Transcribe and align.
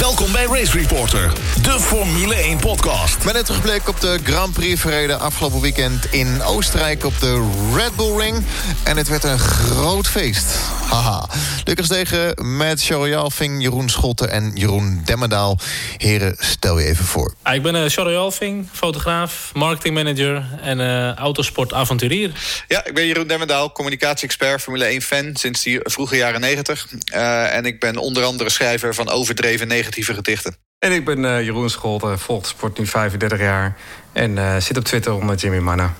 Welkom 0.00 0.32
bij 0.32 0.46
Race 0.46 0.78
Reporter, 0.78 1.32
de 1.62 1.80
Formule 1.80 2.34
1 2.34 2.58
podcast. 2.58 3.24
Met 3.24 3.34
een 3.34 3.44
terugblik 3.44 3.88
op 3.88 4.00
de 4.00 4.18
Grand 4.24 4.52
Prix 4.52 4.80
verreden 4.80 5.20
afgelopen 5.20 5.60
weekend 5.60 6.06
in 6.10 6.42
Oostenrijk 6.42 7.04
op 7.04 7.20
de 7.20 7.50
Red 7.74 7.96
Bull 7.96 8.16
Ring. 8.16 8.44
En 8.84 8.96
het 8.96 9.08
werd 9.08 9.24
een 9.24 9.38
groot 9.38 10.08
feest. 10.08 10.79
Haha. 10.90 11.26
Lucas 11.64 11.88
Degen 11.88 12.56
met 12.56 12.82
Charles 12.82 13.36
Jeroen 13.58 13.88
Schotten 13.88 14.30
en 14.30 14.50
Jeroen 14.54 15.02
Demmendaal. 15.04 15.58
Heren, 15.96 16.36
stel 16.38 16.78
je 16.78 16.86
even 16.86 17.04
voor. 17.04 17.34
Ah, 17.42 17.54
ik 17.54 17.62
ben 17.62 17.74
uh, 17.74 17.84
Charles 17.86 18.12
Jalving, 18.12 18.68
fotograaf, 18.72 19.50
marketingmanager 19.54 20.44
en 20.62 20.80
uh, 20.80 21.14
autosportavonturier. 21.14 22.32
Ja, 22.68 22.84
ik 22.84 22.94
ben 22.94 23.06
Jeroen 23.06 23.26
Demmendaal, 23.26 23.72
communicatie-expert, 23.72 24.62
Formule 24.62 25.00
1-fan 25.00 25.30
sinds 25.32 25.62
die 25.62 25.80
vroege 25.82 26.16
jaren 26.16 26.40
90. 26.40 26.86
Uh, 27.14 27.54
en 27.54 27.64
ik 27.64 27.80
ben 27.80 27.96
onder 27.96 28.24
andere 28.24 28.50
schrijver 28.50 28.94
van 28.94 29.08
overdreven 29.08 29.68
negatieve 29.68 30.14
gedichten. 30.14 30.56
En 30.78 30.92
ik 30.92 31.04
ben 31.04 31.18
uh, 31.18 31.42
Jeroen 31.42 31.70
Scholten, 31.70 32.18
volg 32.18 32.46
sport 32.46 32.78
nu 32.78 32.86
35 32.86 33.38
jaar. 33.38 33.76
En 34.12 34.36
uh, 34.36 34.56
zit 34.56 34.76
op 34.76 34.84
Twitter 34.84 35.12
onder 35.12 35.36
Jimmy 35.36 35.58
Manna. 35.58 35.94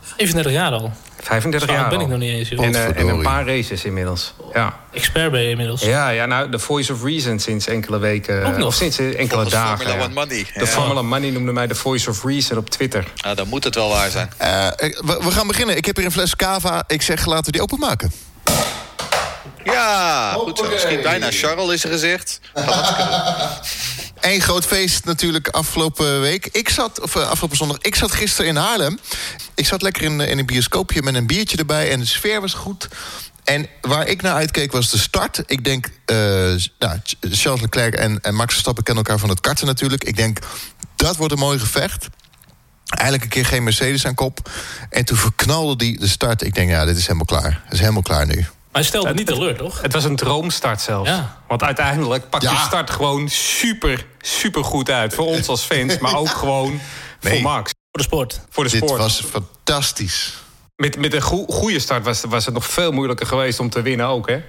35 0.00 0.52
jaar 0.52 0.72
al? 0.72 0.92
35 1.22 1.70
jaar 1.70 1.88
ben 1.88 1.98
al. 1.98 2.04
ik 2.04 2.10
nog 2.10 2.18
niet 2.18 2.30
eens. 2.30 2.50
En, 2.50 2.72
uh, 2.72 2.98
en, 2.98 3.08
een 3.08 3.22
paar 3.22 3.46
races 3.46 3.84
inmiddels. 3.84 4.34
Ja. 4.52 4.78
Expert 4.92 5.30
ben 5.30 5.40
je 5.40 5.50
inmiddels? 5.50 5.80
Ja, 5.82 6.08
ja 6.08 6.26
nou, 6.26 6.50
de 6.50 6.58
Voice 6.58 6.92
of 6.92 7.04
Reason 7.04 7.38
sinds 7.38 7.66
enkele 7.66 7.98
weken. 7.98 8.44
Ook 8.44 8.56
nog? 8.56 8.66
Of 8.66 8.74
sinds 8.74 8.98
enkele 8.98 9.28
Volgens 9.28 9.50
dagen. 9.50 9.78
Formula 9.78 9.98
ja. 9.98 10.04
One 10.04 10.14
Money. 10.14 10.46
De 10.54 10.60
Ja. 10.60 10.66
Formula 10.66 11.02
Money 11.02 11.30
noemde 11.30 11.52
mij 11.52 11.66
de 11.66 11.74
Voice 11.74 12.10
of 12.10 12.24
Reason 12.24 12.58
op 12.58 12.70
Twitter. 12.70 13.04
Nou, 13.22 13.36
dan 13.36 13.48
moet 13.48 13.64
het 13.64 13.74
wel 13.74 13.88
waar 13.88 14.10
zijn. 14.10 14.30
Uh, 14.42 14.46
we, 14.78 15.18
we, 15.22 15.30
gaan 15.30 15.46
beginnen. 15.46 15.76
Ik 15.76 15.84
heb 15.84 15.96
hier 15.96 16.04
een 16.04 16.12
fles 16.12 16.36
cava. 16.36 16.84
Ik 16.86 17.02
zeg, 17.02 17.26
laten 17.26 17.44
we 17.44 17.52
die 17.52 17.62
openmaken. 17.62 18.12
Ja, 19.64 20.32
goed 20.32 20.58
zo. 20.58 20.70
Misschien 20.70 21.02
bijna 21.02 21.30
Charles 21.30 21.72
is 21.72 21.84
er 21.84 21.90
gezegd. 21.90 22.40
Eén 24.22 24.40
groot 24.40 24.66
feest 24.66 25.04
natuurlijk 25.04 25.48
afgelopen 25.48 26.20
week. 26.20 26.48
Ik 26.52 26.68
zat, 26.68 27.00
of 27.00 27.14
uh, 27.14 27.28
afgelopen 27.28 27.56
zondag, 27.56 27.78
ik 27.78 27.94
zat 27.94 28.12
gisteren 28.12 28.50
in 28.50 28.56
Haarlem. 28.56 28.98
Ik 29.54 29.66
zat 29.66 29.82
lekker 29.82 30.02
in, 30.02 30.20
in 30.20 30.38
een 30.38 30.46
bioscoopje 30.46 31.02
met 31.02 31.14
een 31.14 31.26
biertje 31.26 31.56
erbij. 31.56 31.90
En 31.90 31.98
de 31.98 32.06
sfeer 32.06 32.40
was 32.40 32.54
goed. 32.54 32.88
En 33.44 33.66
waar 33.80 34.06
ik 34.06 34.22
naar 34.22 34.34
uitkeek 34.34 34.72
was 34.72 34.90
de 34.90 34.98
start. 34.98 35.42
Ik 35.46 35.64
denk, 35.64 35.86
uh, 35.86 36.16
nou, 36.78 37.00
Charles 37.20 37.60
Leclerc 37.60 37.94
en, 37.94 38.34
Max 38.34 38.52
Verstappen 38.52 38.84
kennen 38.84 39.04
elkaar 39.04 39.20
van 39.20 39.28
het 39.28 39.40
karten 39.40 39.66
natuurlijk. 39.66 40.04
Ik 40.04 40.16
denk, 40.16 40.38
dat 40.96 41.16
wordt 41.16 41.32
een 41.32 41.38
mooi 41.38 41.58
gevecht. 41.58 42.08
Eindelijk 42.86 43.22
een 43.22 43.30
keer 43.30 43.46
geen 43.46 43.64
Mercedes 43.64 44.06
aan 44.06 44.14
kop. 44.14 44.50
En 44.90 45.04
toen 45.04 45.16
verknalde 45.16 45.76
die 45.76 45.98
de 45.98 46.08
start. 46.08 46.42
Ik 46.42 46.54
denk, 46.54 46.70
ja, 46.70 46.84
dit 46.84 46.96
is 46.96 47.06
helemaal 47.06 47.40
klaar. 47.40 47.62
Het 47.64 47.72
is 47.72 47.80
helemaal 47.80 48.02
klaar 48.02 48.26
nu. 48.26 48.46
Maar 48.72 48.80
hij 48.80 48.90
stelde 48.90 49.14
niet 49.14 49.26
teleur, 49.26 49.56
toch? 49.56 49.82
Het 49.82 49.92
was 49.92 50.04
een 50.04 50.16
droomstart 50.16 50.80
zelfs. 50.80 51.08
Ja. 51.08 51.42
Want 51.48 51.62
uiteindelijk 51.62 52.28
pakt 52.30 52.42
Ja. 52.42 52.50
die 52.50 52.58
start 52.58 52.90
gewoon 52.90 53.28
super, 53.28 54.06
super 54.20 54.64
goed 54.64 54.90
uit. 54.90 55.14
Voor 55.14 55.26
ons 55.26 55.48
als 55.48 55.62
fans, 55.62 55.98
maar 55.98 56.16
ook 56.16 56.28
gewoon 56.28 56.80
Nee. 57.20 57.32
voor 57.32 57.42
Max. 57.42 57.70
Voor 57.90 58.00
de 58.00 58.02
sport. 58.02 58.40
Voor 58.50 58.64
de 58.64 58.70
Dit 58.70 58.82
sport. 58.82 59.00
was 59.00 59.22
fantastisch. 59.30 60.34
Met, 60.76 60.96
met 60.98 61.14
een 61.14 61.22
goe- 61.22 61.52
goede 61.52 61.78
start 61.78 62.04
was, 62.04 62.20
was 62.28 62.44
het 62.44 62.54
nog 62.54 62.66
veel 62.66 62.92
moeilijker 62.92 63.26
geweest 63.26 63.60
om 63.60 63.70
te 63.70 63.82
winnen 63.82 64.06
ook, 64.06 64.28
hè? 64.28 64.40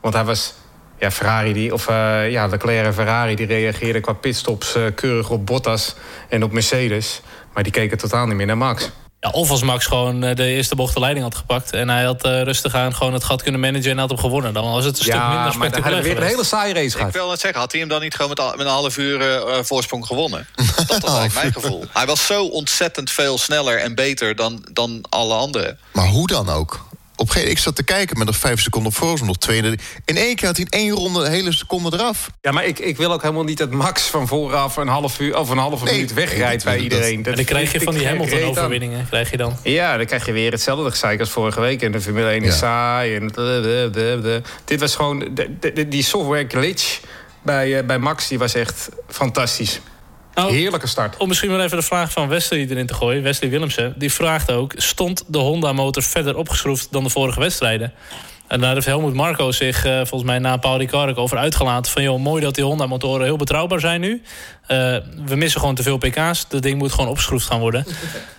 Want 0.00 0.14
hij 0.14 0.24
was... 0.24 0.54
Ja, 0.98 1.10
Ferrari 1.10 1.52
die, 1.52 1.72
of 1.72 1.88
uh, 1.88 2.30
ja, 2.30 2.46
Leclerc 2.46 2.86
en 2.86 2.94
Ferrari 2.94 3.34
die 3.34 3.46
reageerden 3.46 4.02
qua 4.02 4.12
pitstops 4.12 4.76
uh, 4.76 4.82
keurig 4.94 5.30
op 5.30 5.46
Bottas 5.46 5.94
en 6.28 6.42
op 6.42 6.52
Mercedes. 6.52 7.20
Maar 7.54 7.62
die 7.62 7.72
keken 7.72 7.98
totaal 7.98 8.26
niet 8.26 8.36
meer 8.36 8.46
naar 8.46 8.56
Max. 8.56 8.90
Ja, 9.24 9.30
of 9.30 9.50
als 9.50 9.62
Max 9.62 9.86
gewoon 9.86 10.24
uh, 10.24 10.34
de 10.34 10.44
eerste 10.44 10.74
bocht 10.74 10.94
de 10.94 11.00
leiding 11.00 11.24
had 11.24 11.34
gepakt... 11.34 11.72
en 11.72 11.88
hij 11.88 12.04
had 12.04 12.26
uh, 12.26 12.42
rustig 12.42 12.74
aan 12.74 12.94
gewoon 12.94 13.12
het 13.12 13.24
gat 13.24 13.42
kunnen 13.42 13.60
managen 13.60 13.90
en 13.90 13.98
had 13.98 14.08
hem 14.08 14.18
gewonnen... 14.18 14.52
dan 14.54 14.70
was 14.70 14.84
het 14.84 14.98
een 14.98 15.02
stuk 15.02 15.12
minder 15.14 15.30
maar 15.34 15.44
dan 15.44 15.52
spectaculair 15.52 16.02
we 16.02 16.08
weer 16.08 16.16
een 16.16 16.26
hele 16.28 16.44
saaie 16.44 16.72
race 16.74 16.86
Ik 16.86 16.92
gehad. 16.92 17.12
wil 17.12 17.28
net 17.28 17.40
zeggen, 17.40 17.60
had 17.60 17.70
hij 17.72 17.80
hem 17.80 17.88
dan 17.88 18.00
niet 18.00 18.14
gewoon 18.14 18.28
met, 18.28 18.40
al- 18.40 18.50
met 18.56 18.60
een 18.66 18.72
half 18.72 18.96
uur 18.98 19.20
uh, 19.20 19.58
voorsprong 19.62 20.06
gewonnen? 20.06 20.46
Dat 20.86 21.02
was 21.02 21.18
eigenlijk 21.18 21.34
mijn 21.34 21.52
gevoel. 21.52 21.84
Hij 21.92 22.06
was 22.06 22.26
zo 22.26 22.44
ontzettend 22.46 23.10
veel 23.10 23.38
sneller 23.38 23.78
en 23.80 23.94
beter 23.94 24.36
dan, 24.36 24.64
dan 24.72 25.04
alle 25.08 25.34
anderen. 25.34 25.78
Maar 25.92 26.06
hoe 26.08 26.26
dan 26.26 26.48
ook? 26.48 26.86
Op 27.16 27.28
een 27.28 27.34
gegeven 27.34 27.40
moment, 27.40 27.58
ik 27.58 27.58
zat 27.64 27.76
te 27.76 27.82
kijken 27.94 28.18
met 28.18 28.26
nog 28.26 28.36
vijf 28.36 28.60
seconden 28.60 28.90
op 28.92 28.96
voorsprong, 28.98 29.26
nog 29.26 29.36
twee. 29.36 29.62
In 30.04 30.16
één 30.16 30.36
keer 30.36 30.46
had 30.46 30.56
hij 30.56 30.66
in 30.70 30.78
één 30.78 30.90
ronde 30.90 31.22
de 31.22 31.28
hele 31.28 31.52
seconde 31.52 31.90
eraf. 31.92 32.30
Ja, 32.40 32.50
maar 32.52 32.64
ik, 32.64 32.78
ik 32.78 32.96
wil 32.96 33.12
ook 33.12 33.22
helemaal 33.22 33.44
niet 33.44 33.58
dat 33.58 33.70
Max 33.70 34.02
van 34.02 34.26
vooraf 34.28 34.76
een 34.76 34.88
half 34.88 35.20
uur 35.20 35.38
of 35.38 35.48
een 35.48 35.58
halve 35.58 35.84
Nee, 35.84 35.94
minuut 35.94 36.12
wegrijdt 36.14 36.64
nee, 36.64 36.74
bij 36.74 36.82
iedereen. 36.82 37.24
En 37.24 37.34
dan 37.34 37.44
krijg 37.44 37.72
je 37.72 37.80
van 37.80 37.94
die 37.94 38.06
Hamilton-overwinningen. 38.06 39.06
Krijg 39.08 39.30
je 39.30 39.36
dan. 39.36 39.56
Ja, 39.62 39.96
dan 39.96 40.06
krijg 40.06 40.26
je 40.26 40.32
weer 40.32 40.50
hetzelfde 40.52 40.90
gezeik 40.90 41.20
als 41.20 41.30
vorige 41.30 41.60
week. 41.60 41.82
En 41.82 41.92
de 41.92 42.00
Formule 42.00 42.28
1 42.30 42.42
is 42.42 42.48
Ja. 42.48 42.54
saai. 42.56 43.14
En 43.16 43.26
de, 43.28 43.32
de, 43.34 43.88
de, 43.92 44.18
de. 44.22 44.42
Dit 44.64 44.80
was 44.80 44.94
gewoon... 44.94 45.18
de- 45.18 45.56
de- 45.60 45.72
de- 45.72 45.88
die 45.88 46.02
software 46.02 46.44
glitch 46.48 47.00
bij, 47.42 47.78
eh, 47.78 47.86
bij 47.86 47.98
Max 47.98 48.28
die 48.28 48.38
was 48.38 48.54
echt 48.54 48.88
fantastisch. 49.08 49.80
Nou, 50.34 50.52
Heerlijke 50.52 50.86
start. 50.86 51.16
Om 51.16 51.28
misschien 51.28 51.50
maar 51.50 51.60
even 51.60 51.76
de 51.76 51.82
vraag 51.82 52.12
van 52.12 52.28
Wesley 52.28 52.66
erin 52.68 52.86
te 52.86 52.94
gooien. 52.94 53.22
Wesley 53.22 53.50
Willemsen. 53.50 53.94
Die 53.96 54.12
vraagt 54.12 54.50
ook... 54.50 54.72
stond 54.76 55.24
de 55.26 55.38
Honda-motor 55.38 56.02
verder 56.02 56.36
opgeschroefd 56.36 56.88
dan 56.90 57.02
de 57.02 57.10
vorige 57.10 57.40
wedstrijden? 57.40 57.92
En 58.46 58.60
daar 58.60 58.74
heeft 58.74 58.86
Helmoet 58.86 59.14
Marco 59.14 59.52
zich 59.52 59.84
eh, 59.84 59.96
volgens 59.96 60.22
mij 60.22 60.38
na 60.38 60.56
Paul 60.56 60.78
Ricard 60.78 61.16
over 61.16 61.38
uitgelaten. 61.38 61.92
Van 61.92 62.02
joh, 62.02 62.20
mooi 62.20 62.42
dat 62.42 62.54
die 62.54 62.64
Honda-motoren 62.64 63.24
heel 63.24 63.36
betrouwbaar 63.36 63.80
zijn 63.80 64.00
nu. 64.00 64.22
Eh, 64.66 64.76
we 65.26 65.36
missen 65.36 65.60
gewoon 65.60 65.74
te 65.74 65.82
veel 65.82 65.98
pk's. 65.98 66.48
Dat 66.48 66.62
ding 66.62 66.78
moet 66.78 66.92
gewoon 66.92 67.10
opgeschroefd 67.10 67.46
gaan 67.46 67.60
worden. 67.60 67.86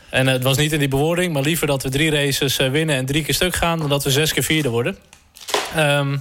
En 0.09 0.27
eh, 0.27 0.33
het 0.33 0.43
was 0.43 0.57
niet 0.57 0.71
in 0.71 0.79
die 0.79 0.87
bewoording, 0.87 1.33
maar 1.33 1.41
liever 1.41 1.67
dat 1.67 1.83
we 1.83 1.89
drie 1.89 2.11
races 2.11 2.57
winnen 2.57 2.95
en 2.95 3.05
drie 3.05 3.23
keer 3.23 3.33
stuk 3.33 3.55
gaan, 3.55 3.79
dan 3.79 3.89
dat 3.89 4.03
we 4.03 4.11
zes 4.11 4.33
keer 4.33 4.43
vierde 4.43 4.69
worden. 4.69 4.97
Ehm, 5.75 6.17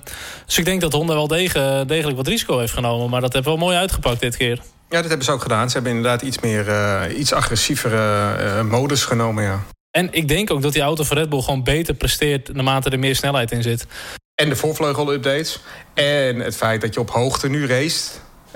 dus 0.46 0.58
ik 0.58 0.64
denk 0.64 0.80
dat 0.80 0.92
Honda 0.92 1.14
wel 1.14 1.26
degen, 1.26 1.86
degelijk 1.86 2.16
wat 2.16 2.26
risico 2.26 2.58
heeft 2.58 2.72
genomen. 2.72 3.10
Maar 3.10 3.20
dat 3.20 3.32
heeft 3.32 3.44
wel 3.44 3.56
mooi 3.56 3.76
uitgepakt 3.76 4.20
dit 4.20 4.36
keer. 4.36 4.58
Ja, 4.92 4.98
dat 5.00 5.08
hebben 5.08 5.26
ze 5.26 5.32
ook 5.32 5.42
gedaan. 5.42 5.68
Ze 5.68 5.74
hebben 5.74 5.92
inderdaad 5.92 6.22
iets 6.22 6.38
meer, 6.38 6.68
eh, 6.68 7.18
iets 7.18 7.32
agressievere 7.32 8.34
eh, 8.34 8.62
modus 8.62 9.04
genomen, 9.04 9.44
ja. 9.44 9.62
En 9.90 10.08
ik 10.10 10.28
denk 10.28 10.50
ook 10.50 10.62
dat 10.62 10.72
die 10.72 10.82
auto 10.82 11.04
van 11.04 11.16
Red 11.16 11.28
Bull 11.28 11.40
gewoon 11.40 11.64
beter 11.64 11.94
presteert 11.94 12.54
naarmate 12.54 12.90
er 12.90 12.98
meer 12.98 13.16
snelheid 13.16 13.50
in 13.50 13.62
zit. 13.62 13.86
En 14.34 14.48
de 14.48 14.56
voorvleugel-updates. 14.56 15.60
En 15.94 16.40
het 16.40 16.56
feit 16.56 16.80
dat 16.80 16.94
je 16.94 17.00
op 17.00 17.10
hoogte 17.10 17.48
nu 17.48 17.66
race. 17.66 18.10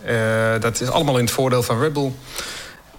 Eh, 0.05 0.61
dat 0.61 0.81
is 0.81 0.91
allemaal 0.91 1.19
in 1.19 1.25
het 1.25 1.33
voordeel 1.35 1.63
van 1.63 1.81
Red 1.81 1.93
Bull. 1.93 2.13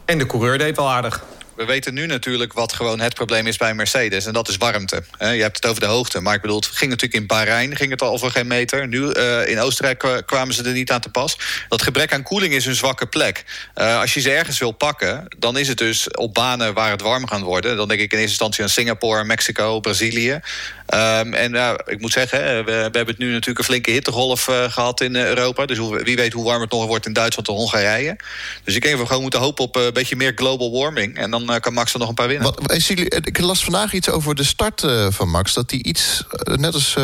En 0.05 0.17
de 0.17 0.25
coureur 0.25 0.57
deed 0.57 0.75
wel 0.75 0.89
aardig. 0.89 1.23
We 1.57 1.65
weten 1.65 1.93
nu 1.93 2.05
natuurlijk 2.05 2.53
wat 2.53 2.73
gewoon 2.73 2.99
het 2.99 3.13
probleem 3.13 3.47
is 3.47 3.57
bij 3.57 3.73
Mercedes. 3.73 4.25
En 4.25 4.33
dat 4.33 4.47
is 4.47 4.57
warmte. 4.57 5.03
Je 5.19 5.25
hebt 5.25 5.55
het 5.55 5.65
over 5.65 5.81
de 5.81 5.87
hoogte. 5.87 6.21
Maar 6.21 6.35
ik 6.35 6.41
bedoel, 6.41 6.55
het 6.55 6.65
ging 6.65 6.89
natuurlijk 6.89 7.21
in 7.21 7.27
Bahrein 7.27 7.75
ging 7.75 7.91
het 7.91 8.01
al 8.01 8.11
over 8.11 8.31
geen 8.31 8.47
meter. 8.47 8.87
Nu 8.87 9.11
eh, 9.11 9.47
in 9.49 9.59
Oostenrijk 9.59 9.97
kwa- 9.97 10.21
kwamen 10.21 10.53
ze 10.53 10.63
er 10.63 10.71
niet 10.71 10.91
aan 10.91 11.01
te 11.01 11.09
pas. 11.09 11.37
Dat 11.69 11.81
gebrek 11.81 12.13
aan 12.13 12.23
koeling 12.23 12.53
is 12.53 12.65
een 12.65 12.75
zwakke 12.75 13.05
plek. 13.05 13.45
Eh, 13.73 13.99
als 13.99 14.13
je 14.13 14.19
ze 14.21 14.31
ergens 14.31 14.59
wil 14.59 14.71
pakken, 14.71 15.25
dan 15.37 15.57
is 15.57 15.67
het 15.67 15.77
dus 15.77 16.11
op 16.11 16.33
banen 16.33 16.73
waar 16.73 16.91
het 16.91 17.01
warm 17.01 17.27
gaat 17.27 17.41
worden. 17.41 17.77
Dan 17.77 17.87
denk 17.87 17.99
ik 17.99 18.11
in 18.11 18.17
eerste 18.17 18.29
instantie 18.31 18.63
aan 18.63 18.69
Singapore, 18.69 19.23
Mexico, 19.23 19.79
Brazilië. 19.79 20.39
Ehm, 20.87 21.33
en 21.33 21.51
ja, 21.51 21.79
ik 21.85 21.99
moet 21.99 22.11
zeggen, 22.11 22.39
we, 22.39 22.63
we 22.63 22.71
hebben 22.71 23.07
het 23.07 23.17
nu 23.17 23.31
natuurlijk 23.31 23.59
een 23.59 23.65
flinke 23.65 23.91
hittegolf 23.91 24.47
eh, 24.47 24.71
gehad 24.71 25.01
in 25.01 25.15
eh, 25.15 25.27
Europa. 25.27 25.65
Dus 25.65 25.77
hoe, 25.77 26.03
wie 26.03 26.15
weet 26.15 26.33
hoe 26.33 26.43
warm 26.43 26.61
het 26.61 26.71
nog 26.71 26.85
wordt 26.85 27.05
in 27.05 27.13
Duitsland 27.13 27.47
en 27.47 27.53
Hongarije. 27.53 28.15
Dus 28.63 28.75
ik 28.75 28.81
denk 28.81 28.93
dat 28.93 29.01
we 29.01 29.07
gewoon 29.07 29.21
moeten 29.21 29.39
hopen 29.39 29.63
op 29.63 29.77
eh, 29.77 29.83
een 29.83 29.93
beetje 29.93 30.15
meer 30.15 30.31
global 30.35 30.71
warming. 30.71 31.17
En 31.17 31.31
dan 31.31 31.59
kan 31.59 31.73
Max 31.73 31.93
er 31.93 31.99
nog 31.99 32.09
een 32.09 32.15
paar 32.15 32.27
winnen. 32.27 32.53
Wat, 32.61 32.71
is 32.71 32.87
jullie, 32.87 33.09
ik 33.09 33.39
las 33.39 33.63
vandaag 33.63 33.93
iets 33.93 34.09
over 34.09 34.35
de 34.35 34.43
start 34.43 34.85
van 35.09 35.29
Max. 35.29 35.53
Dat 35.53 35.71
hij 35.71 35.79
iets, 35.79 36.23
net 36.43 36.73
als 36.73 36.95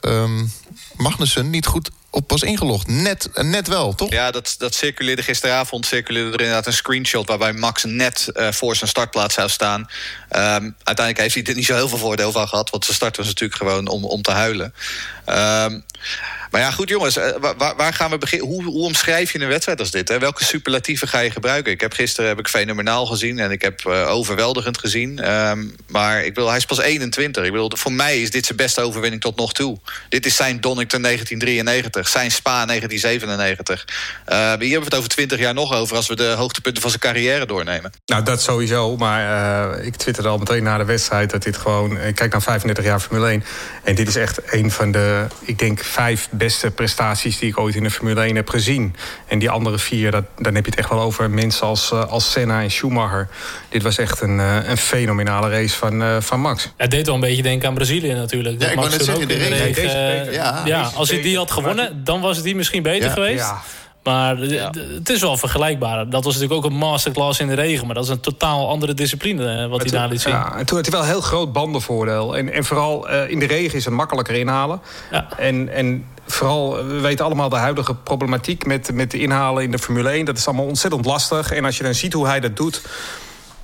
um, 0.00 0.52
Magnussen, 0.96 1.50
niet 1.50 1.66
goed 1.66 1.90
op 2.12 2.30
was 2.30 2.42
ingelogd. 2.42 2.86
Net, 2.86 3.28
net 3.34 3.68
wel, 3.68 3.94
toch? 3.94 4.10
Ja, 4.10 4.30
dat, 4.30 4.54
dat 4.58 4.74
circuleerde 4.74 5.22
gisteravond. 5.22 5.86
Circuleerde 5.86 6.32
er 6.32 6.40
inderdaad 6.40 6.66
een 6.66 6.72
screenshot... 6.72 7.28
waarbij 7.28 7.52
Max 7.52 7.84
net 7.84 8.28
uh, 8.32 8.52
voor 8.52 8.76
zijn 8.76 8.90
startplaats 8.90 9.34
zou 9.34 9.48
staan. 9.48 9.88
Um, 10.36 10.74
uiteindelijk 10.82 11.18
heeft 11.18 11.34
hij 11.34 11.44
er 11.44 11.54
niet 11.54 11.64
zo 11.66 11.74
heel 11.74 11.88
veel 11.88 11.98
voordeel 11.98 12.32
van 12.32 12.48
gehad... 12.48 12.70
want 12.70 12.84
zijn 12.84 12.96
start 12.96 13.16
was 13.16 13.26
natuurlijk 13.26 13.58
gewoon 13.58 13.88
om, 13.88 14.04
om 14.04 14.22
te 14.22 14.30
huilen. 14.30 14.74
Um, 15.26 15.84
maar 16.52 16.60
ja, 16.60 16.70
goed 16.70 16.88
jongens, 16.88 17.16
uh, 17.16 17.24
waar, 17.40 17.76
waar, 17.76 17.94
gaan 17.94 18.10
we 18.10 18.18
beginnen? 18.18 18.48
Hoe, 18.48 18.64
hoe, 18.64 18.82
omschrijf 18.82 19.32
je 19.32 19.40
een 19.40 19.48
wedstrijd 19.48 19.80
als 19.80 19.90
dit? 19.90 20.08
Hè? 20.08 20.18
Welke 20.18 20.44
superlatieven 20.44 21.08
ga 21.08 21.18
je 21.18 21.30
gebruiken? 21.30 21.72
Ik 21.72 21.80
heb 21.80 21.92
gisteren 21.92 22.28
heb 22.28 22.38
ik 22.38 22.48
fenomenaal 22.48 23.06
gezien 23.06 23.38
en 23.38 23.50
ik 23.50 23.62
heb 23.62 23.84
uh, 23.86 24.10
overweldigend 24.10 24.78
gezien. 24.78 25.30
Um, 25.30 25.76
maar 25.86 26.24
ik 26.24 26.34
wil, 26.34 26.48
hij 26.48 26.56
is 26.56 26.64
pas 26.64 26.80
21. 26.80 27.44
Ik 27.44 27.50
bedoel, 27.50 27.70
voor 27.74 27.92
mij 27.92 28.22
is 28.22 28.30
dit 28.30 28.46
zijn 28.46 28.56
beste 28.56 28.80
overwinning 28.80 29.22
tot 29.22 29.36
nog 29.36 29.52
toe. 29.52 29.78
Dit 30.08 30.26
is 30.26 30.36
zijn 30.36 30.60
Donington 30.60 31.02
1993, 31.02 32.08
zijn 32.08 32.30
Spa 32.30 32.66
1997. 32.66 33.84
Uh, 34.28 34.36
hier 34.36 34.46
hebben 34.58 34.78
we 34.78 34.84
het 34.84 34.94
over 34.94 35.08
20 35.08 35.38
jaar 35.38 35.54
nog 35.54 35.74
over 35.74 35.96
als 35.96 36.08
we 36.08 36.16
de 36.16 36.34
hoogtepunten 36.36 36.82
van 36.82 36.90
zijn 36.90 37.02
carrière 37.02 37.46
doornemen. 37.46 37.92
Nou, 38.06 38.22
dat 38.22 38.42
sowieso. 38.42 38.96
Maar 38.96 39.78
ik 39.78 39.96
al 40.26 40.38
meteen 40.38 40.62
na 40.62 40.78
de 40.78 40.84
wedstrijd 40.84 41.30
dat 41.30 41.42
dit 41.42 41.56
gewoon. 41.56 42.00
Ik 42.00 42.14
kijk 42.14 42.32
naar 42.32 42.42
35 42.42 42.84
jaar 42.84 43.00
Formule 43.00 43.28
1. 43.28 43.44
En 43.82 43.94
dit 43.94 44.08
is 44.08 44.16
echt 44.16 44.52
een 44.52 44.70
van 44.70 44.92
de, 44.92 45.26
ik 45.40 45.58
denk, 45.58 45.80
vijf 45.84 46.28
beste 46.30 46.70
prestaties 46.70 47.38
die 47.38 47.48
ik 47.48 47.58
ooit 47.58 47.74
in 47.74 47.82
de 47.82 47.90
Formule 47.90 48.20
1 48.20 48.36
heb 48.36 48.48
gezien. 48.48 48.94
En 49.26 49.38
die 49.38 49.50
andere 49.50 49.78
vier, 49.78 50.10
dat, 50.10 50.24
dan 50.38 50.54
heb 50.54 50.64
je 50.64 50.70
het 50.70 50.78
echt 50.78 50.88
wel 50.88 51.00
over 51.00 51.30
mensen 51.30 51.66
als, 51.66 51.90
uh, 51.92 52.04
als 52.04 52.30
Senna 52.30 52.62
en 52.62 52.70
Schumacher. 52.70 53.28
Dit 53.68 53.82
was 53.82 53.98
echt 53.98 54.20
een, 54.20 54.38
uh, 54.38 54.56
een 54.64 54.76
fenomenale 54.76 55.50
race 55.50 55.76
van, 55.76 56.22
van 56.22 56.40
Max. 56.40 56.72
Het 56.76 56.90
deed 56.90 57.06
wel 57.06 57.14
een 57.14 57.20
beetje 57.20 57.42
denken 57.42 57.68
aan 57.68 57.74
Brazilië 57.74 58.12
natuurlijk. 58.12 58.62
Ja, 58.62 58.68
ik 58.68 58.76
wou 58.76 58.90
net 58.90 59.04
zeggen, 59.04 59.28
de 59.28 60.28
ja, 60.32 60.62
ja, 60.64 60.90
als 60.94 61.10
hij 61.10 61.22
die 61.22 61.36
had 61.36 61.50
gewonnen, 61.50 62.04
dan 62.04 62.20
was 62.20 62.36
het 62.36 62.44
die 62.44 62.56
misschien 62.56 62.82
beter 62.82 63.08
ja, 63.08 63.12
geweest. 63.12 63.38
Ja. 63.38 63.62
Maar 64.02 64.36
het 64.36 65.08
is 65.10 65.20
wel 65.20 65.36
vergelijkbaar. 65.36 66.10
Dat 66.10 66.24
was 66.24 66.34
natuurlijk 66.34 66.64
ook 66.64 66.70
een 66.70 66.78
masterclass 66.78 67.40
in 67.40 67.46
de 67.46 67.54
regen. 67.54 67.86
Maar 67.86 67.94
dat 67.94 68.04
is 68.04 68.10
een 68.10 68.20
totaal 68.20 68.68
andere 68.68 68.94
discipline 68.94 69.62
eh, 69.62 69.68
wat 69.68 69.80
hij 69.80 69.90
daar 69.90 70.08
liet 70.08 70.20
zien. 70.20 70.32
Ja, 70.32 70.56
en 70.56 70.66
toen 70.66 70.76
had 70.76 70.86
hij 70.86 70.94
wel 70.94 71.02
een 71.02 71.12
heel 71.12 71.20
groot 71.20 71.52
bandenvoordeel. 71.52 72.36
En, 72.36 72.52
en 72.52 72.64
vooral 72.64 73.10
uh, 73.10 73.30
in 73.30 73.38
de 73.38 73.46
regen 73.46 73.78
is 73.78 73.84
het 73.84 73.94
makkelijker 73.94 74.34
inhalen. 74.34 74.80
Ja. 75.10 75.38
En, 75.38 75.68
en 75.72 76.06
vooral, 76.26 76.84
we 76.86 77.00
weten 77.00 77.24
allemaal 77.24 77.48
de 77.48 77.56
huidige 77.56 77.94
problematiek 77.94 78.66
met, 78.66 78.92
met 78.92 79.10
de 79.10 79.18
inhalen 79.18 79.62
in 79.62 79.70
de 79.70 79.78
Formule 79.78 80.08
1. 80.08 80.24
Dat 80.24 80.36
is 80.36 80.46
allemaal 80.46 80.66
ontzettend 80.66 81.04
lastig. 81.04 81.52
En 81.52 81.64
als 81.64 81.76
je 81.76 81.82
dan 81.82 81.94
ziet 81.94 82.12
hoe 82.12 82.26
hij 82.26 82.40
dat 82.40 82.56
doet 82.56 82.82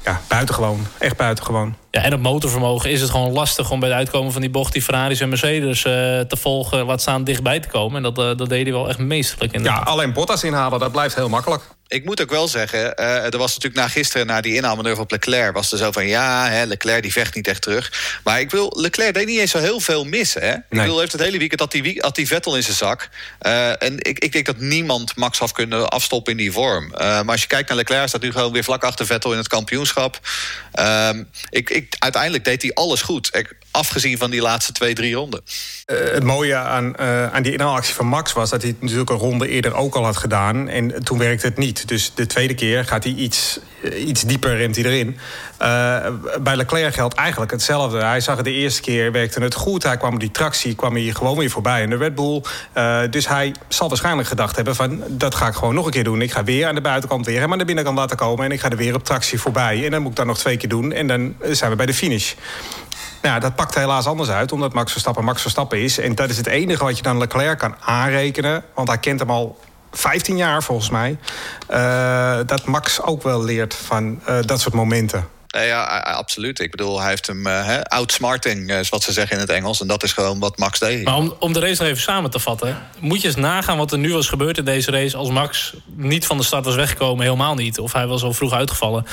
ja, 0.04 0.20
buitengewoon. 0.28 0.86
Echt 0.98 1.16
buitengewoon. 1.16 1.74
Ja, 1.90 2.02
en 2.02 2.14
op 2.14 2.20
motorvermogen 2.20 2.90
is 2.90 3.00
het 3.00 3.10
gewoon 3.10 3.32
lastig 3.32 3.70
om 3.70 3.80
bij 3.80 3.88
het 3.88 3.98
uitkomen 3.98 4.32
van 4.32 4.40
die 4.40 4.50
bocht... 4.50 4.72
die 4.72 4.82
Ferraris 4.82 5.20
en 5.20 5.28
Mercedes 5.28 5.84
uh, 5.84 5.92
te 6.20 6.36
volgen, 6.36 6.86
wat 6.86 7.00
staan 7.00 7.24
dichtbij 7.24 7.60
te 7.60 7.68
komen. 7.68 7.96
En 7.96 8.02
dat, 8.02 8.18
uh, 8.18 8.36
dat 8.36 8.48
deed 8.48 8.62
hij 8.62 8.72
wel 8.72 8.88
echt 8.88 8.98
meesterlijk. 8.98 9.52
In 9.52 9.62
ja, 9.62 9.76
alleen 9.76 10.12
Bottas 10.12 10.44
inhalen, 10.44 10.78
dat 10.78 10.92
blijft 10.92 11.14
heel 11.14 11.28
makkelijk 11.28 11.62
ik 11.88 12.04
moet 12.04 12.22
ook 12.22 12.30
wel 12.30 12.48
zeggen, 12.48 12.78
uh, 13.00 13.32
er 13.32 13.38
was 13.38 13.54
natuurlijk 13.54 13.74
na 13.74 13.88
gisteren... 13.88 14.26
na 14.26 14.40
die 14.40 14.54
inhaalmanoeuvre 14.54 15.02
op 15.02 15.10
Leclerc, 15.10 15.54
was 15.54 15.72
er 15.72 15.78
zo 15.78 15.92
van... 15.92 16.06
ja, 16.06 16.48
hè, 16.48 16.64
Leclerc 16.64 17.02
die 17.02 17.12
vecht 17.12 17.34
niet 17.34 17.48
echt 17.48 17.62
terug. 17.62 18.20
Maar 18.24 18.40
ik 18.40 18.50
wil, 18.50 18.72
Leclerc 18.76 19.14
deed 19.14 19.26
niet 19.26 19.38
eens 19.38 19.50
zo 19.50 19.58
heel 19.58 19.80
veel 19.80 20.04
mis. 20.04 20.34
Hè? 20.34 20.52
Ik 20.52 20.62
bedoel, 20.68 20.98
heeft 20.98 21.12
het 21.12 21.20
hele 21.20 21.38
weekend 21.38 21.60
had 21.60 21.72
die, 21.72 21.98
had 22.00 22.14
die 22.14 22.26
Vettel 22.26 22.56
in 22.56 22.62
zijn 22.62 22.76
zak. 22.76 23.08
Uh, 23.42 23.82
en 23.82 23.96
ik, 23.98 24.18
ik 24.18 24.32
denk 24.32 24.46
dat 24.46 24.58
niemand 24.58 25.16
Max 25.16 25.38
had 25.38 25.52
kunnen 25.52 25.88
afstoppen 25.88 26.32
in 26.32 26.38
die 26.38 26.52
vorm. 26.52 26.84
Uh, 26.84 26.98
maar 26.98 27.30
als 27.30 27.40
je 27.40 27.46
kijkt 27.46 27.68
naar 27.68 27.76
Leclerc, 27.76 28.08
staat 28.08 28.22
nu 28.22 28.32
gewoon 28.32 28.52
weer 28.52 28.64
vlak 28.64 28.84
achter 28.84 29.06
Vettel 29.06 29.32
in 29.32 29.38
het 29.38 29.48
kampioenschap. 29.48 30.20
Ehm, 30.72 31.22
ik, 31.50 31.70
uiteindelijk 31.98 32.44
deed 32.44 32.62
hij 32.62 32.74
alles 32.74 33.02
goed. 33.02 33.28
Ik, 33.32 33.56
afgezien 33.70 34.18
van 34.18 34.30
die 34.30 34.40
laatste 34.40 34.72
twee, 34.72 34.94
drie 34.94 35.14
ronden. 35.14 35.42
het 35.86 36.24
mooie 36.24 36.54
aan, 36.56 36.98
aan 37.32 37.42
die 37.42 37.52
inhaalactie 37.52 37.94
van 37.94 38.06
Max 38.06 38.32
was... 38.32 38.50
dat 38.50 38.62
hij 38.62 38.74
natuurlijk 38.80 39.10
een 39.10 39.16
ronde 39.16 39.48
eerder 39.48 39.74
ook 39.74 39.94
al 39.94 40.04
had 40.04 40.16
gedaan. 40.16 40.68
En 40.68 41.04
toen 41.04 41.18
werkte 41.18 41.46
het 41.46 41.56
niet. 41.56 41.88
Dus 41.88 42.12
de 42.14 42.26
tweede 42.26 42.54
keer 42.54 42.84
gaat 42.84 43.04
hij 43.04 43.12
iets, 43.12 43.58
eh, 43.77 43.77
iets 43.82 44.22
dieper, 44.22 44.56
remt 44.56 44.76
hij 44.76 44.84
erin. 44.84 45.18
Uh, 45.62 46.06
bij 46.40 46.56
Leclerc 46.56 46.94
geldt 46.94 47.14
eigenlijk 47.14 47.50
hetzelfde. 47.50 48.04
Hij 48.04 48.20
zag 48.20 48.36
het 48.36 48.44
de 48.44 48.52
eerste 48.52 48.80
keer, 48.80 49.12
werkte 49.12 49.40
het 49.40 49.54
goed. 49.54 49.82
Hij 49.82 49.96
kwam 49.96 50.18
die 50.18 50.30
tractie, 50.30 50.74
kwam 50.74 50.94
hier 50.94 51.14
gewoon 51.14 51.36
weer 51.36 51.50
voorbij 51.50 51.82
in 51.82 51.90
de 51.90 51.96
Red 51.96 52.14
Bull. 52.14 52.42
Uh, 52.74 53.00
dus 53.10 53.28
hij 53.28 53.54
zal 53.68 53.88
waarschijnlijk 53.88 54.28
gedacht 54.28 54.56
hebben 54.56 54.74
van... 54.74 55.02
dat 55.08 55.34
ga 55.34 55.46
ik 55.46 55.54
gewoon 55.54 55.74
nog 55.74 55.84
een 55.84 55.90
keer 55.90 56.04
doen. 56.04 56.22
Ik 56.22 56.32
ga 56.32 56.44
weer 56.44 56.66
aan 56.66 56.74
de 56.74 56.80
buitenkant 56.80 57.26
weer 57.26 57.40
hem 57.40 57.52
aan 57.52 57.58
de 57.58 57.64
binnenkant 57.64 57.96
laten 57.96 58.16
komen... 58.16 58.44
en 58.44 58.52
ik 58.52 58.60
ga 58.60 58.70
er 58.70 58.76
weer 58.76 58.94
op 58.94 59.04
tractie 59.04 59.40
voorbij. 59.40 59.84
En 59.84 59.90
dan 59.90 60.02
moet 60.02 60.10
ik 60.10 60.16
dat 60.16 60.26
nog 60.26 60.38
twee 60.38 60.56
keer 60.56 60.68
doen 60.68 60.92
en 60.92 61.06
dan 61.06 61.34
zijn 61.50 61.70
we 61.70 61.76
bij 61.76 61.86
de 61.86 61.94
finish. 61.94 62.34
Nou, 63.22 63.40
dat 63.40 63.54
pakt 63.54 63.74
helaas 63.74 64.06
anders 64.06 64.28
uit, 64.28 64.52
omdat 64.52 64.72
Max 64.72 64.92
Verstappen 64.92 65.24
Max 65.24 65.42
Verstappen 65.42 65.82
is. 65.82 65.98
En 65.98 66.14
dat 66.14 66.30
is 66.30 66.36
het 66.36 66.46
enige 66.46 66.84
wat 66.84 66.96
je 66.96 67.02
dan 67.02 67.18
Leclerc 67.18 67.58
kan 67.58 67.74
aanrekenen. 67.80 68.64
Want 68.74 68.88
hij 68.88 68.98
kent 68.98 69.20
hem 69.20 69.30
al 69.30 69.58
15 69.92 70.36
jaar 70.36 70.62
volgens 70.62 70.90
mij. 70.90 71.18
Uh, 71.70 72.38
dat 72.46 72.64
Max 72.64 73.02
ook 73.02 73.22
wel 73.22 73.44
leert 73.44 73.74
van 73.74 74.20
uh, 74.28 74.38
dat 74.40 74.60
soort 74.60 74.74
momenten. 74.74 75.28
Ja, 75.66 75.84
absoluut. 75.98 76.60
Ik 76.60 76.70
bedoel, 76.70 77.00
hij 77.00 77.08
heeft 77.08 77.26
hem 77.26 77.46
uh, 77.46 77.80
outsmarting, 77.82 78.70
is 78.70 78.88
wat 78.88 79.02
ze 79.02 79.12
zeggen 79.12 79.36
in 79.36 79.42
het 79.42 79.50
Engels. 79.50 79.80
En 79.80 79.86
dat 79.86 80.02
is 80.02 80.12
gewoon 80.12 80.38
wat 80.38 80.58
Max 80.58 80.78
deed. 80.78 81.04
Maar 81.04 81.16
om, 81.16 81.34
om 81.38 81.52
de 81.52 81.60
race 81.60 81.82
nog 81.82 81.90
even 81.90 82.02
samen 82.02 82.30
te 82.30 82.38
vatten... 82.38 82.78
moet 83.00 83.20
je 83.20 83.26
eens 83.26 83.36
nagaan 83.36 83.76
wat 83.76 83.92
er 83.92 83.98
nu 83.98 84.12
was 84.12 84.28
gebeurd 84.28 84.58
in 84.58 84.64
deze 84.64 84.90
race... 84.90 85.16
als 85.16 85.30
Max 85.30 85.74
niet 85.86 86.26
van 86.26 86.36
de 86.36 86.42
start 86.42 86.64
was 86.64 86.74
weggekomen, 86.74 87.24
helemaal 87.24 87.54
niet. 87.54 87.78
Of 87.78 87.92
hij 87.92 88.06
was 88.06 88.22
al 88.22 88.32
vroeg 88.32 88.52
uitgevallen. 88.52 89.06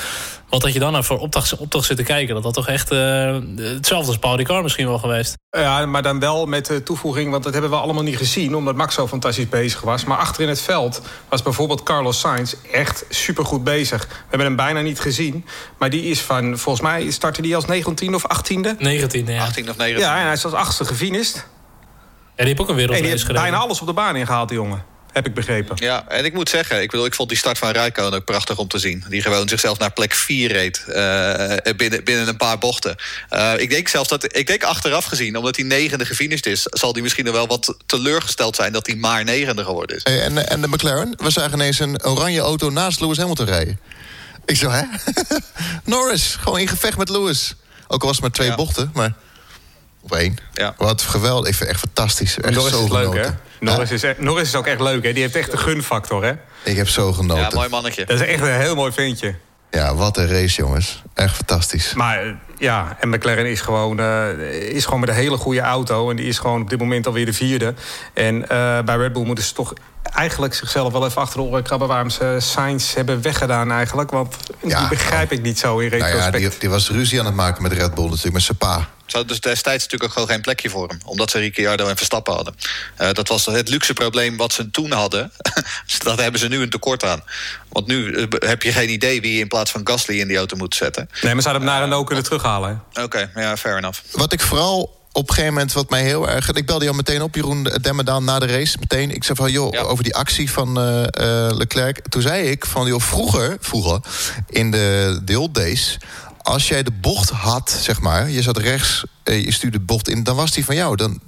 Wat 0.48 0.62
had 0.62 0.72
je 0.72 0.78
dan 0.78 0.92
naar 0.92 1.04
voor 1.04 1.18
opdracht, 1.18 1.56
opdracht 1.56 1.86
zitten 1.86 2.04
kijken? 2.04 2.34
Dat 2.34 2.44
had 2.44 2.54
toch 2.54 2.68
echt 2.68 2.92
uh, 2.92 3.36
hetzelfde 3.56 4.08
als 4.08 4.18
Paul 4.18 4.36
Ricard 4.36 4.62
misschien 4.62 4.86
wel 4.86 4.98
geweest? 4.98 5.34
Ja, 5.50 5.86
maar 5.86 6.02
dan 6.02 6.20
wel 6.20 6.46
met 6.46 6.66
de 6.66 6.82
toevoeging... 6.82 7.30
want 7.30 7.44
dat 7.44 7.52
hebben 7.52 7.70
we 7.70 7.76
allemaal 7.76 8.02
niet 8.02 8.16
gezien... 8.16 8.54
omdat 8.54 8.74
Max 8.74 8.94
zo 8.94 9.08
fantastisch 9.08 9.48
bezig 9.48 9.80
was. 9.80 10.04
Maar 10.04 10.18
achter 10.18 10.42
in 10.42 10.48
het 10.48 10.60
veld 10.60 11.02
was 11.28 11.42
bijvoorbeeld 11.42 11.82
Carlos 11.82 12.20
Sainz 12.20 12.54
echt 12.72 13.04
supergoed 13.08 13.64
bezig. 13.64 14.06
We 14.06 14.14
hebben 14.20 14.46
hem 14.46 14.56
bijna 14.56 14.80
niet 14.80 15.00
gezien. 15.00 15.44
Maar 15.78 15.90
die 15.90 16.02
is 16.02 16.20
van, 16.36 16.58
volgens 16.58 16.84
mij 16.84 17.10
startte 17.10 17.42
die 17.42 17.54
als 17.54 17.64
19 17.64 18.14
of 18.14 18.22
18e? 18.22 18.78
19 18.78 19.26
ja. 19.26 19.44
18 19.44 19.70
of 19.70 19.76
19 19.76 20.04
Ja, 20.04 20.18
en 20.18 20.24
hij 20.24 20.32
is 20.32 20.44
als 20.44 20.54
achtste 20.54 20.84
gefinist. 20.84 21.36
En 21.36 21.44
die 22.36 22.46
heeft 22.46 22.60
ook 22.60 22.68
een 22.68 22.74
wereldrace 22.74 23.18
gereden. 23.18 23.42
bijna 23.42 23.56
alles 23.56 23.80
op 23.80 23.86
de 23.86 23.92
baan 23.92 24.16
ingehaald, 24.16 24.48
die 24.48 24.58
jongen 24.58 24.84
heb 25.16 25.26
ik 25.26 25.34
begrepen. 25.34 25.76
Ja, 25.78 26.08
en 26.08 26.24
ik 26.24 26.32
moet 26.32 26.48
zeggen, 26.48 26.82
ik, 26.82 26.90
bedoel, 26.90 27.06
ik 27.06 27.14
vond 27.14 27.28
die 27.28 27.38
start 27.38 27.58
van 27.58 27.70
Rijkoon 27.70 28.14
ook 28.14 28.24
prachtig 28.24 28.58
om 28.58 28.68
te 28.68 28.78
zien. 28.78 29.04
Die 29.08 29.22
gewoon 29.22 29.48
zichzelf 29.48 29.78
naar 29.78 29.92
plek 29.92 30.14
4 30.14 30.52
reed 30.52 30.84
uh, 30.88 31.74
binnen, 31.76 32.04
binnen 32.04 32.28
een 32.28 32.36
paar 32.36 32.58
bochten. 32.58 32.96
Uh, 33.30 33.52
ik 33.56 33.70
denk 33.70 33.88
zelfs 33.88 34.08
dat, 34.08 34.36
ik 34.36 34.46
denk 34.46 34.64
achteraf 34.64 35.04
gezien, 35.04 35.36
omdat 35.36 35.56
hij 35.56 35.64
negende 35.64 36.04
gefinished 36.04 36.46
is... 36.46 36.62
zal 36.62 36.92
hij 36.92 37.02
misschien 37.02 37.32
wel 37.32 37.46
wat 37.46 37.76
teleurgesteld 37.86 38.56
zijn 38.56 38.72
dat 38.72 38.86
hij 38.86 38.96
maar 38.96 39.24
negende 39.24 39.64
geworden 39.64 39.96
is. 39.96 40.02
Hey, 40.02 40.22
en, 40.22 40.48
en 40.48 40.60
de 40.60 40.68
McLaren, 40.68 41.14
we 41.16 41.30
zagen 41.30 41.52
ineens 41.52 41.78
een 41.78 42.04
oranje 42.04 42.40
auto 42.40 42.70
naast 42.70 43.00
Lewis 43.00 43.18
Hamilton 43.18 43.46
rijden. 43.46 43.80
Ik 44.46 44.56
zo, 44.56 44.70
hè? 44.70 44.82
Norris, 45.84 46.36
gewoon 46.40 46.58
in 46.58 46.68
gevecht 46.68 46.98
met 46.98 47.08
Lewis. 47.08 47.54
Ook 47.88 48.00
al 48.00 48.06
was 48.06 48.16
het 48.16 48.20
maar 48.20 48.30
twee 48.30 48.54
bochten, 48.54 48.90
maar 48.94 49.12
op 50.00 50.12
één. 50.12 50.36
Ja. 50.52 50.74
Wat 50.76 51.02
geweldig, 51.02 51.48
ik 51.48 51.54
vind 51.54 51.70
echt 51.70 51.80
fantastisch. 51.80 52.38
Echt 52.38 52.54
Norris 52.54 52.72
zo 52.72 52.84
is 52.84 52.90
leuk, 52.90 53.14
hè? 53.14 53.30
Norris, 53.60 53.90
is, 53.90 54.04
Norris 54.18 54.48
is 54.48 54.54
ook 54.54 54.66
echt 54.66 54.80
leuk, 54.80 55.04
hè? 55.04 55.12
Die 55.12 55.22
heeft 55.22 55.34
echt 55.34 55.52
een 55.52 55.58
gunfactor, 55.58 56.24
hè? 56.24 56.32
Ik 56.64 56.76
heb 56.76 56.88
zo 56.88 57.12
genoten. 57.12 57.42
Ja, 57.42 57.50
mooi 57.54 57.68
mannetje. 57.68 58.04
Dat 58.04 58.20
is 58.20 58.26
echt 58.26 58.42
een 58.42 58.60
heel 58.60 58.74
mooi 58.74 58.92
ventje. 58.92 59.34
Ja, 59.76 59.94
wat 59.94 60.16
een 60.16 60.28
race, 60.28 60.56
jongens. 60.56 61.02
Echt 61.14 61.34
fantastisch. 61.34 61.94
Maar 61.94 62.34
ja, 62.58 62.96
en 63.00 63.08
McLaren 63.08 63.50
is 63.50 63.60
gewoon, 63.60 64.00
uh, 64.00 64.28
is 64.48 64.84
gewoon 64.84 65.00
met 65.00 65.08
een 65.08 65.14
hele 65.14 65.36
goede 65.36 65.60
auto. 65.60 66.10
En 66.10 66.16
die 66.16 66.26
is 66.26 66.38
gewoon 66.38 66.60
op 66.60 66.70
dit 66.70 66.78
moment 66.78 67.06
alweer 67.06 67.26
de 67.26 67.32
vierde. 67.32 67.74
En 68.14 68.34
uh, 68.36 68.46
bij 68.80 68.96
Red 68.96 69.12
Bull 69.12 69.24
moeten 69.24 69.44
ze 69.44 69.52
toch 69.52 69.72
eigenlijk 70.02 70.54
zichzelf 70.54 70.92
wel 70.92 71.06
even 71.06 71.20
achter 71.20 71.40
de 71.40 71.46
oren 71.46 71.62
krabben... 71.62 71.88
waarom 71.88 72.10
ze 72.10 72.36
Sainz 72.38 72.94
hebben 72.94 73.22
weggedaan 73.22 73.72
eigenlijk. 73.72 74.10
Want 74.10 74.36
ja, 74.62 74.78
die 74.78 74.88
begrijp 74.88 75.32
ik 75.32 75.42
niet 75.42 75.58
zo 75.58 75.78
in 75.78 75.88
retrospect. 75.88 76.30
Nou 76.30 76.42
ja, 76.42 76.48
die, 76.48 76.58
die, 76.58 76.70
was 76.70 76.90
ruzie 76.90 77.18
aan 77.18 77.26
het 77.26 77.34
maken 77.34 77.62
met 77.62 77.72
Red 77.72 77.94
Bull 77.94 78.04
natuurlijk, 78.04 78.34
met 78.34 78.42
zijn 78.42 78.58
pa. 78.58 78.88
Hadden 79.16 79.36
dus 79.36 79.52
destijds 79.52 79.82
natuurlijk 79.82 80.04
ook 80.04 80.12
gewoon 80.12 80.28
geen 80.28 80.40
plekje 80.40 80.70
voor 80.70 80.88
hem. 80.88 80.98
Omdat 81.04 81.30
ze 81.30 81.38
Ricciardo 81.38 81.88
en 81.88 81.96
Verstappen 81.96 82.34
hadden. 82.34 82.54
Uh, 83.00 83.12
dat 83.12 83.28
was 83.28 83.46
het 83.46 83.68
luxe 83.68 83.92
probleem 83.92 84.36
wat 84.36 84.52
ze 84.52 84.70
toen 84.70 84.92
hadden. 84.92 85.32
Dus 85.86 85.98
dat 85.98 86.20
hebben 86.20 86.40
ze 86.40 86.48
nu 86.48 86.62
een 86.62 86.70
tekort 86.70 87.04
aan. 87.04 87.22
Want 87.68 87.86
nu 87.86 87.96
uh, 87.96 88.26
heb 88.30 88.62
je 88.62 88.72
geen 88.72 88.90
idee 88.90 89.20
wie 89.20 89.32
je 89.32 89.40
in 89.40 89.48
plaats 89.48 89.70
van 89.70 89.80
Gasly 89.84 90.20
in 90.20 90.28
die 90.28 90.36
auto 90.36 90.56
moet 90.56 90.74
zetten. 90.74 91.08
Nee, 91.22 91.32
maar 91.32 91.42
ze 91.42 91.48
hadden 91.48 91.66
hem 91.66 91.76
naar 91.76 91.86
en 91.86 91.92
ook 91.92 92.06
kunnen 92.06 92.24
terughalen. 92.24 92.82
Oké, 92.90 93.02
okay, 93.02 93.30
ja, 93.34 93.56
fair 93.56 93.76
enough. 93.76 94.00
Wat 94.12 94.32
ik 94.32 94.40
vooral 94.40 94.96
op 95.12 95.28
een 95.28 95.34
gegeven 95.34 95.54
moment 95.54 95.72
wat 95.72 95.90
mij 95.90 96.02
heel 96.02 96.28
erg... 96.28 96.52
Ik 96.52 96.66
belde 96.66 96.84
jou 96.84 96.96
meteen 96.96 97.22
op, 97.22 97.34
Jeroen 97.34 97.62
Demmerdaan, 97.62 98.24
na 98.24 98.38
de 98.38 98.46
race. 98.46 98.76
Meteen, 98.80 99.10
ik 99.10 99.24
zei 99.24 99.38
van, 99.38 99.50
joh, 99.50 99.72
ja. 99.72 99.80
over 99.80 100.04
die 100.04 100.14
actie 100.14 100.50
van 100.50 100.78
uh, 100.78 101.00
uh, 101.00 101.56
Leclerc. 101.56 102.08
Toen 102.08 102.22
zei 102.22 102.48
ik 102.48 102.66
van, 102.66 102.86
joh, 102.86 103.00
vroeger, 103.00 103.56
vroeger... 103.60 104.00
in 104.48 104.70
de, 104.70 105.18
de 105.24 105.38
old 105.38 105.54
days 105.54 105.98
als 106.46 106.68
jij 106.68 106.82
de 106.82 106.90
bocht 106.90 107.30
had, 107.30 107.78
zeg 107.80 108.00
maar, 108.00 108.30
je 108.30 108.42
zat 108.42 108.56
rechts, 108.56 109.04
eh, 109.22 109.44
je 109.44 109.52
stuurde 109.52 109.78
de 109.78 109.84
bocht 109.84 110.08
in, 110.08 110.22
dan 110.22 110.36
was 110.36 110.52
die 110.52 110.64
van 110.64 110.74
jou. 110.74 110.96
Dan, 110.96 111.20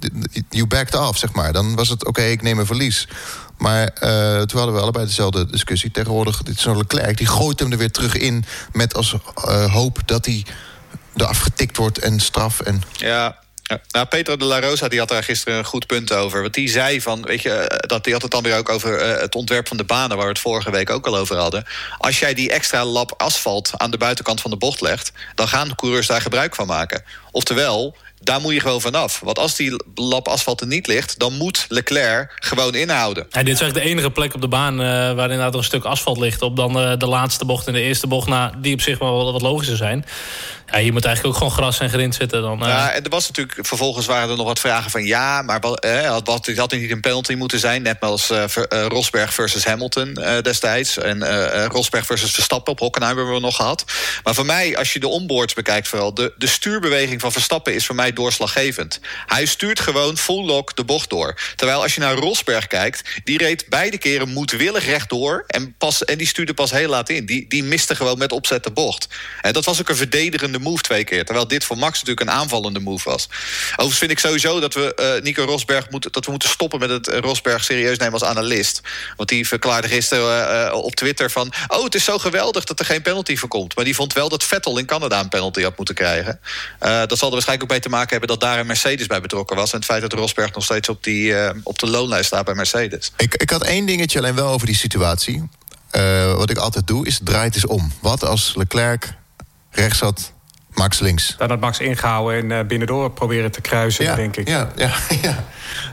you 0.49 0.67
backed 0.67 0.95
off, 0.95 1.17
zeg 1.17 1.33
maar. 1.33 1.53
Dan 1.53 1.75
was 1.75 1.89
het, 1.89 2.05
oké, 2.05 2.21
ik 2.21 2.41
neem 2.41 2.59
een 2.59 2.65
verlies. 2.65 3.07
Maar 3.57 3.81
uh, 3.81 4.41
toen 4.41 4.57
hadden 4.57 4.75
we 4.75 4.81
allebei 4.81 5.05
dezelfde 5.05 5.45
discussie. 5.45 5.91
Tegenwoordig, 5.91 6.41
dit 6.41 6.55
is 6.55 6.61
zo'n 6.61 6.77
Leclerc, 6.77 7.17
die 7.17 7.27
gooit 7.27 7.59
hem 7.59 7.71
er 7.71 7.77
weer 7.77 7.91
terug 7.91 8.15
in... 8.15 8.45
met 8.71 8.95
als 8.95 9.13
uh, 9.13 9.73
hoop 9.73 9.99
dat 10.05 10.25
hij 10.25 10.45
eraf 11.15 11.39
getikt 11.39 11.77
wordt 11.77 11.97
en 11.97 12.19
straf. 12.19 12.59
En... 12.59 12.81
Ja, 12.93 13.39
Nou, 13.91 14.05
Pedro 14.05 14.37
de 14.37 14.45
la 14.45 14.59
Rosa 14.59 14.87
die 14.87 14.99
had 14.99 15.07
daar 15.07 15.23
gisteren 15.23 15.57
een 15.57 15.65
goed 15.65 15.87
punt 15.87 16.13
over. 16.13 16.41
Want 16.41 16.53
die 16.53 16.69
zei 16.69 17.01
van, 17.01 17.21
weet 17.21 17.41
je, 17.41 17.83
dat 17.87 18.03
die 18.03 18.13
had 18.13 18.21
het 18.21 18.31
dan 18.31 18.43
weer 18.43 18.57
ook 18.57 18.69
over 18.69 19.01
uh, 19.01 19.21
het 19.21 19.35
ontwerp 19.35 19.67
van 19.67 19.77
de 19.77 19.83
banen, 19.83 20.17
waar 20.17 20.25
we 20.25 20.31
het 20.31 20.41
vorige 20.41 20.71
week 20.71 20.89
ook 20.89 21.07
al 21.07 21.17
over 21.17 21.35
hadden. 21.35 21.65
Als 21.97 22.19
jij 22.19 22.33
die 22.33 22.51
extra 22.51 22.85
lap 22.85 23.13
asfalt 23.17 23.71
aan 23.77 23.91
de 23.91 23.97
buitenkant 23.97 24.41
van 24.41 24.51
de 24.51 24.57
bocht 24.57 24.81
legt, 24.81 25.11
dan 25.35 25.47
gaan 25.47 25.67
de 25.67 25.75
coureurs 25.75 26.07
daar 26.07 26.21
gebruik 26.21 26.55
van 26.55 26.67
maken. 26.67 27.03
Oftewel, 27.31 27.95
daar 28.21 28.41
moet 28.41 28.53
je 28.53 28.59
gewoon 28.59 28.81
vanaf. 28.81 29.19
Want 29.19 29.39
als 29.39 29.55
die 29.55 29.83
lap 29.95 30.27
asfalt 30.27 30.61
er 30.61 30.67
niet 30.67 30.87
ligt... 30.87 31.19
dan 31.19 31.33
moet 31.33 31.65
Leclerc 31.67 32.35
gewoon 32.39 32.75
inhouden. 32.75 33.27
Dit 33.29 33.47
is 33.47 33.61
echt 33.61 33.73
de 33.73 33.81
enige 33.81 34.11
plek 34.11 34.33
op 34.33 34.41
de 34.41 34.47
baan... 34.47 34.73
Uh, 34.73 34.87
waar 34.87 35.31
inderdaad 35.31 35.55
een 35.55 35.63
stuk 35.63 35.83
asfalt 35.83 36.17
ligt... 36.17 36.41
op 36.41 36.55
dan 36.55 36.81
uh, 36.81 36.97
de 36.97 37.05
laatste 37.05 37.45
bocht 37.45 37.67
en 37.67 37.73
de 37.73 37.81
eerste 37.81 38.07
bocht... 38.07 38.27
Nou, 38.27 38.53
die 38.57 38.73
op 38.73 38.81
zich 38.81 38.99
wel 38.99 39.31
wat 39.31 39.41
logischer 39.41 39.77
zijn. 39.77 40.05
Ja, 40.71 40.77
je 40.77 40.91
moet 40.91 41.05
eigenlijk 41.05 41.35
ook 41.35 41.41
gewoon 41.43 41.57
gras 41.57 41.79
en 41.79 41.89
grind 41.89 42.15
zitten. 42.15 42.41
Dan, 42.41 42.63
uh... 42.63 42.67
Ja, 42.67 42.91
en 42.91 43.03
er 43.03 43.09
was 43.09 43.27
natuurlijk... 43.27 43.67
vervolgens 43.67 44.05
waren 44.05 44.29
er 44.29 44.37
nog 44.37 44.45
wat 44.45 44.59
vragen 44.59 44.91
van... 44.91 45.03
ja, 45.03 45.41
maar 45.41 45.59
eh, 45.61 46.09
had, 46.09 46.27
had, 46.55 46.71
niet 46.71 46.91
een 46.91 47.01
penalty 47.01 47.33
moeten 47.33 47.59
zijn... 47.59 47.81
net 47.81 48.01
als 48.01 48.31
Rosberg 48.87 49.33
versus 49.33 49.65
Hamilton 49.65 50.13
destijds... 50.41 50.97
en 50.97 51.23
Rosberg 51.67 52.05
versus 52.05 52.31
Verstappen 52.31 52.71
op 52.71 52.79
Hockenheim 52.79 53.17
hebben 53.17 53.33
we 53.33 53.39
nog 53.39 53.55
gehad. 53.55 53.83
Maar 54.23 54.33
voor 54.33 54.45
mij, 54.45 54.77
als 54.77 54.93
je 54.93 54.99
de 54.99 55.07
onboards 55.07 55.53
bekijkt 55.53 55.87
vooral... 55.87 56.13
de, 56.13 56.33
de 56.37 56.47
stuurbeweging 56.47 57.21
van 57.21 57.31
Verstappen 57.31 57.73
is 57.73 57.85
voor 57.85 57.95
mij 57.95 58.08
doorslaggevend. 58.13 58.99
Hij 59.25 59.45
stuurt 59.45 59.79
gewoon 59.79 60.17
full 60.17 60.45
lock 60.45 60.75
de 60.75 60.83
bocht 60.83 61.09
door. 61.09 61.39
Terwijl 61.55 61.81
als 61.81 61.93
je 61.93 61.99
naar 61.99 62.15
Rosberg 62.15 62.67
kijkt... 62.67 63.09
die 63.23 63.37
reed 63.37 63.65
beide 63.69 63.97
keren 63.97 64.29
moedwillig 64.29 64.85
rechtdoor... 64.85 65.43
en, 65.47 65.75
pas, 65.77 66.05
en 66.05 66.17
die 66.17 66.27
stuurde 66.27 66.53
pas 66.53 66.71
heel 66.71 66.89
laat 66.89 67.09
in. 67.09 67.25
Die, 67.25 67.47
die 67.47 67.63
miste 67.63 67.95
gewoon 67.95 68.17
met 68.17 68.31
opzet 68.31 68.63
de 68.63 68.71
bocht. 68.71 69.07
En 69.41 69.53
dat 69.53 69.65
was 69.65 69.79
ook 69.79 69.89
een 69.89 69.95
verdedigende 69.95 70.59
move 70.59 70.81
twee 70.81 71.03
keer. 71.03 71.25
Terwijl 71.25 71.47
dit 71.47 71.63
voor 71.63 71.77
Max 71.77 71.99
natuurlijk 71.99 72.29
een 72.29 72.35
aanvallende 72.35 72.79
move 72.79 73.09
was. 73.09 73.27
Overigens 73.71 73.97
vind 73.97 74.11
ik 74.11 74.19
sowieso 74.19 74.59
dat 74.59 74.73
we 74.73 75.15
uh, 75.17 75.23
Nico 75.23 75.43
Rosberg 75.43 75.89
moeten, 75.89 76.11
dat 76.11 76.25
we 76.25 76.31
moeten 76.31 76.49
stoppen 76.49 76.79
met 76.79 76.89
het 76.89 77.07
Rosberg 77.07 77.63
serieus 77.63 77.97
nemen 77.97 78.13
als 78.13 78.23
analist. 78.23 78.81
Want 79.15 79.29
die 79.29 79.47
verklaarde 79.47 79.87
gisteren 79.87 80.67
uh, 80.67 80.73
op 80.73 80.95
Twitter 80.95 81.31
van... 81.31 81.53
oh, 81.67 81.83
het 81.83 81.95
is 81.95 82.03
zo 82.03 82.17
geweldig 82.17 82.63
dat 82.63 82.79
er 82.79 82.85
geen 82.85 83.01
penalty 83.01 83.35
voor 83.35 83.49
komt. 83.49 83.75
Maar 83.75 83.85
die 83.85 83.95
vond 83.95 84.13
wel 84.13 84.29
dat 84.29 84.43
Vettel 84.43 84.77
in 84.77 84.85
Canada 84.85 85.19
een 85.19 85.29
penalty 85.29 85.61
had 85.61 85.77
moeten 85.77 85.95
krijgen. 85.95 86.39
Dat 86.79 87.17
zal 87.17 87.27
er 87.27 87.33
waarschijnlijk 87.33 87.63
ook 87.63 87.69
mee 87.69 87.79
te 87.79 87.89
maken 87.89 87.98
hebben... 88.07 88.27
dat 88.27 88.39
daar 88.39 88.59
een 88.59 88.67
Mercedes 88.67 89.07
bij 89.07 89.21
betrokken 89.21 89.55
was. 89.55 89.71
En 89.71 89.77
het 89.77 89.85
feit 89.85 90.01
dat 90.01 90.13
Rosberg 90.13 90.53
nog 90.53 90.63
steeds 90.63 90.89
op, 90.89 91.03
die, 91.03 91.35
op 91.63 91.79
de 91.79 91.87
loonlijst 91.89 92.25
staat 92.25 92.45
bij 92.45 92.53
Mercedes. 92.53 93.11
Ik, 93.17 93.35
ik 93.35 93.49
had 93.49 93.63
één 93.63 93.85
dingetje 93.85 94.19
alleen 94.19 94.35
wel 94.35 94.47
over 94.47 94.67
die 94.67 94.75
situatie. 94.75 95.49
wat 96.35 96.49
ik 96.49 96.57
altijd 96.57 96.87
doe, 96.87 97.07
is 97.07 97.19
draait 97.23 97.55
eens 97.55 97.65
om. 97.65 97.91
Wat 98.01 98.25
als 98.25 98.55
Leclerc 98.55 99.13
rechts 99.71 99.97
zat 99.97 100.33
Max 100.73 100.99
links. 100.99 101.35
Dan 101.37 101.49
had 101.49 101.59
Max 101.59 101.79
ingehouden 101.79 102.51
en 102.51 102.59
uh, 102.59 102.67
binnendoor 102.67 103.11
proberen 103.11 103.51
te 103.51 103.61
kruisen, 103.61 104.05
ja, 104.05 104.15
denk 104.15 104.37
ik. 104.37 104.47
Ja, 104.47 104.71
ja, 104.75 104.91
ja. 105.21 105.45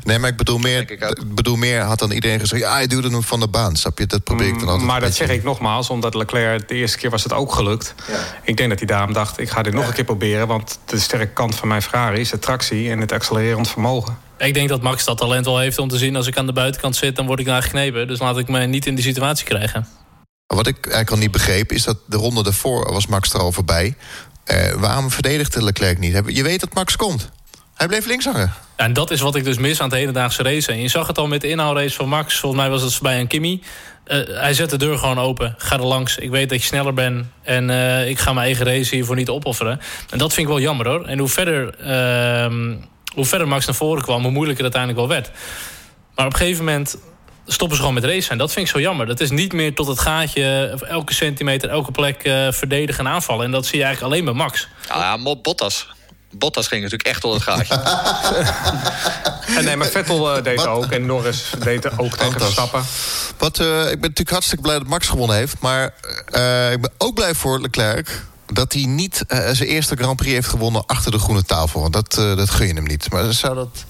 Nee, 0.05 0.19
maar 0.19 0.31
ik 0.31 0.37
bedoel 0.37 0.59
meer, 0.59 0.91
ik 0.91 1.35
bedoel 1.35 1.57
meer 1.57 1.81
had 1.81 1.99
dan 1.99 2.11
iedereen 2.11 2.41
gezegd... 2.41 2.63
ja, 2.63 2.73
hij 2.73 2.87
doet 2.87 3.05
het 3.05 3.27
van 3.27 3.41
de 3.41 3.49
baan, 3.49 3.77
snap 3.77 3.99
je? 3.99 4.07
Dat 4.07 4.25
probeer 4.25 4.47
ik 4.47 4.59
dan 4.59 4.69
altijd 4.69 4.87
Maar 4.87 5.01
dat 5.01 5.15
zeg 5.15 5.29
ik 5.29 5.43
nogmaals, 5.45 5.91
omdat 5.91 6.15
Leclerc 6.15 6.69
de 6.69 6.75
eerste 6.75 6.99
keer 6.99 7.11
was 7.11 7.23
het 7.23 7.33
ook 7.33 7.53
gelukt. 7.53 7.95
Ja. 8.09 8.19
Ik 8.43 8.57
denk 8.57 8.69
dat 8.69 8.79
hij 8.79 8.89
daarom 8.89 9.13
dacht, 9.13 9.39
ik 9.39 9.51
ga 9.51 9.63
dit 9.63 9.73
nog 9.73 9.87
een 9.87 9.95
keer 9.95 10.05
proberen... 10.05 10.47
want 10.47 10.79
de 10.85 10.99
sterke 10.99 11.33
kant 11.33 11.55
van 11.55 11.69
mijn 11.69 11.83
Ferrari 11.83 12.21
is 12.21 12.31
de 12.31 12.39
tractie 12.39 12.91
en 12.91 13.01
het 13.01 13.13
accelererend 13.13 13.69
vermogen. 13.69 14.19
Ik 14.39 14.55
denk 14.55 14.69
dat 14.69 14.83
Max 14.83 15.05
dat 15.05 15.19
talent 15.19 15.45
wel 15.45 15.59
heeft 15.59 15.79
om 15.79 15.89
te 15.89 15.99
zien... 15.99 16.17
als 16.17 16.27
ik 16.27 16.37
aan 16.37 16.47
de 16.47 16.53
buitenkant 16.53 16.97
zit, 16.97 17.17
dan 17.17 17.27
word 17.27 17.41
ik 17.41 17.47
daar 17.47 17.63
geknepen. 17.63 18.09
Dus 18.09 18.19
laat 18.19 18.39
ik 18.39 18.49
me 18.49 18.67
niet 18.67 18.87
in 18.87 18.95
die 18.95 19.05
situatie 19.05 19.45
krijgen. 19.45 19.89
Wat 20.47 20.67
ik 20.67 20.77
eigenlijk 20.77 21.11
al 21.11 21.17
niet 21.17 21.31
begreep, 21.31 21.73
is 21.73 21.85
dat 21.85 21.99
de 22.07 22.17
ronde 22.17 22.43
daarvoor 22.43 22.93
was 22.93 23.07
Max 23.07 23.33
er 23.33 23.41
al 23.41 23.53
voorbij. 23.53 23.97
Uh, 24.47 24.73
waarom 24.73 25.11
verdedigde 25.11 25.65
Leclerc 25.65 25.99
niet? 25.99 26.23
Je 26.27 26.43
weet 26.43 26.61
dat 26.61 26.75
Max 26.75 26.97
komt. 26.97 27.31
Hij 27.75 27.87
bleef 27.87 28.07
links 28.07 28.25
hangen. 28.25 28.53
en 28.77 28.93
dat 28.93 29.11
is 29.11 29.21
wat 29.21 29.35
ik 29.35 29.45
dus 29.45 29.59
mis 29.59 29.81
aan 29.81 29.89
het 29.89 29.99
hedendaagse 29.99 30.43
race. 30.43 30.73
En 30.73 30.81
je 30.81 30.89
zag 30.89 31.07
het 31.07 31.19
al 31.19 31.27
met 31.27 31.41
de 31.41 31.49
inhoudrace 31.49 31.97
van 31.97 32.09
Max. 32.09 32.39
Volgens 32.39 32.63
mij 32.63 32.71
was 32.71 32.83
het 32.83 32.99
bij 33.03 33.21
een 33.21 33.27
Kimmy. 33.27 33.63
Uh, 34.07 34.21
hij 34.27 34.55
zet 34.55 34.71
de 34.71 34.79
deur 34.79 34.99
gewoon 34.99 35.19
open. 35.19 35.55
Ga 35.59 35.77
er 35.77 35.87
langs. 35.87 36.17
Ik 36.17 36.31
weet 36.31 36.49
dat 36.49 36.61
je 36.61 36.67
sneller 36.67 36.95
bent. 36.95 37.27
En 37.43 37.69
uh, 37.69 38.09
ik 38.09 38.19
ga 38.19 38.33
mijn 38.33 38.47
eigen 38.47 38.67
race 38.67 38.95
hiervoor 38.95 39.17
niet 39.17 39.29
opofferen. 39.29 39.81
En 40.11 40.19
dat 40.19 40.33
vind 40.33 40.47
ik 40.47 40.53
wel 40.53 40.63
jammer 40.63 40.89
hoor. 40.89 41.05
En 41.07 41.19
hoe 41.19 41.29
verder, 41.29 41.75
uh, 41.81 42.75
hoe 43.15 43.25
verder 43.25 43.49
Max 43.49 43.67
naar 43.67 43.75
voren 43.75 44.03
kwam... 44.03 44.23
hoe 44.23 44.31
moeilijker 44.31 44.65
het 44.65 44.75
uiteindelijk 44.75 45.09
wel 45.09 45.21
werd. 45.21 45.39
Maar 46.15 46.27
op 46.27 46.33
een 46.33 46.39
gegeven 46.39 46.65
moment 46.65 46.97
stoppen 47.47 47.77
ze 47.77 47.83
gewoon 47.83 47.95
met 47.95 48.05
racen. 48.05 48.31
En 48.31 48.39
dat 48.39 48.53
vind 48.53 48.67
ik 48.67 48.73
zo 48.73 48.81
jammer. 48.81 49.07
Dat 49.07 49.21
is 49.21 49.31
niet 49.31 49.53
meer 49.53 49.75
tot 49.75 49.87
het 49.87 49.99
gaatje, 49.99 50.77
elke 50.89 51.15
centimeter, 51.15 51.69
elke 51.69 51.91
plek 51.91 52.25
uh, 52.25 52.53
verdedigen 52.53 53.07
en 53.07 53.13
aanvallen. 53.13 53.45
En 53.45 53.51
dat 53.51 53.67
zie 53.67 53.79
je 53.79 53.85
eigenlijk 53.85 54.15
alleen 54.15 54.25
bij 54.25 54.35
Max. 54.35 54.69
Ja, 54.89 54.97
ja 54.97 55.35
Bottas. 55.43 55.89
Bottas 56.31 56.67
ging 56.67 56.83
natuurlijk 56.83 57.09
echt 57.09 57.21
tot 57.21 57.35
het 57.35 57.43
gaatje. 57.43 57.75
en 59.59 59.65
nee, 59.65 59.77
maar 59.77 59.87
Vettel 59.87 60.37
uh, 60.37 60.43
deed 60.43 60.57
Wat? 60.57 60.67
ook. 60.67 60.91
En 60.91 61.07
Norris 61.07 61.51
deed 61.59 61.99
ook 61.99 62.17
tegen 62.17 62.41
Verstappen. 62.41 62.85
Wat, 63.39 63.59
uh, 63.59 63.81
ik 63.81 63.91
ben 63.91 64.01
natuurlijk 64.01 64.31
hartstikke 64.31 64.63
blij 64.63 64.79
dat 64.79 64.87
Max 64.87 65.09
gewonnen 65.09 65.37
heeft. 65.37 65.61
Maar 65.61 65.85
ik 66.73 66.81
ben 66.81 66.93
ook 66.99 67.15
blij 67.15 67.35
voor 67.35 67.61
Leclerc 67.61 68.25
dat 68.47 68.73
hij 68.73 68.85
niet 68.85 69.25
zijn 69.29 69.69
eerste 69.69 69.97
Grand 69.97 70.17
Prix 70.17 70.33
heeft 70.33 70.49
gewonnen 70.49 70.87
achter 70.87 71.11
de 71.11 71.19
groene 71.19 71.43
tafel. 71.43 71.81
Want 71.81 71.93
dat, 71.93 72.15
dat 72.15 72.51
gun 72.51 72.67
je 72.67 72.75
hem 72.75 72.87
niet. 72.87 73.11
Maar 73.11 73.33
zou 73.33 73.55
dat 73.55 73.85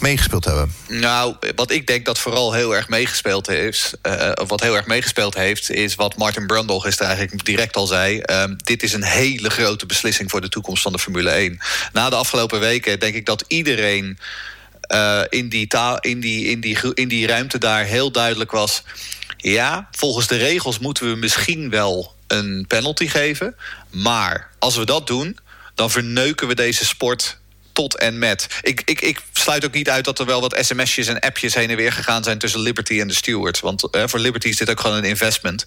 meegespeeld 0.00 0.44
hebben? 0.44 0.74
Nou, 0.88 1.34
wat 1.54 1.70
ik 1.70 1.86
denk 1.86 2.04
dat 2.04 2.18
vooral 2.18 2.52
heel 2.52 2.76
erg 2.76 2.88
meegespeeld 2.88 3.46
heeft... 3.46 3.98
Uh, 4.02 4.32
wat 4.46 4.60
heel 4.60 4.76
erg 4.76 4.86
meegespeeld 4.86 5.34
heeft... 5.34 5.70
is 5.70 5.94
wat 5.94 6.16
Martin 6.16 6.46
Brundle 6.46 6.80
gisteren 6.80 7.12
eigenlijk 7.12 7.44
direct 7.44 7.76
al 7.76 7.86
zei. 7.86 8.20
Uh, 8.24 8.44
dit 8.56 8.82
is 8.82 8.92
een 8.92 9.04
hele 9.04 9.50
grote 9.50 9.86
beslissing 9.86 10.30
voor 10.30 10.40
de 10.40 10.48
toekomst 10.48 10.82
van 10.82 10.92
de 10.92 10.98
Formule 10.98 11.30
1. 11.30 11.58
Na 11.92 12.10
de 12.10 12.16
afgelopen 12.16 12.60
weken 12.60 13.00
denk 13.00 13.14
ik 13.14 13.26
dat 13.26 13.44
iedereen... 13.46 14.18
Uh, 14.94 15.20
in, 15.28 15.48
die 15.48 15.66
taal, 15.66 15.98
in, 15.98 16.20
die, 16.20 16.46
in, 16.46 16.60
die, 16.60 16.94
in 16.94 17.08
die 17.08 17.26
ruimte 17.26 17.58
daar 17.58 17.84
heel 17.84 18.12
duidelijk 18.12 18.50
was... 18.50 18.82
ja, 19.36 19.88
volgens 19.90 20.26
de 20.26 20.36
regels 20.36 20.78
moeten 20.78 21.10
we 21.10 21.16
misschien 21.16 21.70
wel 21.70 22.14
een 22.26 22.64
penalty 22.68 23.06
geven... 23.06 23.56
maar 23.90 24.50
als 24.58 24.76
we 24.76 24.84
dat 24.84 25.06
doen, 25.06 25.38
dan 25.74 25.90
verneuken 25.90 26.48
we 26.48 26.54
deze 26.54 26.84
sport 26.84 27.38
tot 27.72 27.96
en 27.96 28.18
met. 28.18 28.46
Ik, 28.62 28.82
ik, 28.84 29.00
ik 29.00 29.22
sluit 29.32 29.64
ook 29.64 29.74
niet 29.74 29.90
uit 29.90 30.04
dat 30.04 30.18
er 30.18 30.26
wel 30.26 30.40
wat 30.40 30.56
sms'jes 30.60 31.06
en 31.06 31.18
appjes 31.20 31.54
heen 31.54 31.70
en 31.70 31.76
weer 31.76 31.92
gegaan 31.92 32.24
zijn 32.24 32.38
tussen 32.38 32.60
Liberty 32.60 33.00
en 33.00 33.08
de 33.08 33.14
stewards. 33.14 33.60
Want 33.60 33.88
uh, 33.90 34.02
voor 34.06 34.18
Liberty 34.18 34.48
is 34.48 34.56
dit 34.56 34.70
ook 34.70 34.80
gewoon 34.80 34.96
een 34.96 35.04
investment. 35.04 35.64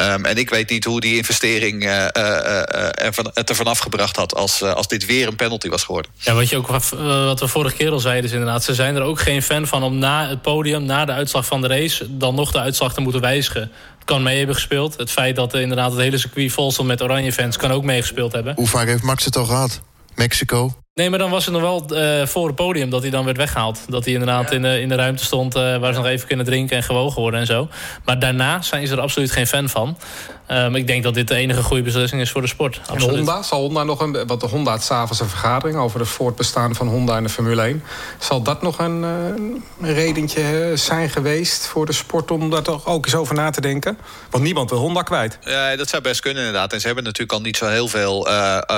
Um, 0.00 0.24
en 0.24 0.36
ik 0.36 0.50
weet 0.50 0.70
niet 0.70 0.84
hoe 0.84 1.00
die 1.00 1.16
investering 1.16 1.84
uh, 1.84 1.90
uh, 1.90 3.04
er, 3.04 3.12
van, 3.12 3.30
het 3.34 3.48
er 3.48 3.56
vanaf 3.56 3.78
gebracht 3.78 4.16
had 4.16 4.34
als, 4.34 4.62
als 4.62 4.88
dit 4.88 5.06
weer 5.06 5.28
een 5.28 5.36
penalty 5.36 5.68
was 5.68 5.84
geworden. 5.84 6.10
Ja, 6.16 6.34
wat, 6.34 6.48
je 6.48 6.56
ook, 6.56 6.66
wat 6.66 7.40
we 7.40 7.48
vorige 7.48 7.76
keer 7.76 7.90
al 7.90 7.98
zeiden 7.98 8.24
is 8.24 8.32
inderdaad, 8.32 8.64
ze 8.64 8.74
zijn 8.74 8.96
er 8.96 9.02
ook 9.02 9.20
geen 9.20 9.42
fan 9.42 9.66
van 9.66 9.82
om 9.82 9.98
na 9.98 10.28
het 10.28 10.42
podium, 10.42 10.84
na 10.84 11.04
de 11.04 11.12
uitslag 11.12 11.46
van 11.46 11.60
de 11.60 11.68
race, 11.68 12.16
dan 12.16 12.34
nog 12.34 12.52
de 12.52 12.60
uitslag 12.60 12.94
te 12.94 13.00
moeten 13.00 13.20
wijzigen 13.20 13.70
kan 14.04 14.22
mee 14.22 14.38
hebben 14.38 14.54
gespeeld. 14.54 14.96
Het 14.96 15.10
feit 15.10 15.36
dat 15.36 15.54
inderdaad 15.54 15.90
het 15.90 16.00
hele 16.00 16.18
circuit 16.18 16.52
vol 16.52 16.72
stond 16.72 16.88
met 16.88 17.02
oranje 17.02 17.32
fans... 17.32 17.56
kan 17.56 17.70
ook 17.70 17.84
meegespeeld 17.84 18.32
hebben. 18.32 18.54
Hoe 18.54 18.66
vaak 18.66 18.86
heeft 18.86 19.02
Max 19.02 19.24
het 19.24 19.36
al 19.36 19.44
gehad? 19.44 19.80
Mexico? 20.14 20.83
Nee, 20.94 21.10
maar 21.10 21.18
dan 21.18 21.30
was 21.30 21.44
het 21.44 21.54
nog 21.54 21.62
wel 21.62 21.84
uh, 21.88 22.26
voor 22.26 22.46
het 22.46 22.56
podium 22.56 22.90
dat 22.90 23.02
hij 23.02 23.10
dan 23.10 23.24
werd 23.24 23.36
weggehaald. 23.36 23.80
Dat 23.88 24.04
hij 24.04 24.12
inderdaad 24.12 24.52
in, 24.52 24.62
de, 24.62 24.80
in 24.80 24.88
de 24.88 24.94
ruimte 24.94 25.24
stond 25.24 25.56
uh, 25.56 25.76
waar 25.76 25.92
ze 25.92 25.98
nog 25.98 26.08
even 26.08 26.26
kunnen 26.26 26.46
drinken 26.46 26.76
en 26.76 26.82
gewogen 26.82 27.20
worden 27.20 27.40
en 27.40 27.46
zo. 27.46 27.68
Maar 28.04 28.18
daarna 28.18 28.62
zijn 28.62 28.86
ze 28.86 28.94
er 28.94 29.00
absoluut 29.00 29.30
geen 29.30 29.46
fan 29.46 29.68
van. 29.68 29.96
Um, 30.50 30.74
ik 30.74 30.86
denk 30.86 31.02
dat 31.02 31.14
dit 31.14 31.28
de 31.28 31.34
enige 31.34 31.62
goede 31.62 31.82
beslissing 31.82 32.20
is 32.20 32.30
voor 32.30 32.40
de 32.40 32.46
sport. 32.48 32.80
Absoluut. 32.80 33.08
En 33.08 33.16
Honda, 33.16 33.42
zal 33.42 33.60
Honda 33.60 33.84
nog 33.84 34.00
een. 34.00 34.26
Want 34.26 34.40
de 34.40 34.46
Honda 34.46 34.70
had 34.70 34.82
s'avonds 34.82 35.20
een 35.20 35.28
vergadering 35.28 35.78
over 35.78 36.00
het 36.00 36.08
voortbestaan 36.08 36.74
van 36.74 36.88
Honda 36.88 37.16
in 37.16 37.22
de 37.22 37.28
Formule 37.28 37.62
1. 37.62 37.82
Zal 38.18 38.42
dat 38.42 38.62
nog 38.62 38.78
een, 38.78 39.02
uh, 39.02 39.08
een 39.88 39.94
redentje 39.94 40.72
zijn 40.74 41.10
geweest 41.10 41.66
voor 41.66 41.86
de 41.86 41.92
sport 41.92 42.30
om 42.30 42.50
daar 42.50 42.62
toch 42.62 42.86
ook 42.86 43.04
eens 43.04 43.14
over 43.14 43.34
na 43.34 43.50
te 43.50 43.60
denken? 43.60 43.98
Want 44.30 44.44
niemand 44.44 44.70
wil 44.70 44.78
Honda 44.78 45.02
kwijt. 45.02 45.38
Ja, 45.40 45.76
dat 45.76 45.88
zou 45.88 46.02
best 46.02 46.20
kunnen 46.20 46.44
inderdaad. 46.44 46.72
En 46.72 46.80
ze 46.80 46.86
hebben 46.86 47.04
natuurlijk 47.04 47.32
al 47.32 47.40
niet 47.40 47.56
zo 47.56 47.66
heel 47.66 47.88
veel 47.88 48.28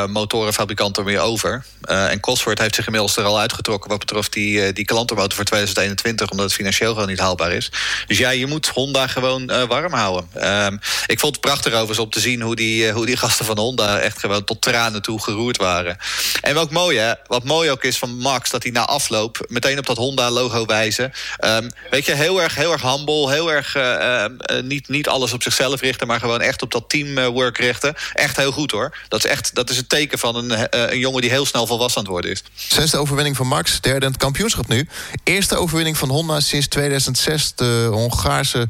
motorenfabrikanten 0.06 1.04
meer 1.04 1.20
over. 1.20 1.64
En 2.10 2.20
Cosworth 2.20 2.58
heeft 2.58 2.74
zich 2.74 2.86
inmiddels 2.86 3.16
er 3.16 3.24
al 3.24 3.40
uitgetrokken 3.40 3.90
wat 3.90 3.98
betreft 3.98 4.32
die, 4.32 4.72
die 4.72 4.84
klantenmotor 4.84 5.36
voor 5.36 5.44
2021, 5.44 6.30
omdat 6.30 6.46
het 6.46 6.54
financieel 6.54 6.92
gewoon 6.92 7.08
niet 7.08 7.18
haalbaar 7.18 7.52
is. 7.52 7.70
Dus 8.06 8.18
ja, 8.18 8.30
je 8.30 8.46
moet 8.46 8.68
Honda 8.68 9.06
gewoon 9.06 9.66
warm 9.68 9.92
houden. 9.92 10.28
Um, 10.66 10.80
ik 11.06 11.20
vond 11.20 11.32
het 11.32 11.44
prachtig 11.44 11.72
overigens 11.72 11.98
om 11.98 12.10
te 12.10 12.20
zien 12.20 12.40
hoe 12.42 12.56
die, 12.56 12.90
hoe 12.90 13.06
die 13.06 13.16
gasten 13.16 13.44
van 13.44 13.58
Honda 13.58 13.98
echt 13.98 14.18
gewoon 14.18 14.44
tot 14.44 14.62
tranen 14.62 15.02
toe 15.02 15.22
geroerd 15.22 15.56
waren. 15.56 15.96
En 16.40 16.54
wat 16.54 16.70
mooi, 16.70 16.98
hè? 16.98 17.12
Wat 17.26 17.44
mooi 17.44 17.70
ook 17.70 17.84
is 17.84 17.98
van 17.98 18.18
Max, 18.18 18.50
dat 18.50 18.62
hij 18.62 18.72
na 18.72 18.84
afloop 18.84 19.44
meteen 19.48 19.78
op 19.78 19.86
dat 19.86 19.96
Honda-logo 19.96 20.66
wijzen. 20.66 21.12
Um, 21.44 21.70
weet 21.90 22.04
je, 22.04 22.14
heel 22.14 22.42
erg, 22.42 22.54
heel 22.54 22.72
erg 22.72 22.82
humble, 22.82 23.30
heel 23.30 23.52
erg 23.52 23.74
uh, 23.76 24.24
niet, 24.62 24.88
niet 24.88 25.08
alles 25.08 25.32
op 25.32 25.42
zichzelf 25.42 25.80
richten, 25.80 26.06
maar 26.06 26.20
gewoon 26.20 26.40
echt 26.40 26.62
op 26.62 26.72
dat 26.72 26.88
teamwork 26.88 27.58
richten. 27.58 27.94
Echt 28.12 28.36
heel 28.36 28.52
goed 28.52 28.70
hoor. 28.70 28.96
Dat 29.08 29.24
is 29.24 29.30
echt 29.30 29.54
dat 29.54 29.70
is 29.70 29.76
het 29.76 29.88
teken 29.88 30.18
van 30.18 30.36
een, 30.36 30.66
een 30.90 30.98
jongen 30.98 31.20
die 31.20 31.30
heel 31.30 31.46
snel 31.46 31.66
volwassen 31.66 31.95
aan 31.96 32.02
het 32.02 32.12
worden 32.12 32.30
is. 32.30 32.44
Zesde 32.54 32.96
overwinning 32.96 33.36
van 33.36 33.46
Max, 33.46 33.80
derde 33.80 34.06
in 34.06 34.12
het 34.12 34.20
kampioenschap 34.20 34.68
nu. 34.68 34.88
Eerste 35.24 35.56
overwinning 35.56 35.96
van 35.96 36.08
Honda 36.08 36.40
sinds 36.40 36.66
2006, 36.66 37.54
de 37.54 37.88
Hongaarse 37.90 38.68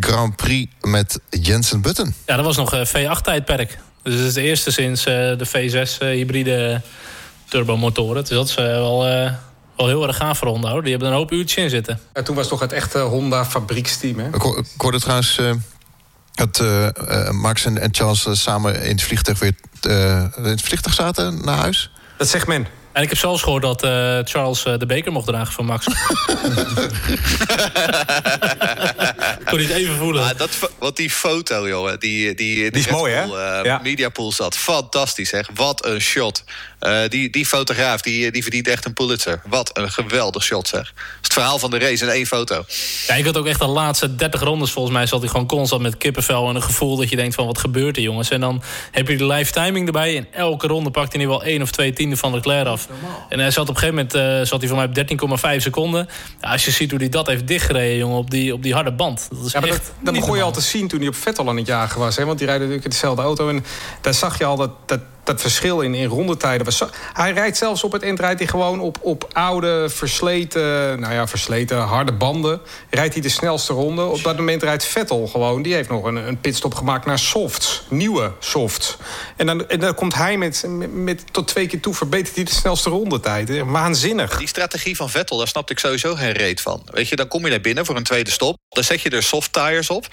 Grand 0.00 0.36
Prix 0.36 0.72
met 0.80 1.20
Jensen 1.30 1.80
Button. 1.80 2.14
Ja, 2.26 2.36
dat 2.36 2.44
was 2.44 2.56
nog 2.56 2.74
V8-tijdperk. 2.74 3.78
Dus 4.02 4.14
het 4.14 4.24
is 4.24 4.34
de 4.34 4.42
eerste 4.42 4.70
sinds 4.70 5.04
de 5.04 5.46
V6-hybride 5.46 6.80
turbomotoren. 7.48 8.24
Dus 8.24 8.30
dat 8.30 8.48
is 8.48 8.54
wel, 8.54 9.02
wel 9.76 9.86
heel 9.86 10.06
erg 10.06 10.16
gaaf 10.16 10.38
voor 10.38 10.48
Honda. 10.48 10.70
Hoor. 10.70 10.82
Die 10.82 10.90
hebben 10.90 11.08
er 11.08 11.14
een 11.14 11.20
hoop 11.20 11.32
uurtjes 11.32 11.64
in 11.64 11.70
zitten. 11.70 12.00
En 12.12 12.24
toen 12.24 12.36
was 12.36 12.48
toch 12.48 12.60
het 12.60 12.72
echte 12.72 12.98
Honda-fabrieksteam, 12.98 14.18
hè? 14.18 14.26
Ik, 14.26 14.42
ik 14.44 14.80
hoorde 14.80 15.00
trouwens... 15.00 15.38
Uh, 15.38 15.50
dat 16.38 16.60
uh, 16.60 16.86
uh, 17.08 17.30
Max 17.30 17.64
en, 17.64 17.78
en 17.78 17.94
Charles 17.94 18.42
samen 18.42 18.82
in 18.82 18.90
het 18.90 19.02
vliegtuig 19.02 19.38
weer 19.38 19.54
in 20.36 20.44
het 20.44 20.62
vliegtuig 20.62 20.94
zaten 20.94 21.44
naar 21.44 21.56
huis. 21.56 21.90
Dat 22.18 22.28
zegt 22.28 22.46
men. 22.46 22.66
En 22.98 23.04
ik 23.04 23.10
heb 23.10 23.18
zelfs 23.18 23.42
gehoord 23.42 23.62
dat 23.62 23.84
uh, 23.84 24.18
Charles 24.24 24.64
uh, 24.64 24.78
de 24.78 24.86
beker 24.86 25.12
mocht 25.12 25.26
dragen 25.26 25.52
van 25.52 25.64
Max. 25.64 25.86
Kon 29.48 29.58
niet 29.58 29.68
even 29.68 29.96
voelen. 29.96 30.22
Ah, 30.22 30.38
dat, 30.38 30.50
wat 30.78 30.96
die 30.96 31.10
foto, 31.10 31.68
jongen. 31.68 32.00
Die, 32.00 32.34
die, 32.34 32.70
die 32.70 32.80
is 32.80 32.88
mooi, 32.88 33.12
hè? 33.12 33.24
Uh, 33.24 33.64
ja. 33.64 33.80
Mediapool 33.82 34.32
zat. 34.32 34.56
Fantastisch, 34.56 35.28
zeg. 35.28 35.48
Wat 35.54 35.86
een 35.86 36.00
shot. 36.00 36.44
Uh, 36.80 37.00
die, 37.08 37.30
die 37.30 37.46
fotograaf 37.46 38.00
die, 38.00 38.30
die 38.30 38.42
verdient 38.42 38.68
echt 38.68 38.84
een 38.84 38.92
Pulitzer. 38.92 39.42
Wat 39.46 39.70
een 39.78 39.90
geweldig 39.90 40.42
shot, 40.42 40.68
zeg. 40.68 40.94
Het 41.22 41.32
verhaal 41.32 41.58
van 41.58 41.70
de 41.70 41.78
race 41.78 42.04
in 42.04 42.10
één 42.10 42.26
foto. 42.26 42.64
Ja, 43.06 43.14
ik 43.14 43.24
had 43.24 43.36
ook 43.36 43.46
echt 43.46 43.60
de 43.60 43.66
laatste 43.66 44.14
30 44.14 44.40
rondes 44.40 44.70
volgens 44.70 44.94
mij... 44.94 45.06
zat 45.06 45.20
hij 45.20 45.28
gewoon 45.28 45.46
constant 45.46 45.82
met 45.82 45.96
kippenvel 45.96 46.48
en 46.48 46.54
een 46.54 46.62
gevoel 46.62 46.96
dat 46.96 47.08
je 47.08 47.16
denkt 47.16 47.34
van... 47.34 47.46
wat 47.46 47.58
gebeurt 47.58 47.96
er, 47.96 48.02
jongens? 48.02 48.30
En 48.30 48.40
dan 48.40 48.62
heb 48.90 49.08
je 49.08 49.16
de 49.16 49.26
live 49.26 49.52
timing 49.52 49.86
erbij. 49.86 50.14
In 50.14 50.26
elke 50.32 50.66
ronde 50.66 50.90
pakt 50.90 51.12
hij 51.12 51.20
nu 51.20 51.28
wel 51.28 51.42
één 51.42 51.62
of 51.62 51.70
twee 51.70 51.92
tiende 51.92 52.16
van 52.16 52.34
Leclerc 52.34 52.66
af. 52.66 52.87
En 53.28 53.38
hij 53.38 53.50
zat 53.50 53.68
op 53.68 53.74
een 53.74 53.80
gegeven 53.80 54.08
moment 54.12 54.40
uh, 54.40 54.46
zat 54.46 54.60
hij 54.60 54.68
voor 54.68 54.76
mij 54.76 54.86
op 54.86 55.56
13,5 55.56 55.56
seconden. 55.56 56.08
Ja, 56.40 56.52
als 56.52 56.64
je 56.64 56.70
ziet 56.70 56.90
hoe 56.90 57.00
hij 57.00 57.08
dat 57.08 57.26
heeft 57.26 57.46
dichtgereden, 57.46 57.96
jongen, 57.96 58.18
op 58.18 58.30
die, 58.30 58.52
op 58.52 58.62
die 58.62 58.74
harde 58.74 58.92
band. 58.92 59.28
Dat 59.30 59.46
is 59.46 59.52
ja, 59.52 59.60
maar 59.60 59.68
echt 59.68 59.84
dat, 59.84 59.94
dat 60.00 60.14
begon 60.14 60.36
je 60.36 60.42
al 60.42 60.52
te 60.52 60.60
zien 60.60 60.88
toen 60.88 60.98
hij 60.98 61.08
op 61.08 61.14
Vettel 61.14 61.48
aan 61.48 61.56
het 61.56 61.66
jagen 61.66 62.00
was. 62.00 62.16
Hè? 62.16 62.24
Want 62.24 62.38
die 62.38 62.46
rijden 62.46 62.66
natuurlijk 62.66 62.94
in 62.94 63.00
dezelfde 63.00 63.22
auto. 63.22 63.48
En 63.48 63.64
daar 64.00 64.14
zag 64.14 64.38
je 64.38 64.44
al 64.44 64.56
dat, 64.56 64.70
dat 64.86 65.00
dat 65.28 65.40
verschil 65.40 65.80
in, 65.80 65.94
in 65.94 66.08
rondetijden 66.08 66.64
was. 66.64 66.82
Hij 67.12 67.32
rijdt 67.32 67.56
zelfs 67.56 67.84
op 67.84 67.92
het 67.92 68.02
eind 68.02 68.20
rijdt 68.20 68.38
hij 68.38 68.48
gewoon 68.48 68.80
op, 68.80 68.98
op 69.00 69.28
oude, 69.32 69.88
versleten... 69.88 71.00
nou 71.00 71.14
ja, 71.14 71.26
versleten, 71.26 71.78
harde 71.78 72.12
banden. 72.12 72.60
Rijdt 72.90 73.12
hij 73.12 73.22
de 73.22 73.28
snelste 73.28 73.72
ronde. 73.72 74.04
Op 74.04 74.22
dat 74.22 74.36
moment 74.36 74.62
rijdt 74.62 74.84
Vettel 74.84 75.26
gewoon. 75.26 75.62
Die 75.62 75.74
heeft 75.74 75.88
nog 75.88 76.04
een, 76.04 76.16
een 76.16 76.40
pitstop 76.40 76.74
gemaakt 76.74 77.06
naar 77.06 77.18
softs. 77.18 77.82
Nieuwe 77.88 78.32
softs. 78.38 78.96
En 79.36 79.46
dan, 79.46 79.68
en 79.68 79.80
dan 79.80 79.94
komt 79.94 80.14
hij 80.14 80.36
met, 80.36 80.64
met, 80.92 81.32
tot 81.32 81.48
twee 81.48 81.66
keer 81.66 81.80
toe... 81.80 81.94
verbetert 81.94 82.34
hij 82.34 82.44
de 82.44 82.50
snelste 82.50 82.90
rondetijd. 82.90 83.62
Waanzinnig. 83.64 84.38
Die 84.38 84.48
strategie 84.48 84.96
van 84.96 85.10
Vettel, 85.10 85.38
daar 85.38 85.48
snapte 85.48 85.72
ik 85.72 85.78
sowieso 85.78 86.14
geen 86.14 86.32
reet 86.32 86.60
van. 86.60 86.82
Weet 86.84 87.08
je, 87.08 87.16
dan 87.16 87.28
kom 87.28 87.44
je 87.44 87.50
naar 87.50 87.60
binnen 87.60 87.86
voor 87.86 87.96
een 87.96 88.02
tweede 88.02 88.30
stop. 88.30 88.56
Dan 88.68 88.84
zet 88.84 89.00
je 89.00 89.10
er 89.10 89.22
soft 89.22 89.52
tires 89.52 89.90
op. 89.90 90.06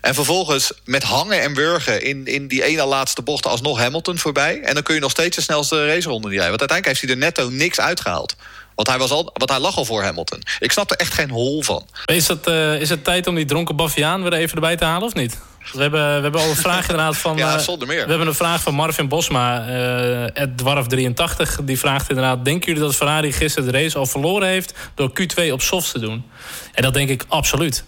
En 0.00 0.14
vervolgens 0.14 0.72
met 0.84 1.02
hangen 1.02 1.40
en 1.40 1.54
wurgen 1.54 2.02
in, 2.02 2.26
in 2.26 2.48
die 2.48 2.64
ene 2.64 2.84
laatste 2.84 3.22
bocht 3.22 3.46
alsnog 3.46 3.78
Hamilton 3.78 4.18
voorbij. 4.18 4.60
En 4.60 4.74
dan 4.74 4.82
kun 4.82 4.94
je 4.94 5.00
nog 5.00 5.10
steeds 5.10 5.36
de 5.36 5.42
snelste 5.42 5.86
raceronde 5.86 6.28
rijden. 6.28 6.48
Want 6.48 6.60
uiteindelijk 6.60 6.86
heeft 6.86 7.00
hij 7.00 7.10
er 7.10 7.16
netto 7.16 7.56
niks 7.56 7.80
uitgehaald. 7.80 8.36
Want 8.74 8.88
hij, 8.88 8.98
was 8.98 9.10
al, 9.10 9.30
want 9.34 9.50
hij 9.50 9.58
lag 9.58 9.76
al 9.76 9.84
voor 9.84 10.02
Hamilton. 10.02 10.42
Ik 10.58 10.72
snap 10.72 10.90
er 10.90 10.96
echt 10.96 11.12
geen 11.12 11.30
hol 11.30 11.62
van. 11.62 11.86
Is 12.04 12.28
het, 12.28 12.46
uh, 12.46 12.80
is 12.80 12.88
het 12.88 13.04
tijd 13.04 13.26
om 13.26 13.34
die 13.34 13.44
dronken 13.44 13.76
Baviaan 13.76 14.22
weer 14.22 14.32
even 14.32 14.54
erbij 14.54 14.76
te 14.76 14.84
halen 14.84 15.06
of 15.06 15.14
niet? 15.14 15.38
We 15.72 15.82
hebben, 15.82 16.16
we 16.16 16.22
hebben 16.22 16.40
al 16.40 16.48
een 16.48 16.56
vraag 16.56 16.88
inderdaad 16.88 17.16
van... 17.16 17.36
ja, 17.46 17.58
zonder 17.58 17.88
meer. 17.88 18.02
We 18.04 18.08
hebben 18.08 18.28
een 18.28 18.34
vraag 18.34 18.62
van 18.62 18.74
Marvin 18.74 19.08
Bosma, 19.08 19.68
uh, 19.68 20.46
Dwarf83. 20.48 21.64
Die 21.64 21.78
vraagt 21.78 22.08
inderdaad... 22.08 22.44
denken 22.44 22.66
jullie 22.66 22.82
dat 22.82 22.96
Ferrari 22.96 23.32
gisteren 23.32 23.72
de 23.72 23.78
race 23.78 23.98
al 23.98 24.06
verloren 24.06 24.48
heeft... 24.48 24.74
door 24.94 25.10
Q2 25.20 25.52
op 25.52 25.62
softs 25.62 25.92
te 25.92 25.98
doen? 25.98 26.24
En 26.72 26.82
dat 26.82 26.94
denk 26.94 27.08
ik 27.08 27.24
absoluut. 27.28 27.84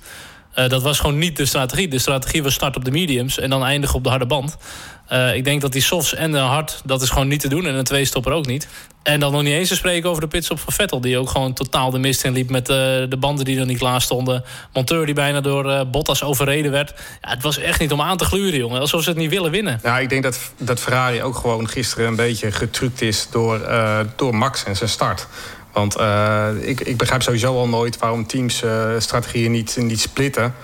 Uh, 0.54 0.68
dat 0.68 0.82
was 0.82 1.00
gewoon 1.00 1.18
niet 1.18 1.36
de 1.36 1.46
strategie. 1.46 1.88
De 1.88 1.98
strategie 1.98 2.42
was 2.42 2.54
start 2.54 2.76
op 2.76 2.84
de 2.84 2.90
mediums 2.90 3.38
en 3.38 3.50
dan 3.50 3.64
eindigen 3.64 3.94
op 3.94 4.04
de 4.04 4.10
harde 4.10 4.26
band. 4.26 4.56
Uh, 5.12 5.34
ik 5.34 5.44
denk 5.44 5.60
dat 5.60 5.72
die 5.72 5.82
softs 5.82 6.14
en 6.14 6.32
de 6.32 6.38
hard, 6.38 6.80
dat 6.84 7.02
is 7.02 7.10
gewoon 7.10 7.28
niet 7.28 7.40
te 7.40 7.48
doen. 7.48 7.66
En 7.66 7.74
een 7.74 7.84
twee-stopper 7.84 8.32
ook 8.32 8.46
niet. 8.46 8.68
En 9.02 9.20
dan 9.20 9.32
nog 9.32 9.42
niet 9.42 9.52
eens 9.52 9.68
te 9.68 9.74
spreken 9.74 10.08
over 10.08 10.20
de 10.20 10.28
pitstop 10.28 10.58
van 10.58 10.72
Vettel... 10.72 11.00
die 11.00 11.18
ook 11.18 11.30
gewoon 11.30 11.52
totaal 11.52 11.90
de 11.90 11.98
mist 11.98 12.24
in 12.24 12.32
liep 12.32 12.50
met 12.50 12.68
uh, 12.68 12.76
de 12.76 13.16
banden 13.18 13.44
die 13.44 13.58
er 13.58 13.66
niet 13.66 13.78
klaar 13.78 14.00
stonden. 14.00 14.44
Monteur 14.72 15.06
die 15.06 15.14
bijna 15.14 15.40
door 15.40 15.86
Bottas 15.86 16.22
overreden 16.22 16.70
werd. 16.70 16.94
Ja, 17.20 17.28
het 17.28 17.42
was 17.42 17.58
echt 17.58 17.80
niet 17.80 17.92
om 17.92 18.00
aan 18.00 18.16
te 18.16 18.24
gluren, 18.24 18.58
jongen. 18.58 18.80
Alsof 18.80 19.02
ze 19.02 19.08
het 19.08 19.18
niet 19.18 19.30
willen 19.30 19.50
winnen. 19.50 19.80
Ja, 19.82 19.98
ik 19.98 20.08
denk 20.08 20.22
dat, 20.22 20.38
dat 20.56 20.80
Ferrari 20.80 21.22
ook 21.22 21.36
gewoon 21.36 21.68
gisteren 21.68 22.06
een 22.06 22.16
beetje 22.16 22.52
getrukt 22.52 23.02
is... 23.02 23.28
door, 23.30 23.60
door 24.16 24.36
Max 24.36 24.64
en 24.64 24.76
zijn 24.76 24.90
start. 24.90 25.26
Want 25.72 25.98
uh, 25.98 26.48
ik, 26.60 26.80
ik, 26.80 26.96
begrijp 26.96 27.22
sowieso 27.22 27.56
al 27.56 27.68
nooit 27.68 27.98
waarom 27.98 28.26
teams 28.26 28.62
uh, 28.62 28.88
strategieën 28.98 29.50
niet, 29.50 29.76
niet 29.80 30.00
splitten. 30.00 30.54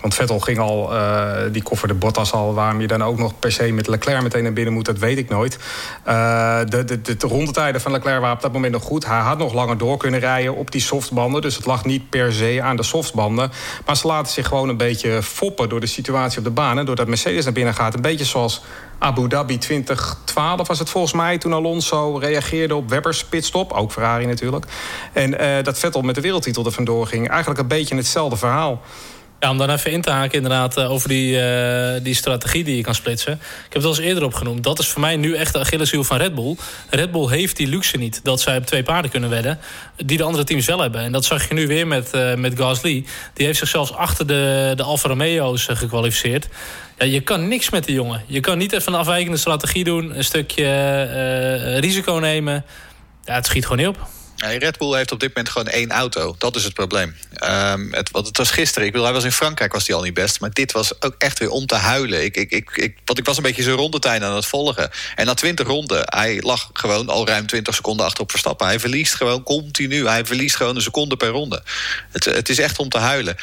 Want 0.00 0.14
Vettel 0.14 0.40
ging 0.40 0.58
al, 0.58 0.94
uh, 0.94 1.32
die 1.52 1.62
kofferde 1.62 1.94
Bottas 1.94 2.32
al. 2.32 2.54
Waarom 2.54 2.80
je 2.80 2.86
dan 2.86 3.04
ook 3.04 3.18
nog 3.18 3.38
per 3.38 3.52
se 3.52 3.72
met 3.72 3.86
Leclerc 3.86 4.22
meteen 4.22 4.42
naar 4.42 4.52
binnen 4.52 4.72
moet, 4.72 4.84
dat 4.84 4.98
weet 4.98 5.18
ik 5.18 5.28
nooit. 5.28 5.58
de, 6.04 6.84
de, 6.86 7.00
de, 7.02 7.16
de 7.16 7.26
rondetijden 7.26 7.80
van 7.80 7.92
Leclerc 7.92 8.20
waren 8.20 8.36
op 8.36 8.42
dat 8.42 8.52
moment 8.52 8.72
nog 8.72 8.82
goed. 8.82 9.06
Hij 9.06 9.18
had 9.18 9.38
nog 9.38 9.52
langer 9.52 9.78
door 9.78 9.96
kunnen 9.96 10.20
rijden 10.20 10.54
op 10.54 10.70
die 10.70 10.80
softbanden. 10.80 11.42
Dus 11.42 11.56
het 11.56 11.66
lag 11.66 11.84
niet 11.84 12.10
per 12.10 12.32
se 12.32 12.58
aan 12.62 12.76
de 12.76 12.82
softbanden. 12.82 13.50
Maar 13.86 13.96
ze 13.96 14.06
laten 14.06 14.32
zich 14.32 14.46
gewoon 14.48 14.68
een 14.68 14.76
beetje 14.76 15.22
foppen 15.22 15.68
door 15.68 15.80
de 15.80 15.86
situatie 15.86 16.38
op 16.38 16.44
de 16.44 16.50
baan. 16.50 16.78
En 16.78 16.86
doordat 16.86 17.08
Mercedes 17.08 17.44
naar 17.44 17.52
binnen 17.52 17.74
gaat. 17.74 17.94
Een 17.94 18.00
beetje 18.00 18.24
zoals 18.24 18.62
Abu 18.98 19.28
Dhabi 19.28 19.58
2012 19.58 20.66
was 20.66 20.78
het 20.78 20.90
volgens 20.90 21.12
mij... 21.12 21.38
toen 21.38 21.52
Alonso 21.52 22.16
reageerde 22.16 22.74
op 22.74 22.88
Webbers 22.88 23.24
pitstop. 23.24 23.72
Ook 23.72 23.92
Ferrari 23.92 24.26
natuurlijk. 24.26 24.66
En 25.12 25.42
uh, 25.42 25.62
dat 25.62 25.78
Vettel 25.78 26.02
met 26.02 26.14
de 26.14 26.20
wereldtitel 26.20 26.64
er 26.64 26.72
vandoor 26.72 27.06
ging. 27.06 27.28
Eigenlijk 27.28 27.60
een 27.60 27.68
beetje 27.68 27.96
hetzelfde 27.96 28.36
verhaal. 28.36 28.80
Ja, 29.40 29.50
om 29.50 29.58
dan 29.58 29.70
even 29.70 29.90
in 29.90 30.00
te 30.00 30.10
haken 30.10 30.36
inderdaad 30.36 30.78
over 30.78 31.08
die, 31.08 31.32
uh, 31.32 31.92
die 32.02 32.14
strategie 32.14 32.64
die 32.64 32.76
je 32.76 32.82
kan 32.82 32.94
splitsen. 32.94 33.32
Ik 33.32 33.40
heb 33.62 33.72
het 33.72 33.84
al 33.84 33.88
eens 33.88 33.98
eerder 33.98 34.24
opgenoemd. 34.24 34.64
Dat 34.64 34.78
is 34.78 34.88
voor 34.88 35.00
mij 35.00 35.16
nu 35.16 35.34
echt 35.34 35.52
de 35.52 35.58
Achilleshiel 35.58 36.04
van 36.04 36.16
Red 36.16 36.34
Bull. 36.34 36.56
Red 36.90 37.10
Bull 37.10 37.28
heeft 37.28 37.56
die 37.56 37.66
luxe 37.66 37.96
niet 37.96 38.20
dat 38.22 38.40
zij 38.40 38.56
op 38.56 38.66
twee 38.66 38.82
paarden 38.82 39.10
kunnen 39.10 39.30
wedden... 39.30 39.58
die 39.96 40.16
de 40.16 40.22
andere 40.22 40.44
teams 40.44 40.66
wel 40.66 40.80
hebben. 40.80 41.00
En 41.00 41.12
dat 41.12 41.24
zag 41.24 41.48
je 41.48 41.54
nu 41.54 41.66
weer 41.66 41.86
met, 41.86 42.10
uh, 42.14 42.34
met 42.34 42.58
Gasly. 42.58 43.04
Die 43.34 43.46
heeft 43.46 43.58
zich 43.58 43.68
zelfs 43.68 43.92
achter 43.92 44.26
de, 44.26 44.72
de 44.76 44.82
Alfa 44.82 45.08
Romeo's 45.08 45.68
gekwalificeerd. 45.70 46.48
Ja, 46.98 47.06
je 47.06 47.20
kan 47.20 47.48
niks 47.48 47.70
met 47.70 47.84
die 47.84 47.94
jongen. 47.94 48.22
Je 48.26 48.40
kan 48.40 48.58
niet 48.58 48.72
even 48.72 48.92
een 48.92 48.98
afwijkende 48.98 49.38
strategie 49.38 49.84
doen. 49.84 50.16
Een 50.16 50.24
stukje 50.24 51.78
risico 51.80 52.12
nemen. 52.12 52.64
Ja, 53.24 53.34
het 53.34 53.46
schiet 53.46 53.62
gewoon 53.62 53.78
niet 53.78 53.96
op. 53.96 54.08
Red 54.36 54.78
Bull 54.78 54.96
heeft 54.96 55.12
op 55.12 55.20
dit 55.20 55.28
moment 55.28 55.48
gewoon 55.48 55.68
één 55.68 55.90
auto. 55.90 56.34
Dat 56.38 56.56
is 56.56 56.64
het 56.64 56.74
probleem. 56.74 57.16
Um, 57.44 57.92
het, 57.92 58.10
want 58.10 58.26
het 58.26 58.36
was 58.36 58.50
gisteren. 58.50 58.86
Ik 58.86 58.92
bedoel, 58.92 59.06
hij 59.06 59.16
was 59.16 59.24
in 59.24 59.32
Frankrijk 59.32 59.72
was 59.72 59.86
hij 59.86 59.96
al 59.96 60.02
niet 60.02 60.14
best. 60.14 60.40
Maar 60.40 60.52
dit 60.52 60.72
was 60.72 61.02
ook 61.02 61.14
echt 61.18 61.38
weer 61.38 61.50
om 61.50 61.66
te 61.66 61.74
huilen. 61.74 62.24
Ik, 62.24 62.36
ik, 62.36 62.50
ik, 62.50 62.70
ik, 62.74 62.96
want 63.04 63.18
ik 63.18 63.24
was 63.24 63.36
een 63.36 63.42
beetje 63.42 63.62
zijn 63.62 63.76
rondetijn 63.76 64.24
aan 64.24 64.34
het 64.34 64.46
volgen. 64.46 64.90
En 65.14 65.26
na 65.26 65.34
20 65.34 65.66
ronden, 65.66 66.02
hij 66.04 66.40
lag 66.40 66.70
gewoon 66.72 67.08
al 67.08 67.26
ruim 67.26 67.46
20 67.46 67.74
seconden 67.74 68.06
achter 68.06 68.22
op 68.22 68.30
Verstappen. 68.30 68.66
Hij 68.66 68.80
verliest 68.80 69.14
gewoon 69.14 69.42
continu. 69.42 70.06
Hij 70.06 70.24
verliest 70.24 70.56
gewoon 70.56 70.76
een 70.76 70.82
seconde 70.82 71.16
per 71.16 71.28
ronde. 71.28 71.62
Het, 72.12 72.24
het 72.24 72.48
is 72.48 72.58
echt 72.58 72.78
om 72.78 72.88
te 72.88 72.98
huilen. 72.98 73.36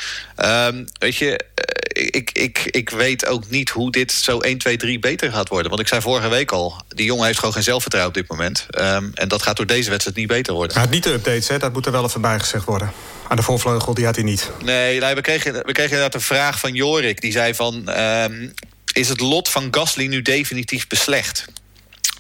Um, 0.46 0.88
weet 1.00 1.16
je, 1.16 1.46
ik, 1.94 2.30
ik, 2.32 2.66
ik 2.66 2.90
weet 2.90 3.26
ook 3.26 3.50
niet 3.50 3.70
hoe 3.70 3.92
dit 3.92 4.12
zo 4.12 4.40
1, 4.40 4.58
2, 4.58 4.78
3 4.78 5.00
beter 5.00 5.32
gaat 5.32 5.50
worden. 5.50 5.70
Want 5.70 5.82
ik 5.82 5.88
zei 5.88 6.02
vorige 6.02 6.28
week 6.28 6.52
al, 6.52 6.82
die 6.88 7.06
jongen 7.06 7.26
heeft 7.26 7.40
gewoon 7.40 7.54
geen 7.54 7.64
zelfvertrouwen 7.64 8.16
op 8.16 8.22
dit 8.22 8.30
moment. 8.30 8.66
Um, 8.78 9.12
en 9.14 9.28
dat 9.28 9.42
gaat 9.42 9.58
door 9.58 9.66
deze 9.66 9.90
wedstrijd 9.90 10.18
niet 10.18 10.28
beter 10.28 10.54
worden. 10.54 10.78
Maar 10.78 10.90
niet 10.90 11.04
de 11.04 11.14
updates, 11.14 11.48
hè? 11.48 11.58
dat 11.58 11.74
moet 11.74 11.86
er 11.86 11.92
wel 11.92 12.04
even 12.04 12.22
bij 12.22 12.40
gezegd 12.40 12.66
worden. 12.66 12.92
Aan 13.28 13.36
de 13.36 13.44
voorvleugel, 13.44 13.94
die 13.94 14.06
had 14.06 14.16
hij 14.16 14.24
niet. 14.24 14.50
Nee, 14.64 15.00
nee 15.00 15.16
we, 15.16 15.22
kregen, 15.22 15.54
we 15.54 15.72
kregen 15.72 15.92
inderdaad 15.92 16.14
een 16.14 16.22
vraag 16.22 16.60
van 16.60 16.74
Jorik. 16.74 17.22
Die 17.22 17.32
zei 17.32 17.56
van, 17.56 18.00
um, 18.00 18.54
is 18.94 19.10
het 19.10 19.20
lot 19.20 19.50
van 19.50 19.68
Gasly 19.72 20.08
nu 20.08 20.22
definitief 20.22 20.88
beslecht? 20.88 21.46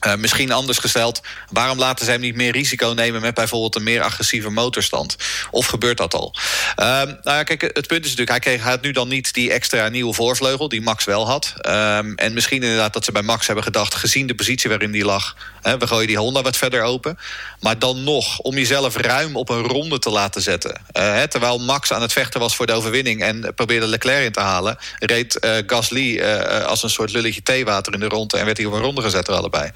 Uh, 0.06 0.16
misschien 0.16 0.52
anders 0.52 0.78
gesteld, 0.78 1.22
waarom 1.50 1.80
laten 1.80 2.06
ze 2.06 2.12
hem 2.12 2.20
niet 2.20 2.36
meer 2.36 2.52
risico 2.52 2.94
nemen 2.96 3.22
met 3.22 3.34
bijvoorbeeld 3.34 3.76
een 3.76 3.84
meer 3.84 4.02
agressieve 4.02 4.50
motorstand? 4.50 5.16
Of 5.52 5.66
gebeurt 5.66 5.98
dat 5.98 6.14
al? 6.14 6.36
Uh, 6.80 6.86
nou 6.86 7.18
ja, 7.24 7.44
kijk, 7.44 7.62
het 7.62 7.88
punt 7.88 8.06
is 8.06 8.16
natuurlijk, 8.16 8.30
hij, 8.30 8.40
kreeg, 8.40 8.62
hij 8.62 8.72
had 8.72 8.82
nu 8.82 8.92
dan 8.92 9.08
niet 9.08 9.34
die 9.34 9.52
extra 9.52 9.90
nieuwe 9.90 10.14
voorvleugel 10.14 10.70
die 10.70 10.82
Max 10.82 11.04
wel 11.04 11.28
had. 11.28 11.54
Um, 11.68 12.16
en 12.16 12.34
misschien 12.34 12.64
inderdaad 12.64 12.94
dat 12.94 13.06
ze 13.06 13.12
bij 13.12 13.22
Max 13.22 13.46
hebben 13.46 13.64
gedacht, 13.64 13.96
gezien 13.96 14.28
de 14.28 14.36
positie 14.36 14.70
waarin 14.70 14.92
die 14.92 15.06
lag, 15.06 15.36
hè, 15.62 15.78
we 15.78 15.88
gooien 15.88 16.08
die 16.08 16.18
Honda 16.18 16.42
wat 16.42 16.58
verder 16.58 16.82
open. 16.82 17.18
Maar 17.60 17.80
dan 17.80 18.04
nog, 18.04 18.40
om 18.40 18.56
jezelf 18.56 18.96
ruim 18.96 19.36
op 19.36 19.50
een 19.50 19.64
ronde 19.64 20.00
te 20.00 20.10
laten 20.10 20.42
zetten. 20.42 20.72
Uh, 20.72 21.14
hè, 21.14 21.28
terwijl 21.28 21.60
Max 21.60 21.94
aan 21.94 22.02
het 22.02 22.14
vechten 22.14 22.40
was 22.40 22.56
voor 22.56 22.66
de 22.66 22.74
overwinning 22.74 23.22
en 23.24 23.52
probeerde 23.56 23.88
Leclerc 23.88 24.26
in 24.26 24.32
te 24.32 24.40
halen, 24.40 24.78
reed 25.00 25.38
uh, 25.46 25.52
Gasly 25.68 26.22
als 26.66 26.84
een 26.84 26.90
soort 26.90 27.12
lulletje 27.12 27.44
theewater 27.44 27.94
in 27.94 28.00
de 28.00 28.08
ronde 28.08 28.38
en 28.38 28.46
werd 28.46 28.58
hij 28.58 28.66
op 28.66 28.74
een 28.74 28.82
ronde 28.82 29.02
gezet 29.02 29.28
er 29.28 29.34
allebei. 29.34 29.72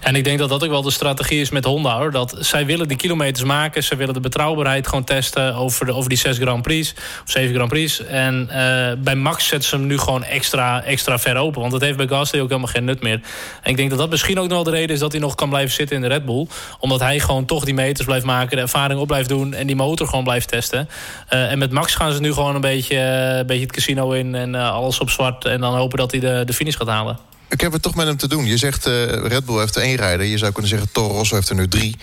En 0.00 0.16
ik 0.16 0.24
denk 0.24 0.38
dat 0.38 0.48
dat 0.48 0.64
ook 0.64 0.70
wel 0.70 0.82
de 0.82 0.90
strategie 0.90 1.40
is 1.40 1.50
met 1.50 1.64
Honda. 1.64 1.96
Hoor. 1.96 2.10
Dat 2.10 2.36
zij 2.38 2.66
willen 2.66 2.88
die 2.88 2.96
kilometers 2.96 3.44
maken. 3.44 3.84
Ze 3.84 3.96
willen 3.96 4.14
de 4.14 4.20
betrouwbaarheid 4.20 4.86
gewoon 4.86 5.04
testen 5.04 5.54
over, 5.54 5.86
de, 5.86 5.94
over 5.94 6.08
die 6.08 6.18
zes 6.18 6.38
Grand 6.38 6.62
Prix. 6.62 6.92
Of 7.24 7.30
zeven 7.30 7.54
Grand 7.54 7.68
Prix. 7.68 8.04
En 8.04 8.48
uh, 8.50 8.92
bij 8.98 9.14
Max 9.14 9.46
zetten 9.46 9.68
ze 9.68 9.76
hem 9.76 9.86
nu 9.86 9.98
gewoon 9.98 10.24
extra, 10.24 10.82
extra 10.82 11.18
ver 11.18 11.36
open. 11.36 11.60
Want 11.60 11.72
dat 11.72 11.80
heeft 11.80 11.96
bij 11.96 12.08
Gasly 12.08 12.40
ook 12.40 12.48
helemaal 12.48 12.70
geen 12.70 12.84
nut 12.84 13.02
meer. 13.02 13.20
En 13.62 13.70
ik 13.70 13.76
denk 13.76 13.90
dat 13.90 13.98
dat 13.98 14.10
misschien 14.10 14.38
ook 14.38 14.48
nog 14.48 14.54
wel 14.54 14.64
de 14.64 14.70
reden 14.70 14.94
is... 14.94 15.00
dat 15.00 15.12
hij 15.12 15.20
nog 15.20 15.34
kan 15.34 15.48
blijven 15.48 15.72
zitten 15.72 15.96
in 15.96 16.02
de 16.02 16.08
Red 16.08 16.24
Bull. 16.24 16.46
Omdat 16.78 17.00
hij 17.00 17.20
gewoon 17.20 17.44
toch 17.44 17.64
die 17.64 17.74
meters 17.74 18.06
blijft 18.06 18.24
maken. 18.24 18.56
De 18.56 18.62
ervaring 18.62 19.00
op 19.00 19.06
blijft 19.06 19.28
doen. 19.28 19.54
En 19.54 19.66
die 19.66 19.76
motor 19.76 20.06
gewoon 20.06 20.24
blijft 20.24 20.48
testen. 20.48 20.88
Uh, 21.30 21.50
en 21.50 21.58
met 21.58 21.70
Max 21.70 21.94
gaan 21.94 22.12
ze 22.12 22.20
nu 22.20 22.32
gewoon 22.32 22.54
een 22.54 22.60
beetje, 22.60 22.94
uh, 22.94 23.36
een 23.36 23.46
beetje 23.46 23.62
het 23.62 23.72
casino 23.72 24.10
in. 24.10 24.34
En 24.34 24.54
alles 24.54 24.98
op 24.98 25.10
zwart. 25.10 25.44
En 25.44 25.60
dan 25.60 25.74
hopen 25.74 25.98
dat 25.98 26.10
hij 26.10 26.20
de, 26.20 26.42
de 26.44 26.52
finish 26.52 26.76
gaat 26.76 26.88
halen. 26.88 27.31
Ik 27.52 27.60
heb 27.60 27.72
het 27.72 27.82
toch 27.82 27.94
met 27.94 28.06
hem 28.06 28.16
te 28.16 28.28
doen. 28.28 28.44
Je 28.44 28.56
zegt 28.56 28.86
uh, 28.86 29.04
Red 29.04 29.44
Bull 29.44 29.58
heeft 29.58 29.76
er 29.76 29.82
één 29.82 29.96
rijder. 29.96 30.26
Je 30.26 30.38
zou 30.38 30.52
kunnen 30.52 30.70
zeggen 30.70 30.92
Toro 30.92 31.14
Rosso 31.14 31.34
heeft 31.34 31.48
er 31.48 31.54
nu 31.54 31.68
drie. 31.68 31.96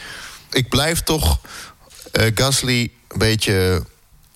Ik 0.51 0.69
blijf 0.69 1.01
toch 1.01 1.39
uh, 2.13 2.25
Gasly 2.35 2.91
een 3.07 3.17
beetje... 3.17 3.83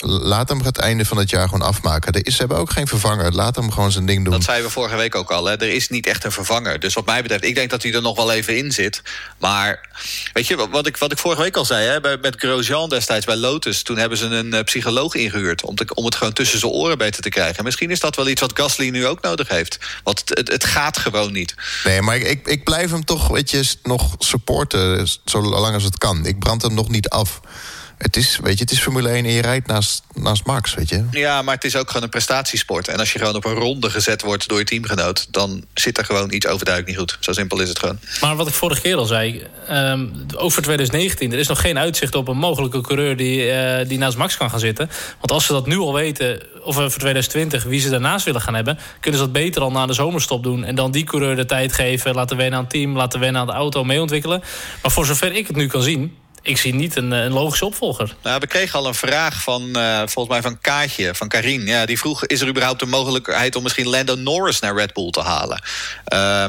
Laat 0.05 0.49
hem 0.49 0.61
het 0.61 0.77
einde 0.77 1.05
van 1.05 1.17
het 1.17 1.29
jaar 1.29 1.49
gewoon 1.49 1.67
afmaken. 1.67 2.13
Er 2.13 2.25
is, 2.25 2.33
ze 2.33 2.39
hebben 2.39 2.57
ook 2.57 2.71
geen 2.71 2.87
vervanger. 2.87 3.31
Laat 3.31 3.55
hem 3.55 3.71
gewoon 3.71 3.91
zijn 3.91 4.05
ding 4.05 4.23
doen. 4.23 4.33
Dat 4.33 4.43
zeiden 4.43 4.65
we 4.65 4.71
vorige 4.71 4.95
week 4.95 5.15
ook 5.15 5.31
al. 5.31 5.45
Hè. 5.45 5.55
Er 5.55 5.73
is 5.73 5.89
niet 5.89 6.05
echt 6.05 6.23
een 6.23 6.31
vervanger. 6.31 6.79
Dus 6.79 6.93
wat 6.93 7.05
mij 7.05 7.21
betreft, 7.21 7.43
ik 7.43 7.55
denk 7.55 7.69
dat 7.69 7.83
hij 7.83 7.93
er 7.93 8.01
nog 8.01 8.15
wel 8.15 8.31
even 8.31 8.57
in 8.57 8.71
zit. 8.71 9.01
Maar 9.37 9.89
weet 10.33 10.47
je, 10.47 10.69
wat 10.69 10.87
ik, 10.87 10.97
wat 10.97 11.11
ik 11.11 11.17
vorige 11.17 11.41
week 11.41 11.57
al 11.57 11.65
zei... 11.65 11.87
Hè, 11.87 12.01
bij, 12.01 12.17
met 12.21 12.35
Grosjean 12.37 12.89
destijds 12.89 13.25
bij 13.25 13.35
Lotus... 13.35 13.83
toen 13.83 13.97
hebben 13.97 14.17
ze 14.17 14.25
een 14.25 14.53
uh, 14.53 14.61
psycholoog 14.61 15.15
ingehuurd... 15.15 15.63
Om, 15.63 15.75
te, 15.75 15.93
om 15.93 16.05
het 16.05 16.15
gewoon 16.15 16.33
tussen 16.33 16.59
zijn 16.59 16.71
oren 16.71 16.97
beter 16.97 17.21
te 17.21 17.29
krijgen. 17.29 17.57
En 17.57 17.63
misschien 17.63 17.91
is 17.91 17.99
dat 17.99 18.15
wel 18.15 18.27
iets 18.27 18.41
wat 18.41 18.59
Gasly 18.59 18.89
nu 18.89 19.07
ook 19.07 19.21
nodig 19.21 19.47
heeft. 19.47 19.79
Want 20.03 20.19
het, 20.19 20.37
het, 20.37 20.51
het 20.51 20.63
gaat 20.63 20.97
gewoon 20.97 21.31
niet. 21.31 21.55
Nee, 21.83 22.01
maar 22.01 22.15
ik, 22.15 22.27
ik, 22.27 22.47
ik 22.47 22.63
blijf 22.63 22.91
hem 22.91 23.05
toch 23.05 23.27
weet 23.27 23.51
je, 23.51 23.75
nog 23.83 24.15
supporten... 24.17 25.07
zolang 25.25 25.73
als 25.73 25.83
het 25.83 25.97
kan. 25.97 26.25
Ik 26.25 26.39
brand 26.39 26.61
hem 26.61 26.73
nog 26.73 26.89
niet 26.89 27.09
af. 27.09 27.41
Het 28.03 28.15
is, 28.15 28.39
weet 28.41 28.53
je, 28.53 28.63
het 28.63 28.71
is 28.71 28.79
Formule 28.79 29.09
1 29.09 29.25
en 29.25 29.31
je 29.31 29.41
rijdt 29.41 29.67
naast, 29.67 30.03
naast 30.13 30.45
Max, 30.45 30.73
weet 30.73 30.89
je. 30.89 31.05
Ja, 31.11 31.41
maar 31.41 31.55
het 31.55 31.63
is 31.63 31.75
ook 31.75 31.87
gewoon 31.87 32.03
een 32.03 32.09
prestatiesport. 32.09 32.87
En 32.87 32.99
als 32.99 33.13
je 33.13 33.19
gewoon 33.19 33.35
op 33.35 33.45
een 33.45 33.53
ronde 33.53 33.89
gezet 33.89 34.21
wordt 34.21 34.47
door 34.47 34.59
je 34.59 34.65
teamgenoot... 34.65 35.27
dan 35.31 35.65
zit 35.73 35.97
er 35.97 36.05
gewoon 36.05 36.31
iets 36.31 36.47
overduidelijk 36.47 36.87
niet 36.87 36.97
goed. 36.97 37.17
Zo 37.19 37.33
simpel 37.33 37.59
is 37.61 37.69
het 37.69 37.79
gewoon. 37.79 37.99
Maar 38.21 38.35
wat 38.35 38.47
ik 38.47 38.53
vorige 38.53 38.81
keer 38.81 38.95
al 38.95 39.05
zei, 39.05 39.47
um, 39.69 40.25
over 40.35 40.61
2019... 40.61 41.31
er 41.31 41.39
is 41.39 41.47
nog 41.47 41.61
geen 41.61 41.77
uitzicht 41.77 42.15
op 42.15 42.27
een 42.27 42.37
mogelijke 42.37 42.81
coureur 42.81 43.17
die, 43.17 43.47
uh, 43.47 43.87
die 43.87 43.97
naast 43.97 44.17
Max 44.17 44.37
kan 44.37 44.49
gaan 44.49 44.59
zitten. 44.59 44.89
Want 45.19 45.31
als 45.31 45.45
ze 45.45 45.53
dat 45.53 45.67
nu 45.67 45.77
al 45.77 45.93
weten, 45.93 46.41
of 46.63 46.75
voor 46.75 46.89
2020, 46.89 47.63
wie 47.63 47.79
ze 47.79 47.89
daarnaast 47.89 48.25
willen 48.25 48.41
gaan 48.41 48.55
hebben... 48.55 48.79
kunnen 48.99 49.19
ze 49.19 49.25
dat 49.25 49.33
beter 49.35 49.61
al 49.61 49.71
na 49.71 49.85
de 49.85 49.93
zomerstop 49.93 50.43
doen. 50.43 50.63
En 50.63 50.75
dan 50.75 50.91
die 50.91 51.03
coureur 51.03 51.35
de 51.35 51.45
tijd 51.45 51.73
geven, 51.73 52.15
laten 52.15 52.37
wennen 52.37 52.57
aan 52.57 52.63
het 52.63 52.73
team... 52.73 52.95
laten 52.95 53.19
wennen 53.19 53.41
aan 53.41 53.47
de 53.47 53.53
auto, 53.53 53.83
mee 53.83 54.01
ontwikkelen. 54.01 54.43
Maar 54.81 54.91
voor 54.91 55.05
zover 55.05 55.35
ik 55.35 55.47
het 55.47 55.55
nu 55.55 55.67
kan 55.67 55.81
zien 55.81 56.21
ik 56.43 56.57
zie 56.57 56.73
niet 56.73 56.95
een, 56.95 57.11
een, 57.11 57.31
logische 57.31 57.65
opvolger. 57.65 58.15
Nou, 58.23 58.39
we 58.39 58.47
kregen 58.47 58.79
al 58.79 58.87
een 58.87 58.93
vraag 58.93 59.41
van, 59.41 59.61
uh, 59.61 59.97
volgens 59.97 60.27
mij 60.27 60.41
van 60.41 60.61
Kaatje, 60.61 61.15
van 61.15 61.27
Karin. 61.27 61.65
Ja, 61.65 61.85
die 61.85 61.97
vroeg, 61.97 62.25
is 62.25 62.41
er 62.41 62.47
überhaupt 62.47 62.81
een 62.81 62.89
mogelijkheid 62.89 63.55
om 63.55 63.63
misschien 63.63 63.87
Lando 63.87 64.15
Norris 64.15 64.59
naar 64.59 64.75
Red 64.75 64.93
Bull 64.93 65.09
te 65.09 65.21
halen? 65.21 65.63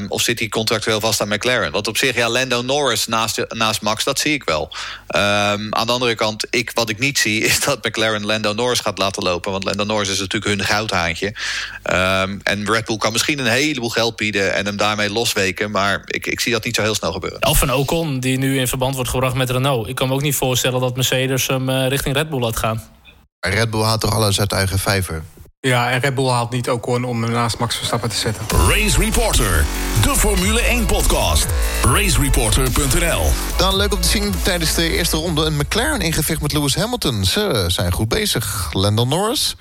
Um, 0.00 0.10
of 0.10 0.22
zit 0.22 0.38
hij 0.38 0.48
contractueel 0.48 1.00
vast 1.00 1.20
aan 1.20 1.28
McLaren? 1.28 1.72
Want 1.72 1.88
op 1.88 1.96
zich, 1.96 2.16
ja, 2.16 2.28
Lando 2.28 2.62
Norris 2.62 3.06
naast, 3.06 3.44
naast 3.48 3.82
Max, 3.82 4.04
dat 4.04 4.18
zie 4.18 4.32
ik 4.32 4.44
wel. 4.44 4.62
Um, 5.16 5.74
aan 5.74 5.86
de 5.86 5.92
andere 5.92 6.14
kant, 6.14 6.46
ik, 6.50 6.70
wat 6.74 6.88
ik 6.88 6.98
niet 6.98 7.18
zie, 7.18 7.40
is 7.44 7.60
dat 7.60 7.84
McLaren 7.84 8.26
Lando 8.26 8.52
Norris 8.52 8.80
gaat 8.80 8.98
laten 8.98 9.22
lopen. 9.22 9.52
Want 9.52 9.64
Lando 9.64 9.84
Norris 9.84 10.08
is 10.08 10.18
natuurlijk 10.18 10.56
hun 10.56 10.66
goudhaantje. 10.66 11.26
Um, 11.26 12.40
en 12.42 12.70
Red 12.70 12.84
Bull 12.84 12.96
kan 12.96 13.12
misschien 13.12 13.38
een 13.38 13.46
heleboel 13.46 13.88
geld 13.88 14.16
bieden 14.16 14.54
en 14.54 14.66
hem 14.66 14.76
daarmee 14.76 15.10
losweken. 15.10 15.70
Maar 15.70 16.02
ik, 16.06 16.26
ik 16.26 16.40
zie 16.40 16.52
dat 16.52 16.64
niet 16.64 16.74
zo 16.74 16.82
heel 16.82 16.94
snel 16.94 17.12
gebeuren. 17.12 17.46
Of 17.46 17.60
een 17.60 17.72
Ocon, 17.72 18.20
die 18.20 18.38
nu 18.38 18.58
in 18.58 18.68
verband 18.68 18.94
wordt 18.94 19.10
gebracht 19.10 19.34
met 19.34 19.50
Renault. 19.50 19.83
Ik 19.86 19.94
kan 19.94 20.08
me 20.08 20.14
ook 20.14 20.22
niet 20.22 20.36
voorstellen 20.36 20.80
dat 20.80 20.94
Mercedes 20.94 21.46
hem 21.46 21.68
uh, 21.68 21.88
richting 21.88 22.14
Red 22.14 22.28
Bull 22.28 22.40
laat 22.40 22.56
gaan. 22.56 22.82
Red 23.40 23.70
Bull 23.70 23.82
haalt 23.82 24.00
toch 24.00 24.14
alles 24.14 24.40
uit 24.40 24.52
eigen 24.52 24.78
vijver? 24.78 25.22
Ja, 25.66 25.90
en 25.90 26.00
Red 26.00 26.14
Bull 26.14 26.28
haalt 26.28 26.50
niet 26.50 26.68
ook 26.68 26.86
om 26.86 27.22
hem 27.22 27.32
naast 27.32 27.58
Max 27.58 27.76
Verstappen 27.76 28.10
te 28.10 28.16
zetten. 28.16 28.44
Race 28.68 28.98
Reporter, 28.98 29.64
de 30.02 30.14
Formule 30.16 30.60
1-podcast. 30.60 31.46
Racereporter.nl 31.84 33.30
Dan 33.56 33.76
leuk 33.76 33.94
om 33.94 34.00
te 34.00 34.08
zien 34.08 34.34
tijdens 34.42 34.74
de 34.74 34.90
eerste 34.90 35.16
ronde... 35.16 35.44
een 35.44 35.56
McLaren 35.56 36.00
in 36.00 36.12
gevecht 36.12 36.40
met 36.40 36.52
Lewis 36.52 36.74
Hamilton. 36.74 37.24
Ze 37.24 37.64
zijn 37.66 37.92
goed 37.92 38.08
bezig. 38.08 38.68
Landon 38.72 39.08
Norris 39.08 39.56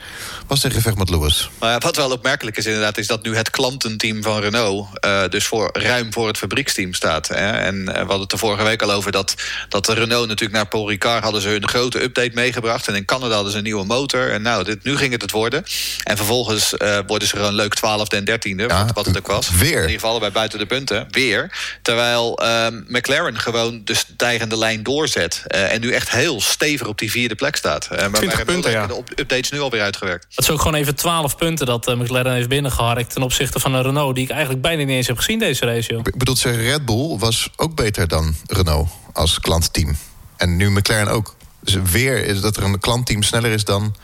was 0.47 0.63
in 0.63 0.71
gevecht 0.71 0.97
met 0.97 1.09
Lewis. 1.09 1.49
Maar 1.59 1.79
wat 1.79 1.95
wel 1.95 2.11
opmerkelijk 2.11 2.57
is 2.57 2.65
inderdaad... 2.65 2.97
is 2.97 3.07
dat 3.07 3.23
nu 3.23 3.35
het 3.35 3.49
klantenteam 3.49 4.23
van 4.23 4.39
Renault... 4.39 4.87
Uh, 5.05 5.21
dus 5.29 5.45
voor, 5.45 5.69
ruim 5.73 6.13
voor 6.13 6.27
het 6.27 6.37
fabrieksteam 6.37 6.93
staat. 6.93 7.27
Hè? 7.27 7.51
En 7.51 7.75
uh, 7.75 7.85
we 7.85 7.97
hadden 7.97 8.19
het 8.19 8.29
de 8.29 8.37
vorige 8.37 8.63
week 8.63 8.81
al 8.81 8.91
over 8.91 9.11
dat, 9.11 9.35
dat 9.69 9.85
de 9.85 9.93
Renault 9.93 10.27
natuurlijk... 10.27 10.57
naar 10.57 10.67
Paul 10.67 10.89
Ricard 10.89 11.23
hadden 11.23 11.41
ze 11.41 11.47
hun 11.47 11.67
grote 11.67 12.03
update 12.03 12.31
meegebracht... 12.33 12.87
en 12.87 12.95
in 12.95 13.05
Canada 13.05 13.33
hadden 13.33 13.51
ze 13.51 13.57
een 13.57 13.63
nieuwe 13.63 13.85
motor. 13.85 14.31
En 14.31 14.41
nou, 14.41 14.63
dit, 14.63 14.83
nu 14.83 14.97
ging 14.97 15.11
het 15.11 15.21
het 15.21 15.31
worden... 15.31 15.63
En 16.03 16.17
vervolgens 16.17 16.73
uh, 16.77 16.97
worden 17.07 17.27
ze 17.27 17.35
gewoon 17.35 17.53
leuk 17.53 17.77
12e 17.77 18.15
en 18.15 18.29
13e, 18.29 18.65
ja, 18.67 18.87
wat 18.93 19.05
het 19.05 19.17
ook 19.17 19.27
was. 19.27 19.49
Weer. 19.49 19.71
In 19.71 19.81
ieder 19.81 19.89
geval 19.89 20.19
bij 20.19 20.31
buiten 20.31 20.59
de 20.59 20.65
punten. 20.65 21.07
Weer. 21.11 21.51
Terwijl 21.81 22.43
uh, 22.43 22.67
McLaren 22.87 23.39
gewoon 23.39 23.81
de 23.85 23.93
stijgende 23.93 24.57
lijn 24.57 24.83
doorzet. 24.83 25.43
Uh, 25.47 25.73
en 25.73 25.81
nu 25.81 25.91
echt 25.91 26.11
heel 26.11 26.41
stevig 26.41 26.87
op 26.87 26.99
die 26.99 27.11
vierde 27.11 27.35
plek 27.35 27.55
staat. 27.55 27.89
Uh, 27.91 27.99
maar 27.99 28.11
20 28.11 28.43
punten, 28.43 28.71
ja. 28.71 28.87
de 28.87 29.03
updates 29.15 29.51
nu 29.51 29.59
alweer 29.59 29.81
uitgewerkt. 29.81 30.25
Het 30.29 30.43
is 30.43 30.49
ook 30.49 30.61
gewoon 30.61 30.75
even 30.75 30.95
12 30.95 31.37
punten 31.37 31.65
dat 31.65 31.95
McLaren 31.95 32.33
heeft 32.33 32.49
binnengeharkt... 32.49 33.13
ten 33.13 33.21
opzichte 33.21 33.59
van 33.59 33.73
een 33.73 33.81
Renault 33.81 34.15
die 34.15 34.23
ik 34.23 34.29
eigenlijk 34.29 34.61
bijna 34.61 34.83
niet 34.83 34.95
eens 34.95 35.07
heb 35.07 35.17
gezien 35.17 35.39
deze 35.39 35.65
race. 35.65 35.91
Joh. 35.91 35.99
Ik 36.03 36.17
bedoel, 36.17 36.35
zeggen, 36.35 36.63
Red 36.63 36.85
Bull 36.85 37.17
was 37.17 37.49
ook 37.55 37.75
beter 37.75 38.07
dan 38.07 38.35
Renault 38.47 38.89
als 39.13 39.39
klantteam. 39.39 39.97
En 40.37 40.55
nu 40.55 40.69
McLaren 40.69 41.13
ook. 41.13 41.35
Dus 41.61 41.77
weer 41.91 42.25
is 42.25 42.41
dat 42.41 42.57
er 42.57 42.63
een 42.63 42.79
klantteam 42.79 43.23
sneller 43.23 43.51
is 43.51 43.63
dan 43.63 43.95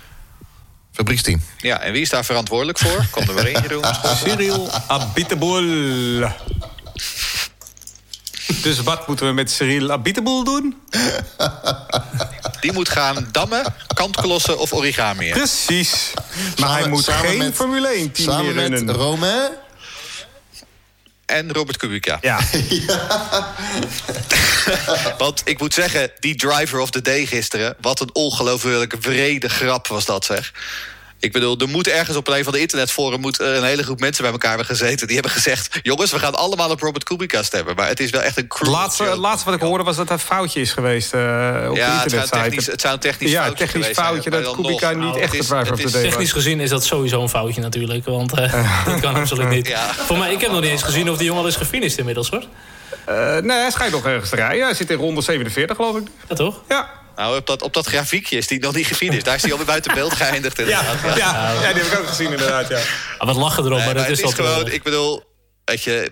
fabrieksteam. 1.00 1.42
Ja, 1.58 1.82
en 1.82 1.92
wie 1.92 2.02
is 2.02 2.10
daar 2.10 2.26
verantwoordelijk 2.26 2.78
voor? 2.78 3.06
Kom 3.12 3.28
er 3.28 3.34
maar 3.34 3.48
in, 3.48 3.62
Jeroen. 3.62 3.84
Cyril 4.24 4.70
Abiteboul. 4.88 6.30
Dus 8.62 8.84
wat 8.84 9.08
moeten 9.08 9.28
we 9.28 9.34
met 9.34 9.52
Cyril 9.52 9.92
Abiteboul 9.92 10.44
doen? 10.44 10.82
Die 12.62 12.74
moet 12.74 12.90
gaan 12.90 13.28
dammen, 13.32 13.74
kantklossen 13.94 14.60
of 14.60 14.74
origami. 14.74 15.30
Precies. 15.30 16.12
Maar 16.16 16.54
samen, 16.56 16.82
hij 16.82 16.88
moet 16.88 17.08
geen 17.08 17.38
met, 17.38 17.56
Formule 17.56 17.88
1 17.88 18.12
team 18.12 18.30
samen 18.30 18.56
meer 18.56 18.70
met 18.70 18.96
Romain 18.96 19.52
en 21.30 21.54
Robert 21.54 21.78
Kubica. 21.78 22.18
Ja. 22.30 22.39
Want 25.18 25.42
ik 25.46 25.60
moet 25.60 25.74
zeggen, 25.74 26.12
die 26.20 26.36
driver 26.36 26.80
of 26.80 26.89
the 26.89 27.02
day 27.02 27.26
gisteren... 27.26 27.76
wat 27.82 28.00
een 28.00 28.10
ongelooflijk 28.13 28.96
vrede 29.00 29.50
grap 29.50 29.88
was 29.88 30.06
dat, 30.06 30.26
zeg. 30.26 30.52
Ik 31.20 31.32
bedoel, 31.32 31.58
er 31.58 31.70
moet 31.70 31.88
ergens 31.88 32.18
op 32.18 32.28
een 32.28 32.44
van 32.44 32.54
de 32.54 32.60
internetforum... 32.60 33.20
moet 33.20 33.40
een 33.40 33.64
hele 33.64 33.84
groep 33.84 34.00
mensen 34.00 34.24
bij 34.24 34.32
elkaar 34.32 34.50
hebben 34.50 34.68
gezeten... 34.68 35.06
die 35.06 35.16
hebben 35.16 35.34
gezegd, 35.34 35.80
jongens, 35.82 36.12
we 36.12 36.20
gaan 36.20 36.36
allemaal 36.36 36.70
op 36.70 36.82
Robert 36.82 37.04
Kubica 37.04 37.44
stemmen. 37.44 37.76
Maar 37.76 37.88
het 37.88 38.00
is 38.00 38.10
wel 38.10 38.22
echt 38.22 38.38
een 38.38 38.48
cruel 38.48 38.72
laatste, 38.72 39.04
Het 39.04 39.18
laatste 39.18 39.46
wat 39.46 39.54
ik 39.54 39.62
hoorde 39.62 39.84
was 39.84 39.96
dat 39.96 40.10
het 40.10 40.20
een 40.20 40.26
foutje 40.26 40.62
is 40.62 40.72
geweest 40.72 41.14
uh, 41.14 41.20
op 41.70 41.76
ja, 41.76 42.04
de 42.04 42.18
het 42.18 42.28
zou, 42.28 42.44
technisch, 42.44 42.66
het 42.66 42.82
zou 42.82 42.94
een 42.94 43.00
technisch 43.00 43.32
ja, 43.32 43.44
foutje 43.44 43.66
technisch 43.66 43.88
foutje 43.88 44.30
dat 44.30 44.56
Kubica 44.56 44.90
niet 44.90 45.00
nou, 45.00 45.20
echt 45.20 45.32
de 45.32 45.38
driver 45.38 45.92
day 45.92 46.02
Technisch 46.02 46.32
gezien 46.32 46.60
is 46.60 46.70
dat 46.70 46.86
sowieso 46.86 47.22
een 47.22 47.30
foutje 47.30 47.62
natuurlijk. 47.62 48.06
Want 48.06 48.40
uh, 48.40 48.86
dat 48.86 49.00
kan 49.00 49.16
absoluut 49.16 49.50
niet. 49.50 49.68
Ja. 49.68 49.94
Voor 49.94 50.18
mij, 50.18 50.34
ik 50.34 50.42
heb 50.42 50.52
nog 50.52 50.62
niet 50.62 50.70
eens 50.70 50.84
gezien 50.84 51.10
of 51.10 51.18
die 51.18 51.26
jongen 51.26 51.42
al 51.42 51.48
is 51.48 51.56
gefinished 51.56 51.98
inmiddels, 51.98 52.30
hoor. 52.30 52.44
Uh, 53.10 53.38
nee, 53.38 53.58
hij 53.58 53.72
schijnt 53.72 53.92
nog 53.92 54.06
ergens 54.06 54.30
te 54.30 54.36
rijden. 54.36 54.64
Hij 54.66 54.74
zit 54.74 54.90
in 54.90 54.98
ronde 54.98 55.22
47, 55.22 55.76
geloof 55.76 55.98
ik. 55.98 56.08
Ja, 56.28 56.36
toch? 56.36 56.62
Ja. 56.68 56.90
Nou, 57.20 57.38
op 57.38 57.48
dat, 57.48 57.62
op 57.62 57.74
dat 57.74 57.86
grafiekje 57.86 58.38
is 58.38 58.48
die 58.48 58.60
nog 58.60 58.76
niet 58.76 58.88
gefinished. 58.88 59.26
Daar 59.26 59.36
is 59.36 59.42
hij 59.42 59.52
alweer 59.52 59.68
buiten 59.68 59.94
beeld 59.94 60.14
geëindigd. 60.14 60.60
Inderdaad. 60.60 61.02
Ja, 61.04 61.16
ja. 61.16 61.52
ja, 61.52 61.74
die 61.74 61.84
heb 61.84 61.92
ik 61.92 62.00
ook 62.00 62.08
gezien 62.08 62.32
inderdaad, 62.32 62.70
ja. 62.70 62.80
Ah, 63.18 63.28
wat 63.28 63.36
lachen 63.36 63.64
erop, 63.64 63.78
nee, 63.78 63.86
maar, 63.86 63.96
maar 63.96 64.08
dat 64.08 64.18
is, 64.18 64.22
is 64.22 64.34
gewoon... 64.34 64.72
Ik 64.72 64.84
bedoel, 64.84 65.24
weet 65.66 65.84
je, 65.84 66.12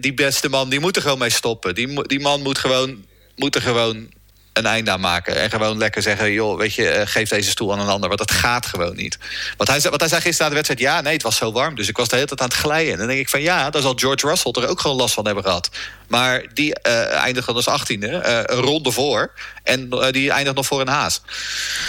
die 0.00 0.14
beste 0.14 0.48
man, 0.48 0.68
die 0.68 0.80
moet 0.80 0.96
er 0.96 1.02
gewoon 1.02 1.18
mee 1.18 1.30
stoppen. 1.30 1.74
Die, 1.74 2.06
die 2.06 2.20
man 2.20 2.42
moet 2.42 2.58
gewoon, 2.58 3.04
moet 3.36 3.54
er 3.54 3.62
gewoon 3.62 4.08
een 4.52 4.66
einde 4.66 4.90
aan 4.90 5.00
maken. 5.00 5.36
En 5.36 5.50
gewoon 5.50 5.78
lekker 5.78 6.02
zeggen, 6.02 6.32
joh, 6.32 6.58
weet 6.58 6.74
je, 6.74 7.02
geef 7.04 7.28
deze 7.28 7.50
stoel 7.50 7.72
aan 7.72 7.80
een 7.80 7.88
ander. 7.88 8.08
Want 8.08 8.20
dat 8.20 8.30
gaat 8.30 8.66
gewoon 8.66 8.96
niet. 8.96 9.18
Want 9.56 9.70
hij, 9.70 9.90
wat 9.90 10.00
hij 10.00 10.08
zei 10.08 10.20
gisteren 10.20 10.44
aan 10.44 10.56
de 10.56 10.62
wedstrijd, 10.62 10.80
ja, 10.80 11.00
nee, 11.00 11.12
het 11.12 11.22
was 11.22 11.36
zo 11.36 11.52
warm. 11.52 11.74
Dus 11.74 11.88
ik 11.88 11.96
was 11.96 12.08
de 12.08 12.14
hele 12.14 12.28
tijd 12.28 12.40
aan 12.40 12.48
het 12.48 12.56
glijden. 12.56 12.92
En 12.92 12.98
dan 12.98 13.06
denk 13.06 13.20
ik 13.20 13.28
van, 13.28 13.40
ja, 13.40 13.70
daar 13.70 13.82
zal 13.82 13.94
George 13.96 14.26
Russell 14.26 14.52
er 14.52 14.68
ook 14.68 14.80
gewoon 14.80 14.96
last 14.96 15.14
van 15.14 15.26
hebben 15.26 15.44
gehad. 15.44 15.70
Maar 16.08 16.44
die 16.54 16.76
uh, 16.86 17.12
eindigt 17.12 17.46
dan 17.46 17.54
als 17.54 17.68
achttiende, 17.68 18.06
uh, 18.08 18.56
een 18.56 18.62
ronde 18.62 18.92
voor. 18.92 19.30
En 19.62 19.88
uh, 19.90 20.10
die 20.10 20.30
eindigt 20.30 20.56
nog 20.56 20.66
voor 20.66 20.80
een 20.80 20.88
haas. 20.88 21.22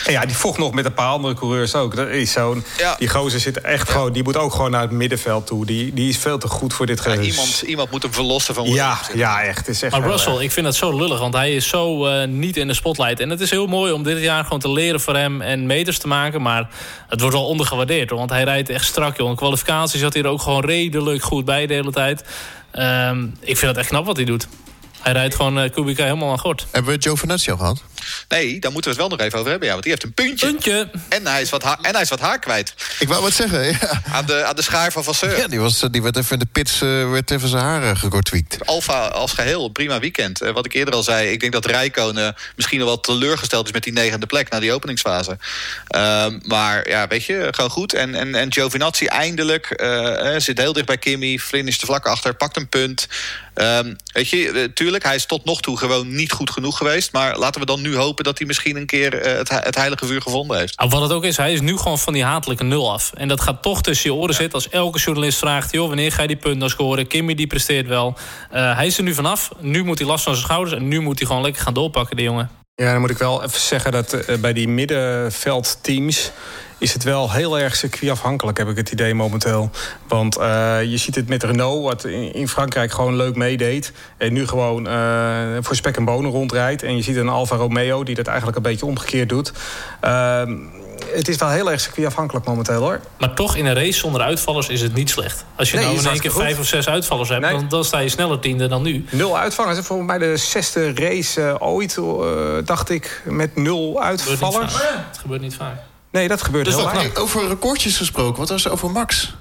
En 0.06 0.12
ja, 0.12 0.26
die 0.26 0.36
vocht 0.36 0.58
nog 0.58 0.74
met 0.74 0.86
een 0.86 0.94
paar 0.94 1.10
andere 1.10 1.34
coureurs 1.34 1.76
ook. 1.76 1.96
Dat 1.96 2.08
is 2.08 2.32
zo'n. 2.32 2.64
Ja. 2.78 2.96
Die 2.98 3.10
gozer 3.10 3.40
zit 3.40 3.62
echt 3.62 3.88
ja. 3.88 3.94
gewoon. 3.94 4.14
Die 4.14 4.24
moet 4.24 4.38
ook 4.38 4.52
gewoon 4.52 4.72
naar 4.72 4.82
het 4.82 4.92
middenveld 4.92 5.48
toe. 5.48 5.66
Die, 5.66 5.94
die 5.94 6.10
is 6.10 6.18
veel 6.18 6.38
te 6.38 6.48
goed 6.48 6.74
voor 6.74 6.86
dit 6.86 7.00
geweest. 7.00 7.22
Ja, 7.22 7.30
iemand, 7.30 7.62
iemand 7.62 7.92
moet 7.92 8.02
hem 8.02 8.14
verlossen 8.14 8.54
van 8.56 8.66
Ja, 8.66 9.00
ja, 9.14 9.44
echt. 9.44 9.68
Is 9.68 9.82
echt 9.82 9.92
maar 9.92 10.10
Russell, 10.10 10.34
erg. 10.34 10.42
ik 10.42 10.52
vind 10.52 10.66
dat 10.66 10.76
zo 10.76 10.98
lullig. 10.98 11.20
Want 11.20 11.34
hij 11.34 11.56
is 11.56 11.68
zo 11.68 12.08
uh, 12.08 12.28
niet 12.28 12.58
in 12.58 12.68
de 12.68 12.74
spotlight. 12.74 13.20
En 13.20 13.30
het 13.30 13.42
is 13.42 13.50
heel 13.50 13.68
mooi 13.68 13.92
om 13.92 14.04
dit 14.04 14.20
jaar 14.20 14.44
gewoon 14.44 14.60
te 14.60 14.72
leren 14.72 15.00
voor 15.00 15.16
hem 15.16 15.42
en 15.42 15.66
meters 15.66 15.98
te 15.98 16.08
maken. 16.08 16.42
Maar 16.42 16.70
het 17.08 17.20
wordt 17.20 17.36
wel 17.36 17.46
ondergewaardeerd. 17.46 18.10
Want 18.10 18.30
hij 18.30 18.44
rijdt 18.44 18.70
echt 18.70 18.86
strak, 18.86 19.18
joh. 19.18 19.30
In 19.30 19.36
kwalificatie 19.36 20.00
zat 20.00 20.14
hij 20.14 20.24
er 20.24 20.30
ook 20.30 20.42
gewoon 20.42 20.66
redelijk 20.66 21.24
goed 21.24 21.46
bij 21.46 21.66
de 21.66 21.74
hele 21.74 21.92
tijd. 21.92 22.24
Um, 22.74 23.34
ik 23.40 23.58
vind 23.58 23.72
het 23.72 23.78
echt 23.78 23.90
knap 23.90 24.06
wat 24.06 24.16
hij 24.16 24.26
doet. 24.26 24.48
Hij 25.02 25.12
rijdt 25.12 25.36
gewoon 25.36 25.64
uh, 25.64 25.70
Kubica 25.72 26.04
helemaal 26.04 26.32
aan 26.32 26.40
gort. 26.40 26.66
Hebben 26.72 26.94
we 26.94 27.02
Giovinazzi 27.02 27.52
al 27.52 27.58
gehad? 27.58 27.84
Nee, 28.28 28.60
daar 28.60 28.72
moeten 28.72 28.92
we 28.92 28.98
het 28.98 29.08
wel 29.08 29.18
nog 29.18 29.28
even 29.28 29.40
over 29.40 29.52
hebben. 29.52 29.68
Ja, 29.68 29.74
want 29.74 29.84
die 29.84 29.94
heeft 29.94 30.04
een 30.04 30.14
puntje. 30.14 30.46
Puntje. 30.46 30.90
En 31.10 31.28
hij 31.28 31.42
is 31.42 31.50
wat, 31.50 31.64
haar, 31.64 31.78
en 31.82 31.94
hij 31.94 32.02
is 32.02 32.10
wat 32.10 32.20
haar 32.20 32.40
kwijt. 32.40 32.74
Ik 33.00 33.08
wou 33.08 33.22
wat 33.22 33.34
zeggen, 33.34 33.66
ja. 33.66 34.02
Aan 34.12 34.26
de, 34.26 34.44
aan 34.44 34.56
de 34.56 34.62
schaar 34.62 34.92
van 34.92 35.04
Vasseur. 35.04 35.38
Ja, 35.38 35.48
die, 35.48 35.60
was, 35.60 35.80
die 35.92 36.02
werd 36.02 36.18
even 36.18 36.32
in 36.32 36.40
de 36.40 36.46
pits 36.52 36.82
uh, 36.82 37.12
werd 37.12 37.32
even 37.32 37.50
zijn 37.50 37.64
haren 37.64 37.98
gekortwiekt. 37.98 38.66
Alfa 38.66 39.08
als 39.08 39.32
geheel, 39.32 39.70
prima 39.70 40.00
weekend. 40.00 40.42
Uh, 40.42 40.52
wat 40.52 40.66
ik 40.66 40.74
eerder 40.74 40.94
al 40.94 41.04
zei, 41.04 41.30
ik 41.32 41.40
denk 41.40 41.54
dat 41.54 41.66
Rijkonen 41.66 42.36
misschien 42.56 42.80
wel 42.80 42.88
wat 42.88 43.04
teleurgesteld 43.04 43.66
is... 43.66 43.74
met 43.74 43.84
die 43.84 43.94
negende 43.94 44.26
plek 44.26 44.50
na 44.50 44.60
die 44.60 44.74
openingsfase. 44.74 45.38
Uh, 45.96 46.26
maar 46.42 46.90
ja, 46.90 47.08
weet 47.08 47.26
je, 47.26 47.48
gewoon 47.52 47.70
goed. 47.70 47.94
En, 47.94 48.16
en, 48.16 48.36
en 48.36 48.54
Giovinazzi 48.54 49.06
eindelijk 49.06 49.68
zit 50.38 50.58
heel 50.58 50.74
dicht 50.74 50.86
bij 50.86 50.98
Kimmy. 50.98 51.38
Flynn 51.38 51.68
is 51.68 51.80
er 51.82 51.86
vlak 51.86 52.06
achter, 52.06 52.34
pakt 52.34 52.58
een 52.58 52.70
punt... 52.70 53.08
Um, 53.62 53.96
weet 54.14 54.30
je, 54.30 54.72
tuurlijk, 54.74 55.04
hij 55.04 55.16
is 55.16 55.26
tot 55.26 55.46
nog 55.46 55.62
toe 55.62 55.78
gewoon 55.78 56.16
niet 56.16 56.32
goed 56.32 56.50
genoeg 56.50 56.78
geweest. 56.78 57.12
Maar 57.12 57.38
laten 57.38 57.60
we 57.60 57.66
dan 57.66 57.82
nu 57.82 57.96
hopen 57.96 58.24
dat 58.24 58.38
hij 58.38 58.48
misschien 58.48 58.76
een 58.76 58.86
keer 58.86 59.28
uh, 59.28 59.38
het, 59.38 59.50
het, 59.50 59.76
heilige 59.76 60.06
vuur 60.06 60.22
gevonden 60.22 60.58
heeft. 60.58 60.78
Nou, 60.78 60.90
wat 60.90 61.02
het 61.02 61.12
ook 61.12 61.24
is, 61.24 61.38
hij 61.38 61.54
is 61.54 61.62
nu 61.62 61.78
gewoon 61.78 62.00
van 62.00 62.14
die 62.14 62.24
hatelijke 62.24 62.64
nul 62.64 62.92
af. 62.92 63.12
En 63.14 63.28
dat 63.28 63.42
gaat 63.42 63.62
toch 63.62 63.82
tussen 63.82 64.10
je 64.10 64.16
oren 64.16 64.30
ja. 64.30 64.36
zitten 64.36 64.54
als 64.54 64.70
elke 64.70 65.00
journalist 65.00 65.38
vraagt... 65.38 65.72
joh, 65.72 65.88
wanneer 65.88 66.12
ga 66.12 66.22
je 66.22 66.28
die 66.28 66.38
punten 66.38 66.70
scoren? 66.70 67.08
Kimmy 67.08 67.36
die 67.36 67.48
presteert 67.48 67.88
wel. 67.88 68.18
Uh, 68.54 68.76
hij 68.76 68.88
is 68.88 68.98
er 68.98 69.04
nu 69.04 69.14
vanaf. 69.14 69.52
Nu 69.60 69.84
moet 69.84 70.00
hij 70.00 70.08
last 70.08 70.24
van 70.24 70.34
zijn 70.34 70.46
schouders. 70.46 70.76
En 70.76 70.88
nu 70.88 71.00
moet 71.00 71.18
hij 71.20 71.28
gewoon 71.28 71.44
lekker 71.44 71.62
gaan 71.62 71.74
doorpakken, 71.74 72.16
die 72.16 72.26
jongen. 72.26 72.59
Ja, 72.80 72.92
dan 72.92 73.02
moet 73.02 73.10
ik 73.10 73.18
wel 73.18 73.44
even 73.44 73.60
zeggen 73.60 73.92
dat 73.92 74.14
uh, 74.14 74.38
bij 74.38 74.54
die 74.54 74.68
middenveldteams 74.68 76.32
is 76.78 76.94
het 76.94 77.04
wel 77.04 77.32
heel 77.32 77.60
erg 77.60 77.76
circuitafhankelijk, 77.76 78.58
heb 78.58 78.68
ik 78.68 78.78
het 78.78 78.92
idee 78.92 79.14
momenteel. 79.14 79.70
Want 80.08 80.38
uh, 80.38 80.84
je 80.84 80.98
ziet 80.98 81.16
het 81.16 81.28
met 81.28 81.44
Renault, 81.44 81.84
wat 81.84 82.06
in 82.06 82.48
Frankrijk 82.48 82.92
gewoon 82.92 83.16
leuk 83.16 83.36
meedeed. 83.36 83.92
En 84.18 84.34
nu 84.34 84.48
gewoon 84.48 84.88
uh, 84.88 85.58
voor 85.62 85.76
spek 85.76 85.98
en 85.98 86.06
bonen 86.06 86.32
rondrijdt. 86.32 86.84
En 86.84 86.96
je 86.96 87.02
ziet 87.02 87.16
een 87.16 87.30
Alfa 87.30 87.56
Romeo 87.56 88.04
die 88.04 88.16
dat 88.16 88.28
eigenlijk 88.28 88.58
een 88.58 88.64
beetje 88.64 88.86
omgekeerd 88.86 89.30
doet. 89.30 89.54
Het 91.06 91.28
is 91.28 91.36
wel 91.36 91.50
heel 91.50 91.72
erg 91.72 91.82
circuitafhankelijk 91.82 92.46
momenteel 92.46 92.82
hoor. 92.82 93.00
Maar 93.18 93.34
toch 93.34 93.56
in 93.56 93.66
een 93.66 93.74
race 93.74 94.00
zonder 94.00 94.22
uitvallers 94.22 94.68
is 94.68 94.82
het 94.82 94.94
niet 94.94 95.10
slecht. 95.10 95.46
Als 95.56 95.72
je 95.72 95.78
nee, 95.78 95.86
nou 95.86 95.98
in 95.98 96.06
één 96.06 96.20
keer 96.20 96.32
vijf 96.32 96.60
of 96.60 96.66
zes 96.66 96.88
uitvallers 96.88 97.30
hebt, 97.30 97.42
nee. 97.42 97.52
dan, 97.52 97.68
dan, 97.68 97.86
sta 97.86 98.00
je 98.00 98.10
sneller 98.10 98.40
tiende 98.40 98.68
dan 98.68 98.82
nu. 98.82 99.06
Nul 99.12 99.38
uitvallers. 99.38 99.80
Volgens 99.80 100.08
mij 100.08 100.18
de 100.18 100.38
zesde 100.38 100.94
race 100.94 101.42
uh, 101.42 101.56
ooit, 101.60 101.98
uh, 101.98 102.06
dacht 102.66 102.90
ik, 102.90 103.22
met 103.26 103.56
nul 103.56 104.02
uitvallers. 104.02 104.74
Het 105.08 105.18
gebeurt 105.18 105.42
niet 105.42 105.56
vaak. 105.56 105.76
Nee, 106.12 106.28
dat 106.28 106.42
gebeurt 106.42 106.66
dus 106.66 106.76
heel 106.76 106.84
dat, 106.84 106.94
vaak. 106.94 107.20
Over 107.20 107.48
recordjes 107.48 107.98
gesproken, 107.98 108.40
wat 108.40 108.50
was 108.50 108.66
er 108.66 108.72
over 108.72 108.92
Max? 108.92 109.34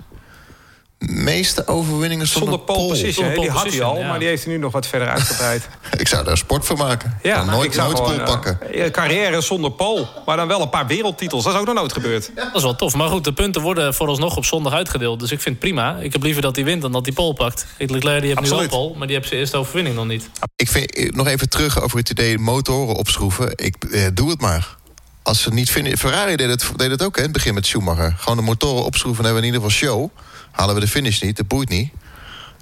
Meeste 0.98 1.66
overwinningen 1.66 2.26
zonder, 2.26 2.50
zonder 2.50 2.66
pole 2.66 2.88
position. 2.88 3.12
Zonder 3.24 3.40
die 3.40 3.50
had 3.50 3.72
hij 3.72 3.82
al, 3.82 3.98
ja. 3.98 4.08
maar 4.08 4.18
die 4.18 4.28
heeft 4.28 4.44
hij 4.44 4.52
nu 4.52 4.58
nog 4.58 4.72
wat 4.72 4.86
verder 4.86 5.08
uitgebreid. 5.08 5.68
ik 5.96 6.08
zou 6.08 6.24
daar 6.24 6.36
sport 6.36 6.66
van 6.66 6.76
maken. 6.76 7.18
Ja, 7.22 7.36
Dan 7.36 7.44
nou, 7.46 7.56
nooit, 7.56 7.68
ik 7.68 7.74
zou 7.74 7.86
nooit 7.92 7.98
gewoon, 7.98 8.24
pole 8.24 8.28
pakken. 8.30 8.58
uh, 8.74 8.90
carrière 8.90 9.40
zonder 9.40 9.70
pole, 9.70 10.06
maar 10.26 10.36
dan 10.36 10.48
wel 10.48 10.60
een 10.60 10.68
paar 10.68 10.86
wereldtitels. 10.86 11.44
Dat 11.44 11.52
is 11.54 11.58
ook 11.58 11.66
nog 11.66 11.74
nooit 11.74 11.92
gebeurd. 11.92 12.30
Dat 12.34 12.54
is 12.54 12.62
wel 12.62 12.76
tof. 12.76 12.94
Maar 12.94 13.08
goed, 13.08 13.24
de 13.24 13.32
punten 13.32 13.62
worden 13.62 13.94
vooralsnog 13.94 14.36
op 14.36 14.44
zondag 14.44 14.72
uitgedeeld. 14.72 15.20
Dus 15.20 15.30
ik 15.30 15.40
vind 15.40 15.54
het 15.54 15.64
prima. 15.64 15.96
Ik 15.96 16.12
heb 16.12 16.22
liever 16.22 16.42
dat 16.42 16.56
hij 16.56 16.64
wint 16.64 16.82
dan 16.82 16.92
dat 16.92 17.04
hij 17.06 17.14
pole 17.14 17.34
pakt. 17.34 17.66
Leclerc 17.78 18.20
die 18.20 18.28
heeft 18.34 18.50
nu 18.50 18.56
wel 18.56 18.68
pole, 18.68 18.96
maar 18.96 19.06
die 19.06 19.16
heeft 19.16 19.28
zijn 19.28 19.40
eerste 19.40 19.56
overwinning 19.56 19.96
nog 19.96 20.06
niet. 20.06 20.30
Ik 20.56 20.68
vind 20.68 20.94
eh, 20.94 21.10
nog 21.10 21.26
even 21.26 21.48
terug 21.48 21.82
over 21.82 21.98
het 21.98 22.10
idee 22.10 22.38
motoren 22.38 22.94
opschroeven. 22.94 23.52
Ik 23.54 23.84
eh, 23.84 24.06
doe 24.14 24.30
het 24.30 24.40
maar. 24.40 24.76
Als 25.22 25.38
ze 25.38 25.44
het 25.44 25.54
niet 25.54 25.70
vinden. 25.70 25.98
Ferrari 25.98 26.36
deed 26.36 26.48
het, 26.48 26.70
deed 26.76 26.90
het 26.90 27.02
ook 27.02 27.14
hè, 27.16 27.18
in 27.22 27.28
het 27.28 27.36
begin 27.36 27.54
met 27.54 27.66
Schumacher. 27.66 28.14
Gewoon 28.18 28.36
de 28.36 28.44
motoren 28.44 28.84
opschroeven 28.84 29.24
en 29.24 29.30
hebben 29.30 29.42
we 29.42 29.48
in 29.48 29.54
ieder 29.54 29.70
geval 29.70 29.88
show. 29.88 30.10
Halen 30.58 30.74
we 30.74 30.80
de 30.80 30.88
finish 30.88 31.20
niet, 31.20 31.36
dat 31.36 31.48
boeit 31.48 31.68
niet. 31.68 31.90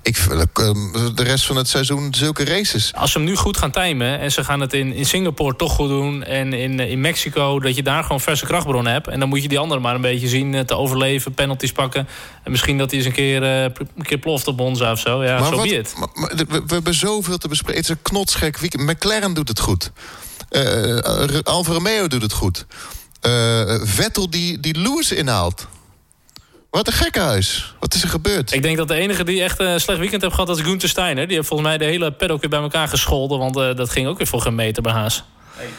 Ik, 0.02 0.16
eh, 0.16 0.70
de 1.14 1.22
rest 1.22 1.46
van 1.46 1.56
het 1.56 1.68
seizoen 1.68 2.14
zulke 2.14 2.44
races. 2.44 2.94
Als 2.94 3.12
ze 3.12 3.18
hem 3.18 3.26
nu 3.26 3.36
goed 3.36 3.56
gaan 3.56 3.70
timen 3.70 4.18
en 4.20 4.32
ze 4.32 4.44
gaan 4.44 4.60
het 4.60 4.72
in, 4.72 4.92
in 4.92 5.06
Singapore 5.06 5.56
toch 5.56 5.72
goed 5.72 5.88
doen... 5.88 6.24
en 6.24 6.52
in, 6.52 6.80
in 6.80 7.00
Mexico, 7.00 7.60
dat 7.60 7.76
je 7.76 7.82
daar 7.82 8.02
gewoon 8.02 8.20
verse 8.20 8.46
krachtbronnen 8.46 8.92
hebt... 8.92 9.08
en 9.08 9.20
dan 9.20 9.28
moet 9.28 9.42
je 9.42 9.48
die 9.48 9.58
anderen 9.58 9.82
maar 9.82 9.94
een 9.94 10.00
beetje 10.00 10.28
zien 10.28 10.54
eh, 10.54 10.60
te 10.60 10.76
overleven, 10.76 11.34
penalties 11.34 11.72
pakken... 11.72 12.08
en 12.42 12.50
misschien 12.50 12.78
dat 12.78 12.90
hij 12.90 12.98
eens 12.98 13.08
een 13.08 13.14
keer, 13.14 13.42
uh, 13.42 13.62
een 13.62 14.02
keer 14.02 14.18
ploft 14.18 14.46
op 14.46 14.56
Monza 14.56 14.92
of 14.92 15.00
zo. 15.00 15.24
Ja, 15.24 15.38
zo 15.38 15.44
so 15.44 15.62
be. 15.62 15.84
Maar, 15.98 16.08
maar, 16.14 16.32
we, 16.36 16.62
we, 16.66 16.74
hebben 16.74 16.94
zoveel 16.94 17.38
te 17.38 17.48
bespreken. 17.48 17.80
Het 17.80 17.90
is 17.90 17.96
een 17.96 18.02
knotsgek 18.02 18.58
weekend. 18.58 18.82
McLaren 18.82 19.34
doet 19.34 19.48
het 19.48 19.60
goed. 19.60 19.90
Uh, 20.50 20.98
Alfa 21.42 21.72
Romeo 21.72 22.06
doet 22.06 22.22
het 22.22 22.32
goed. 22.32 22.66
Uh, 23.26 23.80
Vettel 23.82 24.30
die, 24.30 24.60
die 24.60 24.78
Lewis 24.78 25.12
inhaalt. 25.12 25.66
Wat 26.76 26.86
een 26.86 26.92
gekkenhuis. 26.92 27.74
Wat 27.80 27.94
is 27.94 28.02
er 28.02 28.08
gebeurd? 28.08 28.52
Ik 28.52 28.62
denk 28.62 28.76
dat 28.76 28.88
de 28.88 28.94
enige 28.94 29.24
die 29.24 29.42
echt 29.42 29.60
een 29.60 29.80
slecht 29.80 29.98
weekend 29.98 30.22
heeft 30.22 30.34
gehad... 30.34 30.58
is 30.58 30.64
Gunther 30.64 30.88
Steiner. 30.88 31.26
Die 31.26 31.36
heeft 31.36 31.48
volgens 31.48 31.68
mij 31.68 31.78
de 31.78 31.84
hele 31.84 32.12
paddock 32.12 32.40
weer 32.40 32.50
bij 32.50 32.60
elkaar 32.60 32.88
gescholden... 32.88 33.38
want 33.38 33.56
uh, 33.56 33.74
dat 33.74 33.90
ging 33.90 34.06
ook 34.06 34.18
weer 34.18 34.26
voor 34.26 34.40
geen 34.40 34.54
meter 34.54 34.82
bij 34.82 34.92
Haas. 34.92 35.24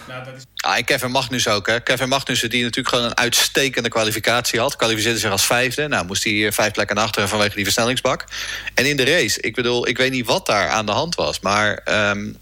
Nou, 0.08 0.26
dat 0.26 0.34
is... 0.38 0.44
ah, 0.56 0.78
en 0.78 0.86
Kevin 0.86 1.12
Magnus 1.12 1.48
ook. 1.48 1.68
Hè. 1.68 1.80
Kevin 1.80 2.10
Magnussen 2.10 2.50
die 2.50 2.64
natuurlijk 2.64 2.96
gewoon 2.96 3.10
een 3.10 3.18
uitstekende 3.18 3.90
kwalificatie 3.90 4.60
had. 4.60 4.76
Kwalificeerde 4.76 5.20
zich 5.20 5.32
als 5.32 5.46
vijfde. 5.46 5.88
Nou 5.88 6.06
moest 6.06 6.24
hij 6.24 6.52
vijf 6.52 6.72
plekken 6.72 6.96
naar 6.96 7.06
achteren 7.06 7.30
vanwege 7.30 7.56
die 7.56 7.64
versnellingsbak. 7.64 8.26
En 8.74 8.86
in 8.86 8.98
de 8.98 9.06
race, 9.06 9.42
ik 9.42 9.56
bedoel, 9.56 9.88
ik 9.88 9.98
weet 9.98 10.12
niet 10.12 10.26
wat 10.26 10.46
daar 10.46 10.70
aan 10.70 10.86
de 10.86 10.92
hand 10.92 11.16
was... 11.16 11.40
maar 11.40 11.84
um, 12.10 12.38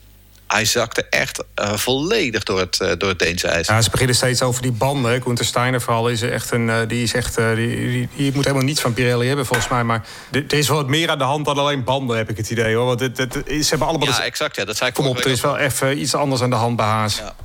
hij 0.47 0.65
zakte 0.65 1.05
echt 1.09 1.43
uh, 1.59 1.73
volledig 1.73 2.43
door 2.43 2.59
het, 2.59 2.79
uh, 2.81 2.91
door 2.97 3.09
het 3.09 3.19
Deense 3.19 3.47
ijs. 3.47 3.67
Ja, 3.67 3.81
ze 3.81 3.89
beginnen 3.89 4.15
steeds 4.15 4.41
over 4.41 4.61
die 4.61 4.71
banden. 4.71 5.21
Gunther 5.21 5.45
Steiner 5.45 5.81
vooral 5.81 6.09
is 6.09 6.21
echt 6.21 6.51
een... 6.51 6.67
Uh, 6.67 6.77
die 6.87 7.03
is 7.03 7.13
echt... 7.13 7.35
die, 7.35 7.55
die, 7.55 8.09
die, 8.15 8.31
moet 8.33 8.43
helemaal 8.43 8.65
niets 8.65 8.81
van 8.81 8.93
Pirelli 8.93 9.27
hebben 9.27 9.45
volgens 9.45 9.69
mij. 9.69 9.83
Maar 9.83 10.05
er 10.31 10.53
is 10.53 10.67
wel 10.67 10.77
wat 10.77 10.87
meer 10.87 11.09
aan 11.09 11.17
de 11.17 11.23
hand 11.23 11.45
dan 11.45 11.57
alleen 11.57 11.83
banden, 11.83 12.17
heb 12.17 12.29
ik 12.29 12.37
het 12.37 12.49
idee. 12.49 12.75
hoor. 12.75 12.85
Want 12.85 12.99
het, 12.99 13.17
het, 13.17 13.33
ze 13.33 13.65
hebben 13.69 13.87
allemaal... 13.87 14.07
Ja, 14.07 14.23
exact. 14.23 14.55
Ja, 14.55 14.65
dat 14.65 14.77
zei 14.77 14.89
ik 14.89 14.95
Kom 14.95 15.07
op, 15.07 15.17
er 15.17 15.31
is 15.31 15.41
wel 15.41 15.57
even 15.57 15.99
iets 15.99 16.15
anders 16.15 16.41
aan 16.41 16.49
de 16.49 16.55
hand 16.55 16.75
bij 16.75 16.85
Haas. 16.85 17.17
Ja. 17.17 17.35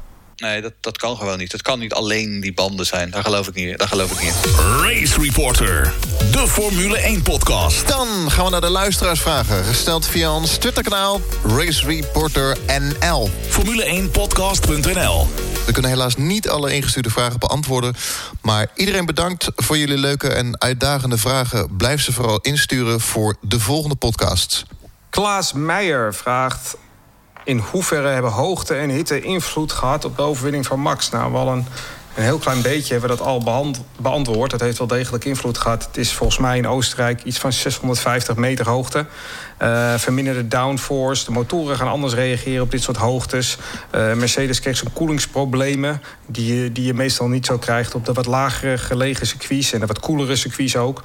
Nee, 0.40 0.60
dat, 0.60 0.72
dat 0.80 0.98
kan 0.98 1.16
gewoon 1.16 1.38
niet. 1.38 1.52
Het 1.52 1.62
kan 1.62 1.78
niet 1.78 1.92
alleen 1.92 2.40
die 2.40 2.52
banden 2.52 2.86
zijn. 2.86 3.10
Daar 3.10 3.22
geloof 3.22 3.48
ik 3.48 3.54
niet, 3.54 3.78
daar 3.78 3.88
geloof 3.88 4.10
ik 4.10 4.22
niet 4.22 4.34
Race 4.80 5.20
Reporter, 5.20 5.94
de 6.32 6.48
Formule 6.48 7.18
1-podcast. 7.18 7.88
Dan 7.88 8.30
gaan 8.30 8.44
we 8.44 8.50
naar 8.50 8.60
de 8.60 8.70
luisteraarsvragen. 8.70 9.64
Gesteld 9.64 10.06
via 10.06 10.34
ons 10.34 10.56
Twitterkanaal 10.56 11.20
Race 11.46 11.86
Reporter 11.86 12.56
NL. 12.66 13.30
Formule1podcast.nl 13.30 15.28
We 15.66 15.72
kunnen 15.72 15.90
helaas 15.90 16.16
niet 16.16 16.48
alle 16.48 16.74
ingestuurde 16.74 17.10
vragen 17.10 17.38
beantwoorden. 17.38 17.94
Maar 18.42 18.66
iedereen 18.74 19.06
bedankt 19.06 19.50
voor 19.56 19.78
jullie 19.78 19.98
leuke 19.98 20.28
en 20.28 20.60
uitdagende 20.60 21.18
vragen. 21.18 21.76
Blijf 21.76 22.02
ze 22.02 22.12
vooral 22.12 22.38
insturen 22.40 23.00
voor 23.00 23.36
de 23.40 23.60
volgende 23.60 23.96
podcasts. 23.96 24.64
Klaas 25.10 25.52
Meijer 25.52 26.14
vraagt 26.14 26.76
in 27.44 27.58
hoeverre 27.58 28.08
hebben 28.08 28.30
hoogte 28.30 28.74
en 28.74 28.90
hitte 28.90 29.20
invloed 29.20 29.72
gehad 29.72 30.04
op 30.04 30.16
de 30.16 30.22
overwinning 30.22 30.66
van 30.66 30.80
Max? 30.80 31.10
Nou, 31.10 31.32
wel 31.32 31.48
een, 31.48 31.66
een 32.14 32.22
heel 32.22 32.38
klein 32.38 32.62
beetje 32.62 32.92
hebben 32.92 33.10
we 33.10 33.16
dat 33.16 33.26
al 33.26 33.72
beantwoord. 33.96 34.50
Dat 34.50 34.60
heeft 34.60 34.78
wel 34.78 34.86
degelijk 34.86 35.24
invloed 35.24 35.58
gehad. 35.58 35.86
Het 35.86 35.96
is 35.96 36.12
volgens 36.12 36.38
mij 36.38 36.56
in 36.56 36.68
Oostenrijk 36.68 37.22
iets 37.24 37.38
van 37.38 37.52
650 37.52 38.36
meter 38.36 38.68
hoogte. 38.68 39.06
Uh, 39.62 39.94
verminderde 39.94 40.48
downforce. 40.48 41.24
De 41.24 41.30
motoren 41.30 41.76
gaan 41.76 41.88
anders 41.88 42.14
reageren 42.14 42.62
op 42.62 42.70
dit 42.70 42.82
soort 42.82 42.96
hoogtes. 42.96 43.58
Uh, 43.94 44.12
Mercedes 44.12 44.60
kreeg 44.60 44.76
zo'n 44.76 44.92
koelingsproblemen... 44.92 46.02
Die 46.26 46.72
die 46.72 46.84
je 46.84 46.94
meestal 46.94 47.28
niet 47.28 47.46
zo 47.46 47.58
krijgt 47.58 47.94
op 47.94 48.04
de 48.06 48.12
wat 48.12 48.26
lagere 48.26 48.78
gelegen 48.78 49.26
circuits... 49.26 49.72
en 49.72 49.80
de 49.80 49.86
wat 49.86 50.00
koelere 50.00 50.36
circuits 50.36 50.76
ook. 50.76 51.02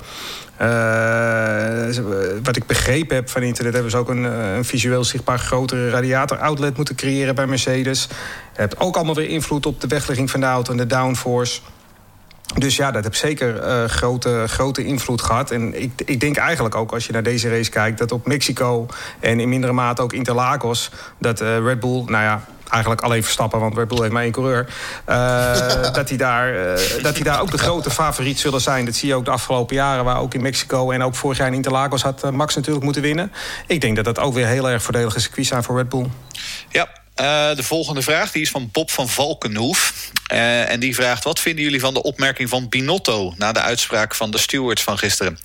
Uh, 0.62 2.04
wat 2.44 2.56
ik 2.56 2.66
begrepen 2.66 3.16
heb 3.16 3.30
van 3.30 3.42
internet... 3.42 3.74
hebben 3.74 3.92
ze 3.92 3.98
ook 3.98 4.10
een, 4.10 4.24
een 4.24 4.66
visueel 4.66 5.04
zichtbaar 5.04 5.40
grotere 5.40 5.90
radiator-outlet 5.90 6.78
moeten 6.78 6.96
creëren 6.96 7.36
bij 7.36 7.48
Mercedes. 7.48 8.08
Heeft 8.54 8.80
ook 8.80 8.96
allemaal 8.96 9.16
weer 9.16 9.30
invloed 9.30 9.66
op 9.66 9.82
de 9.82 9.88
wegligging 9.88 10.32
van 10.32 10.40
de 10.40 10.46
auto 10.46 10.72
en 10.72 10.78
de 10.78 10.88
downforce... 10.88 11.62
Dus 12.56 12.76
ja, 12.76 12.92
dat 12.92 13.04
heeft 13.04 13.18
zeker 13.18 13.68
uh, 13.68 13.84
grote, 13.84 14.44
grote 14.48 14.84
invloed 14.84 15.22
gehad. 15.22 15.52
En 15.52 15.82
ik, 15.82 15.92
ik 16.06 16.20
denk 16.20 16.38
eigenlijk 16.38 16.76
ook, 16.76 16.92
als 16.92 17.06
je 17.06 17.12
naar 17.12 17.24
deze 17.24 17.50
race 17.50 17.70
kijkt... 17.70 17.98
dat 17.98 18.12
op 18.12 18.28
Mexico 18.28 18.88
en 19.20 19.40
in 19.40 19.50
mindere 19.50 19.74
mate 19.74 20.02
ook 20.02 20.14
Interlagos... 20.14 20.92
dat 21.20 21.40
Red 21.40 21.80
Bull, 21.80 22.04
nou 22.06 22.24
ja, 22.24 22.46
eigenlijk 22.70 23.02
alleen 23.02 23.24
Verstappen... 23.24 23.60
want 23.60 23.78
Red 23.78 23.88
Bull 23.88 24.00
heeft 24.00 24.12
maar 24.12 24.24
één 24.24 24.32
coureur... 24.32 24.68
Uh, 25.10 25.94
dat, 25.94 26.08
die 26.08 26.18
daar, 26.18 26.54
dat 27.02 27.16
die 27.16 27.24
daar 27.24 27.42
ook 27.42 27.52
de 27.52 27.58
grote 27.58 27.90
favoriet 27.90 28.40
zullen 28.40 28.62
zijn. 28.62 28.86
Dat 28.86 28.96
zie 28.96 29.08
je 29.08 29.16
ook 29.16 29.26
de 29.26 29.32
afgelopen 29.32 29.76
jaren... 29.76 30.04
waar 30.04 30.20
ook 30.20 30.34
in 30.34 30.42
Mexico 30.42 30.92
en 30.92 31.04
ook 31.04 31.16
vorig 31.16 31.38
jaar 31.38 31.48
in 31.48 31.54
Interlagos... 31.54 32.02
had 32.02 32.32
Max 32.32 32.56
natuurlijk 32.56 32.84
moeten 32.84 33.02
winnen. 33.02 33.32
Ik 33.68 33.82
denk 33.82 33.96
dat 33.96 34.06
dat 34.06 34.20
ook 34.20 34.34
weer 34.34 34.48
heel 34.48 34.70
erg 34.70 34.84
voordelige 34.84 35.20
circuits 35.20 35.50
zijn 35.50 35.64
voor 35.64 35.78
Red 35.78 35.90
Bull. 35.90 36.10
Ja, 36.70 36.88
Uh, 37.22 37.56
de 37.56 37.64
volgende 37.64 38.02
vraag 38.02 38.32
die 38.32 38.42
is 38.42 38.50
van 38.50 38.70
Bob 38.72 38.92
van 38.92 39.10
Valkenhoef. 39.10 40.12
Uh, 40.34 40.72
en 40.72 40.80
die 40.80 40.96
vraagt: 40.96 41.24
Wat 41.24 41.40
vinden 41.40 41.64
jullie 41.64 41.80
van 41.80 41.94
de 41.94 42.04
opmerking 42.04 42.50
van 42.50 42.70
Binotto 42.70 43.34
na 43.38 43.52
de 43.52 43.60
uitspraak 43.62 44.16
van 44.16 44.32
de 44.32 44.38
stewards 44.38 44.84
van 44.84 44.98
gisteren? 44.98 45.40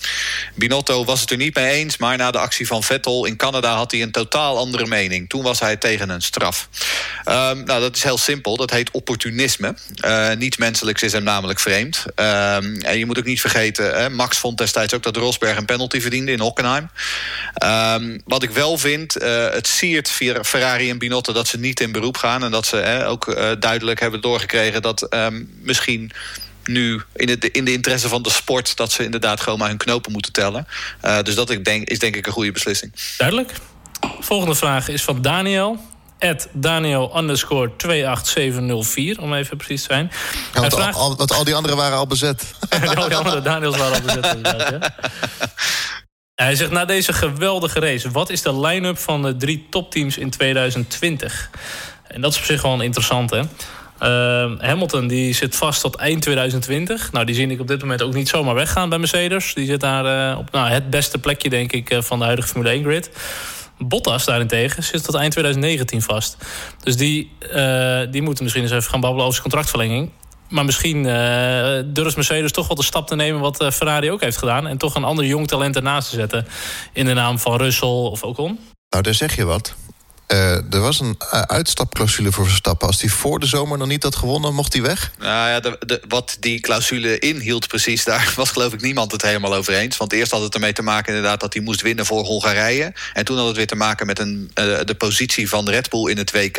Binotto 0.54 1.04
was 1.04 1.20
het 1.20 1.30
er 1.30 1.36
niet 1.36 1.54
mee 1.54 1.70
eens, 1.70 1.96
maar 1.96 2.16
na 2.16 2.30
de 2.30 2.38
actie 2.38 2.66
van 2.66 2.82
Vettel 2.82 3.24
in 3.24 3.36
Canada 3.36 3.74
had 3.74 3.90
hij 3.90 4.02
een 4.02 4.10
totaal 4.10 4.58
andere 4.58 4.86
mening. 4.86 5.28
Toen 5.28 5.42
was 5.42 5.60
hij 5.60 5.76
tegen 5.76 6.08
een 6.08 6.22
straf. 6.22 6.68
Um, 7.24 7.64
nou, 7.64 7.80
dat 7.80 7.96
is 7.96 8.02
heel 8.02 8.18
simpel. 8.18 8.56
Dat 8.56 8.70
heet 8.70 8.90
opportunisme. 8.90 9.74
Uh, 10.04 10.32
niets 10.32 10.56
menselijks 10.56 11.02
is 11.02 11.12
hem 11.12 11.22
namelijk 11.22 11.60
vreemd. 11.60 12.04
Um, 12.06 12.80
en 12.80 12.98
je 12.98 13.06
moet 13.06 13.18
ook 13.18 13.24
niet 13.24 13.40
vergeten: 13.40 14.00
hè, 14.00 14.10
Max 14.10 14.38
vond 14.38 14.58
destijds 14.58 14.94
ook 14.94 15.02
dat 15.02 15.16
Rosberg 15.16 15.56
een 15.56 15.64
penalty 15.64 16.00
verdiende 16.00 16.32
in 16.32 16.40
Hockenheim. 16.40 16.90
Um, 17.64 18.22
wat 18.24 18.42
ik 18.42 18.50
wel 18.50 18.78
vind, 18.78 19.14
het 19.50 19.66
siert 19.66 20.10
via 20.10 20.44
Ferrari 20.44 20.90
en 20.90 20.98
Binotto 20.98 21.32
dat 21.32 21.48
ze 21.48 21.58
niet 21.60 21.80
in 21.80 21.92
beroep 21.92 22.16
gaan. 22.16 22.44
En 22.44 22.50
dat 22.50 22.66
ze 22.66 22.76
hè, 22.76 23.08
ook 23.08 23.26
uh, 23.26 23.50
duidelijk 23.58 24.00
hebben 24.00 24.20
doorgekregen 24.20 24.82
dat 24.82 25.14
um, 25.14 25.50
misschien 25.62 26.10
nu 26.64 27.02
in 27.14 27.26
de, 27.26 27.50
in 27.50 27.64
de 27.64 27.72
interesse 27.72 28.08
van 28.08 28.22
de 28.22 28.30
sport... 28.30 28.76
dat 28.76 28.92
ze 28.92 29.04
inderdaad 29.04 29.40
gewoon 29.40 29.58
maar 29.58 29.68
hun 29.68 29.76
knopen 29.76 30.12
moeten 30.12 30.32
tellen. 30.32 30.66
Uh, 31.04 31.22
dus 31.22 31.34
dat 31.34 31.50
ik 31.50 31.64
denk, 31.64 31.88
is 31.88 31.98
denk 31.98 32.16
ik 32.16 32.26
een 32.26 32.32
goede 32.32 32.52
beslissing. 32.52 32.92
Duidelijk. 33.16 33.52
Volgende 34.20 34.54
vraag 34.54 34.88
is 34.88 35.02
van 35.02 35.22
Daniel. 35.22 35.78
At 36.18 36.48
Daniel 36.52 37.18
underscore 37.18 37.70
28704, 37.76 39.20
om 39.20 39.34
even 39.34 39.56
precies 39.56 39.80
te 39.80 39.86
zijn. 39.92 40.10
Ja, 40.54 40.60
want, 40.60 40.74
vraagt... 40.74 40.96
al, 40.96 41.16
want 41.16 41.32
al 41.32 41.44
die 41.44 41.54
anderen 41.54 41.76
waren 41.76 41.98
al 41.98 42.06
bezet. 42.06 42.44
al 42.94 43.08
die 43.08 43.16
andere 43.16 43.40
Daniels 43.40 43.76
waren 43.76 43.94
al 43.94 44.20
bezet. 44.20 44.38
Ja. 44.42 44.78
Hij 46.40 46.54
zegt, 46.54 46.70
na 46.70 46.84
deze 46.84 47.12
geweldige 47.12 47.80
race... 47.80 48.10
wat 48.10 48.30
is 48.30 48.42
de 48.42 48.60
line-up 48.60 48.98
van 48.98 49.22
de 49.22 49.36
drie 49.36 49.66
topteams 49.70 50.18
in 50.18 50.30
2020? 50.30 51.50
En 52.06 52.20
dat 52.20 52.32
is 52.32 52.38
op 52.38 52.44
zich 52.44 52.60
gewoon 52.60 52.82
interessant, 52.82 53.30
hè? 53.30 53.38
Uh, 53.40 54.60
Hamilton 54.60 55.06
die 55.06 55.34
zit 55.34 55.56
vast 55.56 55.80
tot 55.80 55.96
eind 55.96 56.22
2020. 56.22 57.12
Nou, 57.12 57.24
die 57.24 57.34
zie 57.34 57.48
ik 57.48 57.60
op 57.60 57.68
dit 57.68 57.80
moment 57.80 58.02
ook 58.02 58.14
niet 58.14 58.28
zomaar 58.28 58.54
weggaan 58.54 58.88
bij 58.88 58.98
Mercedes. 58.98 59.54
Die 59.54 59.66
zit 59.66 59.80
daar 59.80 60.32
uh, 60.32 60.38
op 60.38 60.50
nou, 60.50 60.68
het 60.68 60.90
beste 60.90 61.18
plekje, 61.18 61.48
denk 61.48 61.72
ik, 61.72 61.92
uh, 61.92 62.02
van 62.02 62.18
de 62.18 62.24
huidige 62.24 62.48
Formule 62.48 62.80
1-grid. 62.80 63.10
Bottas 63.78 64.24
daarentegen 64.24 64.82
zit 64.82 65.04
tot 65.04 65.14
eind 65.14 65.32
2019 65.32 66.02
vast. 66.02 66.36
Dus 66.82 66.96
die, 66.96 67.32
die 68.10 68.22
moeten 68.22 68.42
misschien 68.44 68.62
eens 68.62 68.72
even 68.72 68.90
gaan 68.90 69.00
babbelen 69.00 69.26
over 69.26 69.36
zijn 69.36 69.48
contractverlenging. 69.48 70.10
Maar 70.50 70.64
misschien 70.64 71.04
uh, 71.04 71.78
durft 71.84 72.16
Mercedes 72.16 72.52
toch 72.52 72.66
wel 72.66 72.76
de 72.76 72.82
stap 72.82 73.06
te 73.06 73.16
nemen 73.16 73.40
wat 73.40 73.62
uh, 73.62 73.70
Ferrari 73.70 74.10
ook 74.10 74.20
heeft 74.20 74.36
gedaan. 74.36 74.66
En 74.66 74.78
toch 74.78 74.94
een 74.94 75.04
ander 75.04 75.24
jong 75.24 75.48
talent 75.48 75.76
ernaast 75.76 76.10
te 76.10 76.16
zetten. 76.16 76.46
In 76.92 77.04
de 77.04 77.12
naam 77.12 77.38
van 77.38 77.56
Russell 77.56 77.88
of 77.88 78.22
Ocon. 78.22 78.58
Nou, 78.88 79.02
daar 79.02 79.14
zeg 79.14 79.36
je 79.36 79.44
wat. 79.44 79.74
Uh, 80.32 80.74
er 80.74 80.80
was 80.80 81.00
een 81.00 81.18
uh, 81.34 81.40
uitstapclausule 81.40 82.32
voor 82.32 82.46
Verstappen. 82.46 82.86
Als 82.86 83.00
hij 83.00 83.10
voor 83.10 83.40
de 83.40 83.46
zomer 83.46 83.78
nog 83.78 83.88
niet 83.88 84.02
had 84.02 84.16
gewonnen, 84.16 84.54
mocht 84.54 84.72
hij 84.72 84.82
weg? 84.82 85.10
Nou 85.18 85.48
ja, 85.48 85.60
de, 85.60 85.76
de, 85.86 86.00
wat 86.08 86.36
die 86.40 86.60
clausule 86.60 87.18
inhield 87.18 87.68
precies, 87.68 88.04
daar 88.04 88.32
was 88.36 88.50
geloof 88.50 88.72
ik 88.72 88.80
niemand 88.80 89.12
het 89.12 89.22
helemaal 89.22 89.54
over 89.54 89.74
eens. 89.74 89.96
Want 89.96 90.12
eerst 90.12 90.30
had 90.30 90.42
het 90.42 90.54
ermee 90.54 90.72
te 90.72 90.82
maken 90.82 91.14
inderdaad 91.14 91.40
dat 91.40 91.52
hij 91.52 91.62
moest 91.62 91.80
winnen 91.80 92.06
voor 92.06 92.24
Hongarije. 92.24 92.92
En 93.12 93.24
toen 93.24 93.36
had 93.36 93.46
het 93.46 93.56
weer 93.56 93.66
te 93.66 93.76
maken 93.76 94.06
met 94.06 94.18
een, 94.18 94.50
uh, 94.54 94.78
de 94.84 94.94
positie 94.94 95.48
van 95.48 95.68
Red 95.68 95.90
Bull 95.90 96.10
in 96.10 96.18
het 96.18 96.32
WK. 96.32 96.58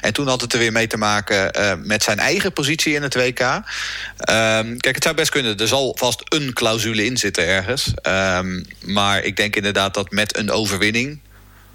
En 0.00 0.12
toen 0.12 0.28
had 0.28 0.40
het 0.40 0.52
er 0.52 0.58
weer 0.58 0.72
mee 0.72 0.86
te 0.86 0.96
maken 0.96 1.50
met 1.86 2.02
zijn 2.02 2.18
eigen 2.18 2.52
positie 2.52 2.94
in 2.94 3.02
het 3.02 3.14
WK. 3.14 3.40
Um, 3.40 4.78
kijk, 4.78 4.94
het 4.94 5.02
zou 5.02 5.14
best 5.14 5.30
kunnen. 5.30 5.56
Er 5.56 5.68
zal 5.68 5.96
vast 5.98 6.22
een 6.24 6.52
clausule 6.52 7.04
in 7.04 7.16
zitten 7.16 7.46
ergens. 7.46 7.92
Um, 8.02 8.66
maar 8.84 9.22
ik 9.22 9.36
denk 9.36 9.56
inderdaad 9.56 9.94
dat 9.94 10.10
met 10.10 10.36
een 10.36 10.50
overwinning... 10.50 11.20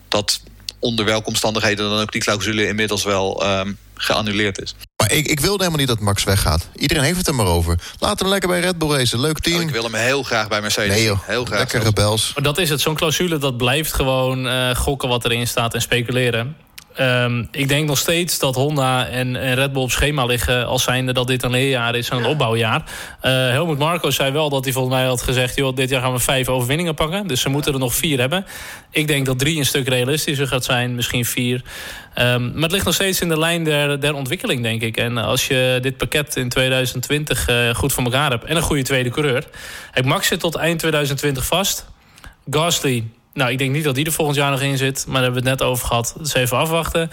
dat 0.08 0.41
onder 0.84 1.06
welke 1.06 1.28
omstandigheden 1.28 1.89
dan 1.89 2.02
ook 2.02 2.12
die 2.12 2.22
clausule 2.22 2.67
inmiddels 2.67 3.04
wel 3.04 3.46
um, 3.60 3.78
geannuleerd 3.96 4.62
is. 4.62 4.76
Maar 4.98 5.12
ik, 5.12 5.28
ik 5.28 5.39
wilde 5.39 5.58
helemaal 5.58 5.80
niet 5.80 5.88
dat 5.88 6.00
Max 6.00 6.24
weggaat. 6.24 6.69
Iedereen 6.76 7.04
heeft 7.04 7.17
het 7.17 7.28
er 7.28 7.36
maar 7.36 7.46
over. 7.46 7.80
Laat 8.00 8.19
hem 8.19 8.30
lekker 8.30 8.50
bij 8.50 8.60
Red 8.60 8.78
Bull 8.78 8.89
racen. 8.89 9.19
Leuk 9.19 9.39
team. 9.39 9.56
Oh, 9.56 9.62
ik 9.62 9.69
wil 9.69 9.84
hem 9.84 9.93
heel 9.93 10.24
graag 10.24 10.48
bij 10.48 10.62
Mercedes. 10.62 10.96
Nee 10.96 11.04
joh, 11.04 11.19
heel 11.26 11.46
graag 11.46 11.60
lekker 11.60 11.82
rebels. 11.82 12.32
Maar 12.34 12.43
dat 12.43 12.58
is 12.58 12.69
het. 12.69 12.82
Zo'n 12.82 12.96
clausule 12.96 13.38
dat 13.38 13.58
blijft 13.58 13.93
gewoon 13.93 14.46
uh, 14.46 14.76
gokken 14.76 15.10
wat 15.10 15.26
erin 15.26 15.48
staat 15.48 15.74
en 15.74 15.82
speculeren. 15.82 16.56
Um, 16.99 17.47
ik 17.51 17.67
denk 17.67 17.88
nog 17.88 17.97
steeds 17.97 18.39
dat 18.39 18.56
Honda 18.56 19.08
en, 19.08 19.36
en, 19.36 19.56
Red 19.56 19.73
Bull 19.73 19.82
op 19.82 19.91
schema 19.91 20.25
liggen... 20.25 20.67
als 20.67 20.84
zijnde 20.84 21.13
dat 21.13 21.27
dit 21.27 21.43
een 21.43 21.51
leerjaar 21.51 21.95
is 21.95 22.10
en 22.10 22.17
een 22.17 22.25
opbouwjaar. 22.25 22.82
Uh, 22.82 23.32
Helmut 23.32 23.77
Marco 23.77 24.10
zei 24.10 24.32
wel 24.32 24.49
dat 24.49 24.63
hij 24.63 24.73
volgens 24.73 24.95
mij 24.95 25.06
had 25.06 25.21
gezegd... 25.21 25.56
joh, 25.56 25.75
dit 25.75 25.89
jaar 25.89 26.01
gaan 26.01 26.13
we 26.13 26.19
vijf 26.19 26.47
overwinningen 26.47 26.93
pakken. 26.93 27.27
Dus 27.27 27.41
ze 27.41 27.49
moeten 27.49 27.73
er 27.73 27.79
nog 27.79 27.95
vier 27.95 28.19
hebben. 28.19 28.45
Ik 28.91 29.08
denk 29.08 29.25
dat 29.25 29.39
drie 29.39 29.58
een 29.58 29.65
stuk 29.65 29.88
realistischer 29.88 30.47
gaat 30.47 30.63
zijn. 30.63 30.95
Misschien 30.95 31.25
vier. 31.25 31.62
Um, 32.17 32.51
maar 32.53 32.62
het 32.62 32.71
ligt 32.71 32.86
nog 32.86 32.93
steeds 32.93 33.21
in 33.21 33.29
de 33.29 33.39
lijn 33.39 33.63
der, 33.63 33.99
der 33.99 34.13
ontwikkeling, 34.13 34.63
denk 34.63 34.82
ik. 34.82 34.97
En 34.97 35.17
als 35.17 35.47
je 35.47 35.79
dit 35.82 35.97
pakket 35.97 36.36
in 36.36 36.49
2020 36.49 37.49
uh, 37.49 37.75
goed 37.75 37.93
voor 37.93 38.03
elkaar 38.03 38.29
hebt... 38.29 38.45
en 38.45 38.56
een 38.56 38.62
goede 38.62 38.84
tweede 38.84 39.10
coureur... 39.10 39.43
Kijk, 39.91 40.06
Max 40.06 40.27
zit 40.27 40.39
tot 40.39 40.56
eind 40.56 40.79
2020 40.79 41.45
vast. 41.45 41.86
Gasly 42.49 43.03
nou, 43.34 43.52
ik 43.52 43.58
denk 43.58 43.72
niet 43.72 43.84
dat 43.84 43.96
die 43.96 44.06
er 44.06 44.12
volgend 44.12 44.38
jaar 44.38 44.52
nog 44.52 44.62
in 44.62 44.78
zit. 44.78 45.04
Maar 45.06 45.13
daar 45.13 45.24
hebben 45.24 45.43
we 45.43 45.50
het 45.50 45.60
net 45.60 45.69
over 45.69 45.88
gehad. 45.88 46.15
Dus 46.17 46.34
even 46.34 46.58
afwachten. 46.58 47.12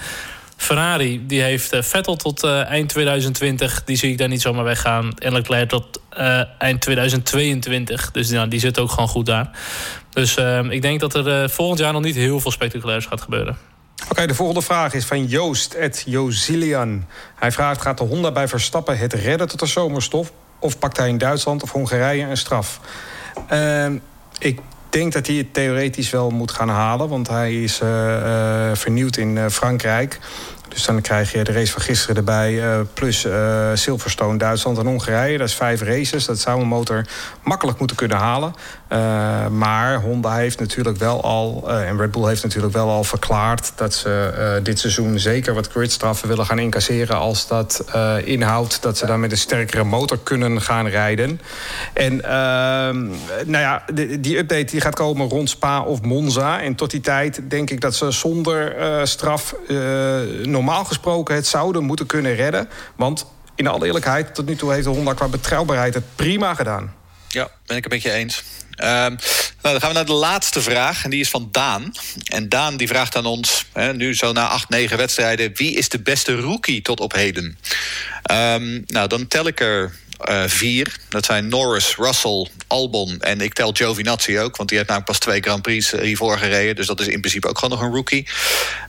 Ferrari, 0.57 1.27
die 1.27 1.43
heeft 1.43 1.75
uh, 1.75 1.83
Vettel 1.83 2.17
tot 2.17 2.45
uh, 2.45 2.65
eind 2.65 2.89
2020. 2.89 3.85
Die 3.85 3.97
zie 3.97 4.11
ik 4.11 4.19
daar 4.19 4.29
niet 4.29 4.41
zomaar 4.41 4.65
weggaan. 4.65 5.13
En 5.19 5.33
Leclerc 5.33 5.69
tot 5.69 6.01
uh, 6.19 6.43
eind 6.59 6.81
2022. 6.81 8.11
Dus 8.11 8.31
nou, 8.31 8.49
die 8.49 8.61
zit 8.61 8.79
ook 8.79 8.91
gewoon 8.91 9.09
goed 9.09 9.27
daar. 9.27 9.51
Dus 10.11 10.37
ik 10.71 10.83
denk 10.83 11.01
dat 11.01 11.15
er 11.15 11.51
volgend 11.51 11.79
jaar 11.79 11.93
nog 11.93 12.03
niet 12.03 12.15
heel 12.15 12.41
veel 12.41 12.51
spectaculairs 12.51 13.07
gaat 13.07 13.21
gebeuren. 13.21 13.57
Oké, 14.11 14.27
de 14.27 14.35
volgende 14.35 14.63
vraag 14.63 14.95
is 14.95 15.05
van 15.05 15.27
Joost, 15.27 15.77
at 15.79 16.03
Jozilian. 16.07 17.07
Hij 17.35 17.53
vraagt, 17.53 17.83
gaat 17.83 17.99
de 17.99 18.05
Honda 18.05 18.33
bij 18.33 18.49
Verstappen 18.49 18.99
het 18.99 19.13
redden 19.13 19.49
tot 19.49 19.59
de 19.59 19.67
zomerstof? 19.67 20.33
Of 20.59 20.79
pakt 20.79 20.97
hij 20.97 21.09
in 21.09 21.19
Duitsland 21.19 21.63
of 21.63 21.71
Hongarije 21.71 22.25
een 22.25 22.37
straf? 22.37 22.81
ik 24.39 24.61
denk 24.93 25.13
dat 25.13 25.27
hij 25.27 25.37
het 25.37 25.55
theoretisch 25.55 26.11
wel 26.11 26.31
moet 26.31 26.51
gaan 26.51 26.69
halen. 26.69 27.09
Want 27.09 27.29
hij 27.29 27.63
is 27.63 27.81
uh, 27.81 27.89
uh, 27.89 28.71
vernieuwd 28.75 29.17
in 29.17 29.37
uh, 29.37 29.49
Frankrijk. 29.49 30.19
Dus 30.69 30.85
dan 30.85 31.01
krijg 31.01 31.33
je 31.33 31.45
de 31.45 31.53
race 31.53 31.73
van 31.73 31.83
gisteren 31.83 32.17
erbij. 32.17 32.63
Plus 32.95 33.27
Silverstone, 33.75 34.39
Duitsland 34.39 34.79
en 34.79 34.87
Hongarije. 34.87 35.39
Dat 35.39 35.49
is 35.49 35.55
vijf 35.55 35.83
races. 35.83 36.25
Dat 36.25 36.39
zou 36.39 36.61
een 36.61 36.67
motor 36.67 37.07
makkelijk 37.43 37.79
moeten 37.79 37.97
kunnen 37.97 38.17
halen. 38.17 38.55
Uh, 38.93 39.47
maar 39.47 40.01
Honda 40.01 40.35
heeft 40.35 40.61
natuurlijk 40.61 40.97
wel 40.99 41.23
al... 41.23 41.71
en 41.71 41.99
Red 41.99 42.11
Bull 42.11 42.29
heeft 42.29 42.43
natuurlijk 42.43 42.73
wel 42.73 42.89
al 42.89 43.05
verklaard... 43.05 43.73
dat 43.75 43.95
ze 43.95 44.61
dit 44.63 44.79
seizoen 44.79 45.19
zeker 45.19 45.55
wat 45.55 45.69
gridstraffen 45.69 46.29
willen 46.29 46.47
gaan 46.47 46.59
incasseren... 46.59 47.17
als 47.17 47.47
dat 47.47 47.85
inhoudt 48.25 48.83
dat 48.83 48.99
ze 48.99 49.07
dan 49.07 49.21
met 49.21 49.31
een 49.31 49.39
sterkere 49.39 49.85
motor 49.85 50.19
kunnen 50.19 50.61
gaan 50.61 50.87
rijden. 50.87 51.41
En 51.93 52.25
ehm, 52.25 53.07
nou 53.47 53.59
ja, 53.65 53.85
die, 53.95 54.39
update 54.39 54.65
die 54.65 54.81
gaat 54.81 54.95
komen 54.95 55.29
rond 55.29 55.51
Spa 55.51 55.83
of 55.83 56.03
Monza. 56.03 56.61
En 56.61 56.75
tot 56.75 56.91
die 56.91 57.01
tijd 57.01 57.41
denk 57.49 57.71
ik 57.71 57.81
dat 57.81 57.95
ze 57.95 58.11
zonder 58.11 58.77
straf 59.09 59.55
normaal 60.43 60.85
gesproken 60.85 61.35
het 61.35 61.47
zouden 61.47 61.85
moeten 61.85 62.07
kunnen 62.07 62.35
redden. 62.35 62.69
Want 62.97 63.27
in 63.55 63.67
alle 63.67 63.87
eerlijkheid, 63.87 64.35
tot 64.35 64.47
nu 64.47 64.57
toe 64.57 64.73
heeft 64.73 64.87
Honda 64.87 65.13
qua 65.13 65.29
betrouwbaarheid 65.29 65.95
het 65.95 66.05
prima 66.17 66.55
gedaan. 66.55 67.00
Ja, 67.33 67.51
ben 67.67 67.77
ik 67.77 67.85
een 67.85 67.91
beetje 67.91 68.13
eens. 68.13 68.43
Uh, 68.77 68.87
nou, 68.87 69.17
dan 69.63 69.81
gaan 69.81 69.89
we 69.89 69.95
naar 69.95 70.05
de 70.05 70.13
laatste 70.13 70.61
vraag. 70.63 71.05
En 71.05 71.11
die 71.11 71.21
is 71.21 71.29
van 71.29 71.49
Daan. 71.53 71.93
En 72.25 72.49
Daan 72.49 72.77
die 72.77 72.89
vraagt 72.89 73.17
aan 73.17 73.27
ons, 73.27 73.65
hè, 73.73 73.95
nu 73.95 74.15
zo 74.15 74.33
na 74.33 74.49
acht, 74.49 74.69
negen 74.69 74.97
wedstrijden... 74.97 75.53
wie 75.55 75.75
is 75.75 75.89
de 75.89 76.01
beste 76.01 76.35
rookie 76.35 76.83
tot 76.83 77.01
op 77.01 77.13
heden? 77.13 77.59
Um, 78.31 78.83
nou, 78.87 79.09
dan 79.09 79.29
tel 79.29 79.47
ik 79.47 79.61
er 79.61 79.95
uh, 80.29 80.43
vier. 80.47 80.97
Dat 81.09 81.25
zijn 81.25 81.49
Norris, 81.49 81.97
Russell, 81.97 82.49
Albon 82.67 83.21
en 83.21 83.41
ik 83.41 83.55
tel 83.55 83.73
Giovinazzi 83.73 84.39
ook. 84.39 84.57
Want 84.57 84.69
die 84.69 84.79
heeft 84.79 84.91
namelijk 84.91 85.19
pas 85.19 85.29
twee 85.29 85.41
Grand 85.41 85.63
Prix 85.63 85.91
hiervoor 85.91 86.39
gereden. 86.39 86.77
Dus 86.77 86.87
dat 86.87 87.01
is 87.01 87.07
in 87.07 87.21
principe 87.21 87.49
ook 87.49 87.59
gewoon 87.59 87.79
nog 87.79 87.89
een 87.89 87.95
rookie. 87.95 88.29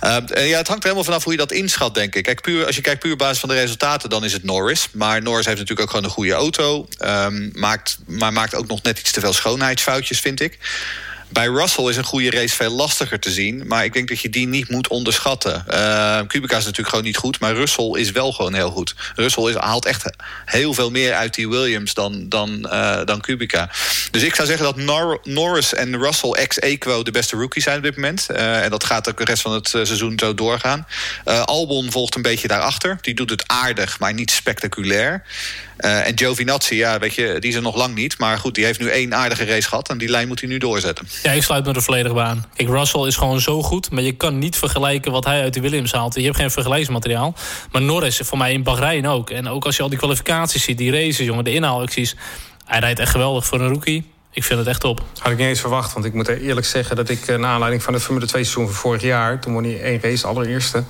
Uh, 0.03 0.49
ja, 0.49 0.57
het 0.57 0.67
hangt 0.67 0.83
er 0.83 0.89
helemaal 0.89 1.03
vanaf 1.03 1.23
hoe 1.23 1.33
je 1.33 1.39
dat 1.39 1.51
inschat, 1.51 1.93
denk 1.93 2.15
ik. 2.15 2.23
Kijk, 2.23 2.41
puur, 2.41 2.65
als 2.65 2.75
je 2.75 2.81
kijkt 2.81 2.99
puur 2.99 3.11
op 3.11 3.17
basis 3.17 3.39
van 3.39 3.49
de 3.49 3.55
resultaten, 3.55 4.09
dan 4.09 4.23
is 4.23 4.33
het 4.33 4.43
Norris. 4.43 4.87
Maar 4.91 5.21
Norris 5.21 5.45
heeft 5.45 5.59
natuurlijk 5.59 5.87
ook 5.87 5.89
gewoon 5.89 6.05
een 6.05 6.15
goede 6.15 6.33
auto. 6.33 6.87
Um, 7.05 7.49
maakt, 7.53 7.97
maar 8.07 8.33
maakt 8.33 8.55
ook 8.55 8.67
nog 8.67 8.81
net 8.81 8.99
iets 8.99 9.11
te 9.11 9.19
veel 9.19 9.33
schoonheidsfoutjes, 9.33 10.19
vind 10.19 10.41
ik. 10.41 10.57
Bij 11.31 11.47
Russell 11.47 11.85
is 11.85 11.97
een 11.97 12.03
goede 12.03 12.29
race 12.29 12.55
veel 12.55 12.71
lastiger 12.71 13.19
te 13.19 13.31
zien. 13.31 13.67
Maar 13.67 13.83
ik 13.83 13.93
denk 13.93 14.07
dat 14.07 14.19
je 14.19 14.29
die 14.29 14.47
niet 14.47 14.69
moet 14.69 14.87
onderschatten. 14.87 15.65
Uh, 15.69 16.19
Kubica 16.27 16.57
is 16.57 16.63
natuurlijk 16.63 16.89
gewoon 16.89 17.03
niet 17.03 17.17
goed. 17.17 17.39
Maar 17.39 17.53
Russell 17.53 17.91
is 17.93 18.11
wel 18.11 18.31
gewoon 18.31 18.53
heel 18.53 18.71
goed. 18.71 18.95
Russell 19.15 19.43
is, 19.43 19.55
haalt 19.55 19.85
echt 19.85 20.05
heel 20.45 20.73
veel 20.73 20.91
meer 20.91 21.13
uit 21.13 21.33
die 21.33 21.49
Williams 21.49 21.93
dan, 21.93 22.29
dan, 22.29 22.67
uh, 22.71 22.99
dan 23.05 23.21
Kubica. 23.21 23.69
Dus 24.11 24.23
ik 24.23 24.35
zou 24.35 24.47
zeggen 24.47 24.65
dat 24.65 24.75
Nor 24.75 25.19
Norris 25.23 25.73
en 25.73 25.97
Russell 25.97 26.31
ex-equo 26.31 27.03
de 27.03 27.11
beste 27.11 27.35
rookies 27.35 27.63
zijn 27.63 27.77
op 27.77 27.83
dit 27.83 27.95
moment. 27.95 28.27
Uh, 28.31 28.63
en 28.63 28.69
dat 28.69 28.83
gaat 28.83 29.09
ook 29.09 29.17
de 29.17 29.23
rest 29.23 29.41
van 29.41 29.53
het 29.53 29.67
seizoen 29.67 30.19
zo 30.19 30.33
doorgaan. 30.33 30.87
Albon 31.45 31.91
volgt 31.91 32.15
een 32.15 32.21
beetje 32.21 32.47
daarachter. 32.47 32.97
Die 33.01 33.13
doet 33.13 33.29
het 33.29 33.43
aardig, 33.47 33.99
maar 33.99 34.13
niet 34.13 34.31
spectaculair. 34.31 35.23
Uh, 35.85 36.07
en 36.07 36.17
Giovinazzi, 36.17 36.75
ja, 36.75 36.99
weet 36.99 37.13
je, 37.13 37.35
die 37.39 37.49
is 37.49 37.55
er 37.55 37.61
nog 37.61 37.75
lang 37.75 37.95
niet. 37.95 38.17
Maar 38.17 38.37
goed, 38.37 38.55
die 38.55 38.65
heeft 38.65 38.79
nu 38.79 38.89
één 38.89 39.15
aardige 39.15 39.45
race 39.45 39.67
gehad. 39.67 39.89
En 39.89 39.97
die 39.97 40.09
lijn 40.09 40.27
moet 40.27 40.39
hij 40.39 40.49
nu 40.49 40.57
doorzetten. 40.57 41.07
Ja, 41.23 41.31
ik 41.31 41.43
sluit 41.43 41.65
me 41.65 41.73
er 41.73 41.81
volledig 41.81 42.13
bij 42.13 42.23
aan. 42.23 42.45
Kijk, 42.55 42.69
Russell 42.69 43.01
is 43.01 43.15
gewoon 43.15 43.39
zo 43.39 43.61
goed. 43.61 43.91
Maar 43.91 44.03
je 44.03 44.11
kan 44.11 44.39
niet 44.39 44.57
vergelijken 44.57 45.11
wat 45.11 45.25
hij 45.25 45.41
uit 45.41 45.53
de 45.53 45.61
Williams 45.61 45.91
haalt. 45.91 46.15
Je 46.15 46.23
hebt 46.23 46.35
geen 46.35 46.51
vergelijksmateriaal. 46.51 47.33
Maar 47.71 47.81
Norris, 47.81 48.17
voor 48.23 48.37
mij 48.37 48.53
in 48.53 48.63
Bahrein 48.63 49.07
ook. 49.07 49.29
En 49.29 49.49
ook 49.49 49.65
als 49.65 49.75
je 49.75 49.83
al 49.83 49.89
die 49.89 49.97
kwalificaties 49.97 50.63
ziet, 50.63 50.77
die 50.77 50.91
races, 50.91 51.25
jongen, 51.25 51.43
de 51.43 51.53
inhaalacties. 51.53 52.15
Hij 52.65 52.79
rijdt 52.79 52.99
echt 52.99 53.11
geweldig 53.11 53.45
voor 53.45 53.59
een 53.59 53.69
rookie. 53.69 54.11
Ik 54.31 54.43
vind 54.43 54.59
het 54.59 54.67
echt 54.67 54.83
op. 54.83 55.01
Had 55.19 55.31
ik 55.31 55.37
niet 55.37 55.47
eens 55.47 55.59
verwacht. 55.59 55.93
Want 55.93 56.05
ik 56.05 56.13
moet 56.13 56.27
eerlijk 56.27 56.65
zeggen 56.65 56.95
dat 56.95 57.09
ik... 57.09 57.27
naar 57.27 57.51
aanleiding 57.51 57.83
van 57.83 57.93
het 57.93 58.03
Formule 58.03 58.25
2 58.25 58.43
seizoen 58.43 58.65
van 58.65 58.75
vorig 58.75 59.01
jaar... 59.01 59.39
toen 59.39 59.53
won 59.53 59.63
hij 59.63 59.81
één 59.81 59.99
race, 60.01 60.27
allereerste... 60.27 60.83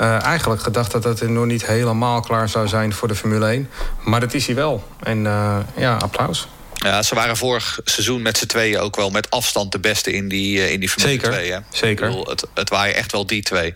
Uh, 0.00 0.22
eigenlijk 0.22 0.62
gedacht 0.62 0.92
dat 0.92 1.04
het 1.04 1.28
nog 1.28 1.44
niet 1.44 1.66
helemaal 1.66 2.20
klaar 2.20 2.48
zou 2.48 2.68
zijn 2.68 2.92
voor 2.92 3.08
de 3.08 3.14
Formule 3.14 3.46
1. 3.46 3.68
Maar 4.04 4.20
dat 4.20 4.34
is 4.34 4.46
hij 4.46 4.54
wel. 4.54 4.88
En 5.02 5.18
uh, 5.18 5.56
ja, 5.76 5.96
applaus. 5.96 6.48
Ja, 6.74 7.02
ze 7.02 7.14
waren 7.14 7.36
vorig 7.36 7.80
seizoen 7.84 8.22
met 8.22 8.38
z'n 8.38 8.46
tweeën 8.46 8.78
ook 8.78 8.96
wel 8.96 9.10
met 9.10 9.30
afstand 9.30 9.72
de 9.72 9.78
beste 9.78 10.12
in 10.12 10.28
die, 10.28 10.56
uh, 10.56 10.72
in 10.72 10.80
die 10.80 10.88
Formule 10.88 11.12
zeker, 11.12 11.30
2. 11.30 11.52
Hè? 11.52 11.58
Zeker. 11.70 12.08
Bedoel, 12.08 12.26
het, 12.26 12.46
het 12.54 12.68
waren 12.68 12.94
echt 12.94 13.12
wel 13.12 13.26
die 13.26 13.42
twee. 13.42 13.74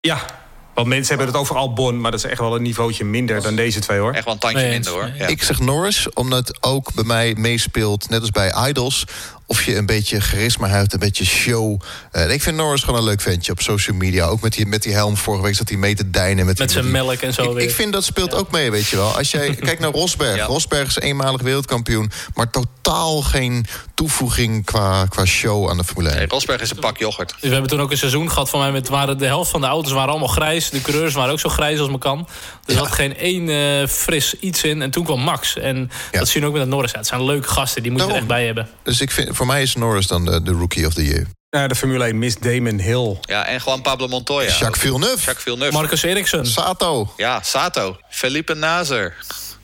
Ja, 0.00 0.26
want 0.74 0.86
mensen 0.86 1.08
hebben 1.08 1.26
het 1.26 1.36
over 1.36 1.56
Albon, 1.56 2.00
maar 2.00 2.10
dat 2.10 2.24
is 2.24 2.30
echt 2.30 2.40
wel 2.40 2.54
een 2.54 2.62
niveautje 2.62 3.04
minder 3.04 3.42
dan 3.42 3.56
deze 3.56 3.80
twee 3.80 3.98
hoor. 3.98 4.12
Echt 4.12 4.24
wel 4.24 4.34
een 4.34 4.40
tandje 4.40 4.60
Nee, 4.60 4.70
minder 4.70 4.92
hoor. 4.92 5.10
Ja. 5.14 5.26
Ik 5.26 5.42
zeg 5.42 5.58
Norris, 5.58 6.12
omdat 6.12 6.58
ook 6.60 6.94
bij 6.94 7.04
mij 7.04 7.34
meespeelt, 7.38 8.08
net 8.08 8.20
als 8.20 8.30
bij 8.30 8.68
Idols... 8.68 9.04
of 9.50 9.62
je 9.62 9.76
een 9.76 9.86
beetje 9.86 10.20
charisma 10.20 10.68
hebt, 10.68 10.92
een 10.92 10.98
beetje 10.98 11.24
show. 11.24 11.80
Uh, 12.12 12.30
ik 12.30 12.42
vind 12.42 12.56
Norris 12.56 12.82
gewoon 12.82 12.98
een 12.98 13.04
leuk 13.04 13.20
ventje 13.20 13.52
op 13.52 13.60
social 13.60 13.96
media. 13.96 14.26
Ook 14.26 14.40
met 14.40 14.52
die, 14.52 14.66
met 14.66 14.82
die 14.82 14.92
helm 14.92 15.16
vorige 15.16 15.42
week 15.44 15.54
zat 15.54 15.68
hij 15.68 15.78
mee 15.78 15.94
te 15.94 16.10
deinen. 16.10 16.46
Met, 16.46 16.58
Met 16.58 16.70
zijn 16.70 16.84
die- 16.84 16.92
melk 16.92 17.20
en 17.20 17.32
zo 17.34 17.42
Ik, 17.42 17.52
weer. 17.54 17.62
ik 17.62 17.70
vind 17.74 17.92
dat 17.92 18.04
speelt 18.04 18.34
ook 18.34 18.50
mee, 18.50 18.70
weet 18.70 18.86
je 18.88 18.96
wel. 18.96 19.16
Als 19.16 19.30
jij 19.30 19.54
kijkt 19.66 19.80
naar 19.80 19.90
Rosberg. 19.90 20.36
Ja. 20.36 20.44
Rosberg 20.44 20.88
is 20.88 20.98
eenmalig 20.98 21.40
wereldkampioen... 21.42 22.10
maar 22.34 22.50
totaal 22.50 23.22
geen 23.22 23.66
toevoeging 23.94 24.64
qua, 24.64 25.06
qua 25.08 25.24
show 25.24 25.70
aan 25.70 25.76
de 25.76 25.84
Formule 25.84 26.08
1. 26.08 26.18
Nee, 26.18 26.26
Rosberg 26.28 26.60
is 26.60 26.70
een 26.70 26.76
pak 26.78 26.98
yoghurt. 26.98 27.28
Dus 27.30 27.40
we 27.40 27.48
hebben 27.48 27.70
toen 27.70 27.80
ook 27.80 27.90
een 27.90 27.98
seizoen 27.98 28.30
gehad 28.30 28.50
van 28.50 28.60
mij 28.60 28.72
met 28.72 28.88
waren 28.88 29.18
de 29.18 29.26
helft 29.26 29.50
van 29.50 29.60
de 29.60 29.66
auto's 29.66 29.92
waren 29.92 30.10
allemaal 30.10 30.28
grijs. 30.28 30.70
De 30.70 30.80
coureurs 30.82 31.14
waren 31.14 31.32
ook 31.32 31.40
zo 31.40 31.48
grijs 31.48 31.78
als 31.78 31.88
maar 31.88 31.98
kan. 31.98 32.28
Er 32.66 32.74
zat 32.74 32.92
geen 32.92 33.16
één 33.16 33.48
eh, 33.48 33.86
fris 33.88 34.34
iets 34.40 34.62
in. 34.62 34.82
En 34.82 34.90
toen 34.90 35.04
kwam 35.04 35.20
Max. 35.20 35.56
En 35.56 35.90
Ja. 36.12 36.18
dat 36.18 36.28
zien 36.28 36.42
we 36.42 36.48
ook 36.48 36.54
met 36.54 36.62
dat 36.62 36.70
Norris. 36.70 36.90
Ja, 36.92 36.98
het 36.98 37.06
zijn 37.06 37.24
leuke 37.24 37.48
gasten, 37.48 37.82
die 37.82 37.92
moet 37.92 38.00
je 38.00 38.06
er 38.08 38.14
echt 38.14 38.26
bij 38.26 38.44
hebben. 38.46 38.68
Dus 38.82 39.00
ik 39.00 39.10
vind, 39.10 39.36
voor 39.40 39.48
mij 39.48 39.62
is 39.62 39.74
Norris 39.74 40.06
dan 40.06 40.24
de, 40.24 40.42
de 40.42 40.50
rookie 40.50 40.86
of 40.86 40.94
the 40.94 41.04
year. 41.04 41.26
Uh, 41.50 41.66
de 41.66 41.74
Formule 41.74 42.04
1 42.04 42.18
Miss 42.18 42.36
Damon 42.36 42.78
Hill. 42.78 43.18
Ja, 43.20 43.46
en 43.46 43.60
gewoon 43.60 43.82
Pablo 43.82 44.08
Montoya. 44.08 44.48
Jacques 44.48 44.78
Villeneuve. 44.78 45.16
Jacques 45.16 45.42
Villeneuve. 45.42 45.72
Marcus 45.72 46.02
Ericsson. 46.02 46.46
Sato. 46.46 47.12
Ja, 47.16 47.40
Sato. 47.42 47.96
Felipe 48.10 48.54
Nazer. 48.54 49.14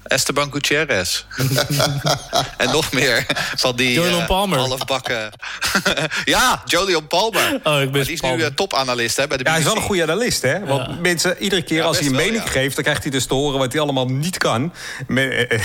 Esteban 0.08 0.52
Gutierrez. 0.52 1.24
en 2.56 2.70
nog 2.70 2.92
meer 2.92 3.26
van 3.56 3.76
die 3.76 3.92
Jolion 3.92 4.50
uh, 4.52 4.56
halfbakken... 4.56 5.30
ja, 6.24 6.62
Jolion 6.64 7.06
Palmer. 7.06 7.60
Oh, 7.62 7.80
ik 7.80 7.92
ben 7.92 8.04
die 8.04 8.12
is 8.12 8.20
nu 8.20 8.36
uh, 8.36 8.46
topanalist 8.46 9.16
hè, 9.16 9.26
bij 9.26 9.36
de 9.36 9.42
BBC. 9.42 9.48
Ja, 9.48 9.52
hij 9.52 9.60
is 9.60 9.66
wel 9.66 9.76
een 9.76 9.88
goede 9.88 10.02
analist, 10.02 10.42
hè? 10.42 10.64
Want 10.64 10.86
ja. 10.86 10.96
mensen, 11.00 11.36
iedere 11.38 11.62
keer 11.62 11.76
Ja, 11.76 11.84
als 11.84 11.98
hij 11.98 12.06
een 12.06 12.16
wel, 12.16 12.24
mening 12.24 12.44
ja. 12.44 12.50
geeft... 12.50 12.74
dan 12.74 12.84
krijgt 12.84 13.02
hij 13.02 13.10
dus 13.10 13.26
te 13.26 13.34
horen 13.34 13.58
wat 13.58 13.72
hij 13.72 13.80
allemaal 13.82 14.06
niet 14.06 14.38
kan 14.38 14.72
met, 15.06 15.46
eh, 15.48 15.60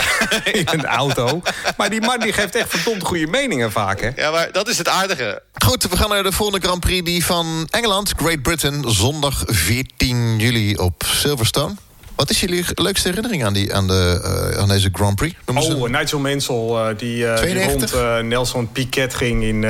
in 0.59 0.67
een 0.71 0.85
auto. 0.85 1.41
Maar 1.77 1.89
die 1.89 2.01
man 2.01 2.19
die 2.19 2.33
geeft 2.33 2.55
echt 2.55 2.69
verdomd 2.69 3.03
goede 3.03 3.27
meningen 3.27 3.71
vaak, 3.71 4.01
hè? 4.01 4.09
Ja, 4.15 4.31
maar 4.31 4.51
dat 4.51 4.67
is 4.67 4.77
het 4.77 4.87
aardige. 4.87 5.41
Goed, 5.65 5.83
we 5.83 5.97
gaan 5.97 6.09
naar 6.09 6.23
de 6.23 6.31
volgende 6.31 6.65
Grand 6.67 6.79
Prix. 6.79 7.05
Die 7.05 7.25
van 7.25 7.67
Engeland, 7.69 8.13
Great 8.17 8.41
Britain. 8.41 8.83
Zondag 8.87 9.43
14 9.45 10.39
juli 10.39 10.75
op 10.75 11.03
Silverstone. 11.05 11.73
Wat 12.21 12.29
is 12.29 12.39
jullie 12.39 12.65
leukste 12.75 13.07
herinnering 13.07 13.45
aan, 13.45 13.53
die, 13.53 13.73
aan, 13.73 13.87
de, 13.87 14.21
eh, 14.23 14.61
aan 14.61 14.67
deze 14.67 14.89
Grand 14.91 15.15
Prix? 15.15 15.35
Oh, 15.45 15.55
een- 15.55 15.91
Nigel 15.91 16.19
Mansell, 16.19 16.55
eh, 16.55 16.87
die, 16.97 17.27
eh, 17.27 17.41
die 17.41 17.51
92? 17.51 17.91
rond 17.91 18.27
Nelson 18.27 18.71
Piquet 18.71 19.13
ging 19.13 19.43
in... 19.43 19.61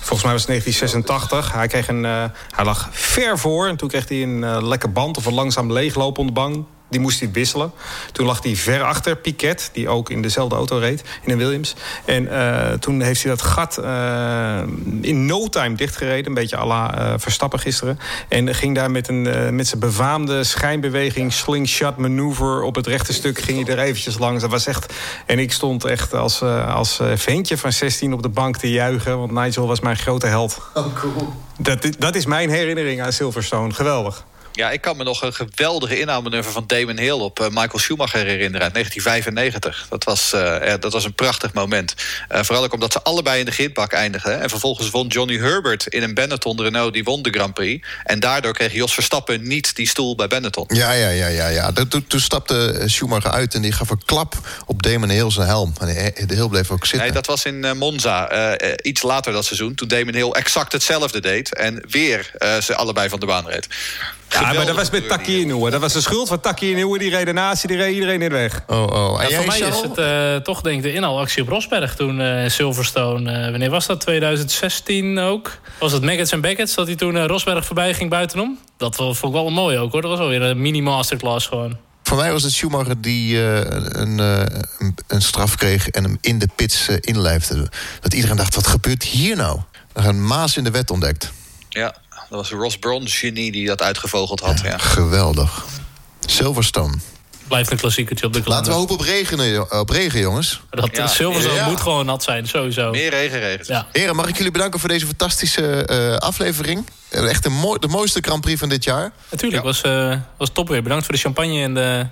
volgens 0.00 0.22
mij 0.22 0.32
was 0.32 0.46
het 0.46 0.48
1986. 0.48 1.52
Hij, 1.52 1.66
kreeg 1.66 1.88
een, 1.88 2.04
hij 2.50 2.64
lag 2.64 2.88
ver 2.90 3.38
voor 3.38 3.68
en 3.68 3.76
toen 3.76 3.88
kreeg 3.88 4.08
hij 4.08 4.22
een 4.22 4.66
lekker 4.66 4.92
band... 4.92 5.16
of 5.16 5.26
een 5.26 5.34
langzaam 5.34 5.72
leegloop 5.72 6.18
onder 6.18 6.34
de 6.34 6.40
bank. 6.40 6.66
Die 6.90 7.00
moest 7.00 7.20
hij 7.20 7.30
wisselen. 7.32 7.72
Toen 8.12 8.26
lag 8.26 8.42
hij 8.42 8.56
ver 8.56 8.82
achter 8.82 9.16
Piquet, 9.16 9.70
die 9.72 9.88
ook 9.88 10.10
in 10.10 10.22
dezelfde 10.22 10.54
auto 10.56 10.78
reed, 10.78 11.02
in 11.24 11.32
een 11.32 11.38
Williams. 11.38 11.74
En 12.04 12.28
eh, 12.30 12.72
toen 12.78 13.00
heeft 13.00 13.22
hij 13.22 13.30
dat 13.30 13.42
gat 13.42 13.78
eh, 13.78 14.60
in 15.00 15.26
no 15.26 15.48
time 15.48 15.74
dichtgereden. 15.76 16.26
Een 16.26 16.34
beetje 16.34 16.56
à 16.56 16.66
la 16.66 16.98
eh, 16.98 17.14
Verstappen 17.18 17.58
gisteren. 17.58 17.98
En 18.28 18.54
ging 18.54 18.74
daar 18.74 18.90
met, 18.90 19.08
een, 19.08 19.54
met 19.54 19.66
zijn 19.66 19.80
befaamde 19.80 20.44
schijnbeweging, 20.44 21.32
slingshot 21.32 21.96
manoeuvre 21.96 22.62
op 22.62 22.74
het 22.74 22.86
rechte 22.86 23.12
stuk, 23.12 23.38
ging 23.38 23.66
hij 23.66 23.76
er 23.76 23.82
eventjes 23.82 24.18
langs. 24.18 24.42
Dat 24.42 24.50
was 24.50 24.66
echt. 24.66 24.92
En 25.26 25.38
ik 25.38 25.52
stond 25.52 25.84
echt 25.84 26.14
als, 26.14 26.42
als 26.42 27.00
ventje 27.14 27.58
van 27.58 27.72
16 27.72 28.12
op 28.12 28.22
de 28.22 28.28
bank 28.28 28.56
te 28.56 28.70
juichen, 28.70 29.18
want 29.18 29.30
Nigel 29.32 29.66
was 29.66 29.80
mijn 29.80 29.96
grote 29.96 30.26
held. 30.26 30.58
Dat, 31.58 31.84
i- 31.84 31.94
dat 31.98 32.14
is 32.14 32.26
mijn 32.26 32.50
herinnering 32.50 33.02
aan 33.02 33.12
Silverstone. 33.12 33.72
Geweldig. 33.72 34.24
Ja, 34.52 34.70
ik 34.70 34.80
kan 34.80 34.96
me 34.96 35.04
nog 35.04 35.22
een 35.22 35.32
geweldige 35.34 36.00
inhaalmanoeuvre 36.00 36.52
van 36.52 36.64
Damon 36.66 36.98
Hill 36.98 37.10
op 37.10 37.40
eh, 37.40 37.46
Michael 37.48 37.78
Schumacher 37.78 38.24
herinneren 38.24 38.62
uit 38.62 38.72
1995. 38.72 39.86
Dat 39.88 40.04
was, 40.04 40.32
eh, 40.32 40.72
eh, 40.72 40.80
dat 40.80 40.92
was 40.92 41.04
een 41.04 41.14
prachtig 41.14 41.52
moment. 41.52 41.94
Vooral 42.28 42.64
ook 42.64 42.72
omdat 42.72 42.92
ze 42.92 43.02
allebei 43.02 43.38
in 43.38 43.44
de 43.44 43.50
grindbak 43.50 43.92
eindigden. 43.92 44.40
En 44.40 44.48
vervolgens 44.48 44.90
won 44.90 45.06
Johnny 45.06 45.38
Herbert 45.38 45.86
in 45.86 46.02
een 46.02 46.14
Benetton 46.14 46.62
Renault, 46.62 46.92
die 46.92 47.04
won 47.04 47.22
de 47.22 47.30
Grand 47.30 47.54
Prix. 47.54 47.86
En 48.04 48.20
daardoor 48.20 48.52
kreeg 48.52 48.72
Jos 48.72 48.94
Verstappen 48.94 49.48
niet 49.48 49.76
die 49.76 49.88
stoel 49.88 50.14
bij 50.14 50.26
Benetton. 50.26 50.64
Ja, 50.68 50.92
ja, 50.92 51.08
ja, 51.08 51.26
ja. 51.26 51.48
ja. 51.48 51.72
Toen- 51.72 52.06
Toen, 52.06 52.20
stapte 52.20 52.82
Schumacher 52.86 53.30
uit 53.30 53.54
en 53.54 53.62
die 53.62 53.72
gaf 53.72 53.90
een 53.90 54.04
klap 54.04 54.34
op 54.66 54.82
Damon 54.82 55.08
Hill 55.08 55.30
zijn 55.30 55.46
helm. 55.46 55.72
En 55.80 56.26
de 56.26 56.34
Hill 56.34 56.48
bleef 56.48 56.70
ook 56.70 56.86
zitten. 56.86 56.98
Nee, 57.02 57.12
dat 57.12 57.26
was 57.26 57.44
in 57.44 57.76
Monza, 57.76 58.30
iets 58.82 59.02
later 59.02 59.32
dat 59.32 59.44
seizoen... 59.44 59.74
toen 59.74 59.88
Damon 59.88 60.14
Hill 60.14 60.30
exact 60.30 60.72
hetzelfde 60.72 61.20
deed... 61.20 61.54
en 61.54 61.84
weer 61.88 62.30
ze 62.62 62.74
allebei 62.76 63.08
van 63.08 63.20
de 63.20 63.26
baan 63.26 63.46
reed. 63.46 63.68
Ja, 64.32 64.52
maar 64.52 64.66
dat 64.66 64.76
was 64.76 64.90
met 64.90 65.08
Taki 65.08 65.40
Inoue. 65.40 65.70
Dat 65.70 65.80
was 65.80 65.92
de 65.92 66.00
schuld 66.00 66.28
van 66.28 66.40
Taki 66.40 66.70
Inoue. 66.70 66.98
Die 66.98 67.10
reed 67.10 67.26
ernaast, 67.26 67.68
die 67.68 67.76
reed 67.76 67.94
iedereen 67.94 68.22
in 68.22 68.28
de 68.28 68.34
weg. 68.34 68.62
Oh, 68.66 68.82
oh. 68.82 69.22
En 69.22 69.28
Ja, 69.28 69.36
voor 69.36 69.46
mij 69.46 69.58
is 69.58 69.80
het 69.80 69.98
eh, 69.98 70.36
toch 70.36 70.60
denk 70.60 70.76
ik 70.76 70.82
de 70.82 70.92
inhaalactie 70.92 71.42
op 71.42 71.48
Rosberg 71.48 71.96
toen 71.96 72.20
eh, 72.20 72.48
Silverstone. 72.48 73.32
Eh, 73.32 73.50
wanneer 73.50 73.70
was 73.70 73.86
dat? 73.86 74.00
2016 74.00 75.18
ook? 75.18 75.58
Was 75.78 75.92
het 75.92 76.02
Maggots 76.02 76.32
en 76.32 76.40
Beckett's 76.40 76.74
dat 76.74 76.86
hij 76.86 76.96
toen 76.96 77.26
Rosberg 77.26 77.66
voorbij 77.66 77.94
ging 77.94 78.10
buitenom? 78.10 78.58
Dat 78.76 78.96
vond 78.96 79.22
ik 79.22 79.32
wel 79.32 79.50
mooi 79.50 79.78
ook 79.78 79.92
hoor. 79.92 80.02
Dat 80.02 80.10
was 80.10 80.20
alweer 80.20 80.42
een 80.42 80.60
mini 80.60 80.82
masterclass 80.82 81.46
gewoon. 81.46 81.76
Voor 82.10 82.18
mij 82.18 82.32
was 82.32 82.42
het 82.42 82.52
Schumacher 82.52 83.00
die 83.00 83.36
eh, 83.36 83.56
een, 84.00 84.20
eh, 84.20 84.60
een, 84.78 84.94
een 85.06 85.22
straf 85.22 85.56
kreeg... 85.56 85.88
en 85.88 86.04
hem 86.04 86.18
in 86.20 86.38
de 86.38 86.48
pits 86.54 86.88
eh, 86.88 86.96
inlijfde. 87.00 87.70
Dat 88.00 88.14
iedereen 88.14 88.36
dacht, 88.36 88.54
wat 88.54 88.66
gebeurt 88.66 89.02
hier 89.02 89.36
nou? 89.36 89.60
Er 89.92 90.06
een 90.06 90.26
maas 90.26 90.56
in 90.56 90.64
de 90.64 90.70
wet 90.70 90.90
ontdekt. 90.90 91.32
Ja, 91.68 91.94
dat 92.30 92.38
was 92.38 92.50
Ross 92.50 92.78
Brawn, 92.78 93.06
genie, 93.06 93.52
die 93.52 93.66
dat 93.66 93.82
uitgevogeld 93.82 94.40
had. 94.40 94.60
Ja. 94.60 94.78
Geweldig. 94.78 95.64
Silverstone. 96.26 96.94
Blijft 97.48 97.70
een 97.70 97.76
klassiekertje 97.76 98.26
op 98.26 98.32
de 98.32 98.42
kalender. 98.42 98.70
Laten 98.72 98.86
we 98.86 98.92
hopen 98.92 99.06
op 99.06 99.12
regen, 99.14 99.80
op 99.80 99.90
regen 99.90 100.20
jongens. 100.20 100.60
Dat 100.70 100.96
Ja. 100.96 101.06
Silverstone 101.06 101.54
Ja. 101.54 101.68
moet 101.68 101.80
gewoon 101.80 102.06
nat 102.06 102.22
zijn, 102.22 102.48
sowieso. 102.48 102.90
Meer 102.90 103.10
regenregels. 103.10 103.68
Ja. 103.68 103.86
Heren, 103.92 104.16
mag 104.16 104.28
ik 104.28 104.36
jullie 104.36 104.52
bedanken 104.52 104.80
voor 104.80 104.88
deze 104.88 105.06
fantastische 105.06 105.84
eh, 105.86 106.16
aflevering. 106.16 106.86
Eh, 107.08 107.28
Echt 107.28 107.44
een 107.44 107.52
mooi, 107.52 107.78
de 107.78 107.88
mooiste 107.88 108.20
Grand 108.22 108.40
Prix 108.40 108.58
van 108.60 108.68
dit 108.68 108.84
jaar. 108.84 109.12
Natuurlijk, 109.30 109.62
was, 109.62 109.80
eh, 109.80 110.16
was 110.38 110.50
top 110.52 110.68
weer. 110.68 110.82
Bedankt 110.82 111.04
voor 111.04 111.14
de 111.14 111.20
champagne 111.20 111.62
en 111.62 111.74
de 111.74 112.06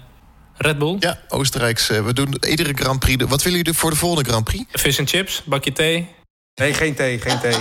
Red 0.57 0.79
Bull. 0.79 0.97
Ja, 1.01 1.19
Oostenrijks. 1.29 1.91
eh, 1.91 2.05
we 2.05 2.13
doen 2.13 2.37
iedere 2.49 2.73
Grand 2.75 2.99
Prix. 3.01 3.25
Wat 3.25 3.43
willen 3.43 3.59
jullie 3.59 3.73
voor 3.79 3.91
de 3.91 3.97
volgende 3.97 4.31
Grand 4.31 4.45
Prix? 4.45 4.65
Vis 4.73 4.99
en 4.99 5.07
chips, 5.07 5.43
bakje 5.45 5.73
thee. 5.73 6.09
Nee, 6.59 6.75
geen 6.75 6.95
thee, 6.95 7.21
geen 7.21 7.39
thee. 7.41 7.53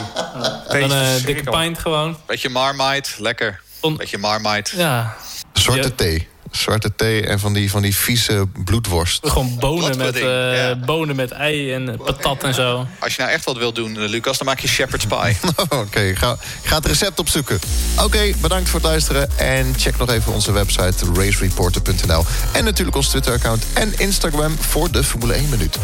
Thee 0.68 0.82
Dan 0.88 0.92
een 0.92 1.06
dikke 1.06 1.12
verschrikkelijk. 1.12 1.58
pint 1.64 1.80
gewoon. 1.80 2.18
Beetje 2.26 2.50
Marmite, 2.50 3.10
lekker. 3.18 3.62
Beetje 3.98 4.18
Marmite. 4.18 4.78
Ja, 4.78 5.16
Zwarte 5.54 5.96
thee. 5.96 6.28
Zwarte 6.58 6.96
thee 6.96 7.28
en 7.28 7.40
van 7.40 7.54
die, 7.54 7.70
van 7.70 7.82
die 7.82 7.96
vieze 7.96 8.48
bloedworst. 8.64 9.30
gewoon 9.30 9.56
bonen 9.60 9.98
met, 9.98 10.16
eh, 10.16 10.22
ja. 10.22 10.76
bonen 10.76 11.16
met 11.16 11.32
ei 11.32 11.74
en 11.74 11.98
patat 12.06 12.44
en 12.44 12.54
zo. 12.54 12.88
Als 13.00 13.16
je 13.16 13.22
nou 13.22 13.34
echt 13.34 13.46
wat 13.46 13.58
wilt 13.58 13.76
doen, 13.76 13.98
eh, 13.98 14.10
Lucas, 14.10 14.38
dan 14.38 14.48
maak 14.48 14.60
je 14.60 14.68
shepherd's 14.68 15.06
pie. 15.06 15.38
Oké, 15.84 16.16
ga, 16.16 16.38
ga 16.64 16.76
het 16.76 16.86
recept 16.86 17.20
opzoeken. 17.20 17.60
Oké, 18.04 18.32
bedankt 18.42 18.70
voor 18.70 18.80
het 18.80 18.90
luisteren. 18.90 19.30
En 19.38 19.74
check 19.78 19.98
nog 19.98 20.10
even 20.10 20.34
onze 20.34 20.52
website 20.52 21.06
racereporter.nl. 21.14 22.26
En 22.54 22.64
natuurlijk 22.64 22.98
ons 22.98 23.10
Twitter-account 23.10 23.66
en 23.74 23.94
Instagram 23.98 24.58
voor 24.60 24.92
de 24.92 25.04
Formule 25.04 25.34
1 25.34 25.50
minuut. 25.50 25.78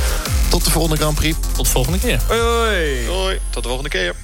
Tot 0.50 0.64
de 0.64 0.72
volgende 0.72 0.98
Grand 0.98 1.16
Prix. 1.16 1.38
Tot 1.56 1.66
de 1.66 1.72
volgende 1.72 2.00
keer. 2.00 2.20
Hoi, 2.28 2.40
hoi. 2.40 3.08
Hoi, 3.08 3.40
tot 3.50 3.64
de 3.64 3.70
volgende 3.70 3.90
keer. 3.90 4.16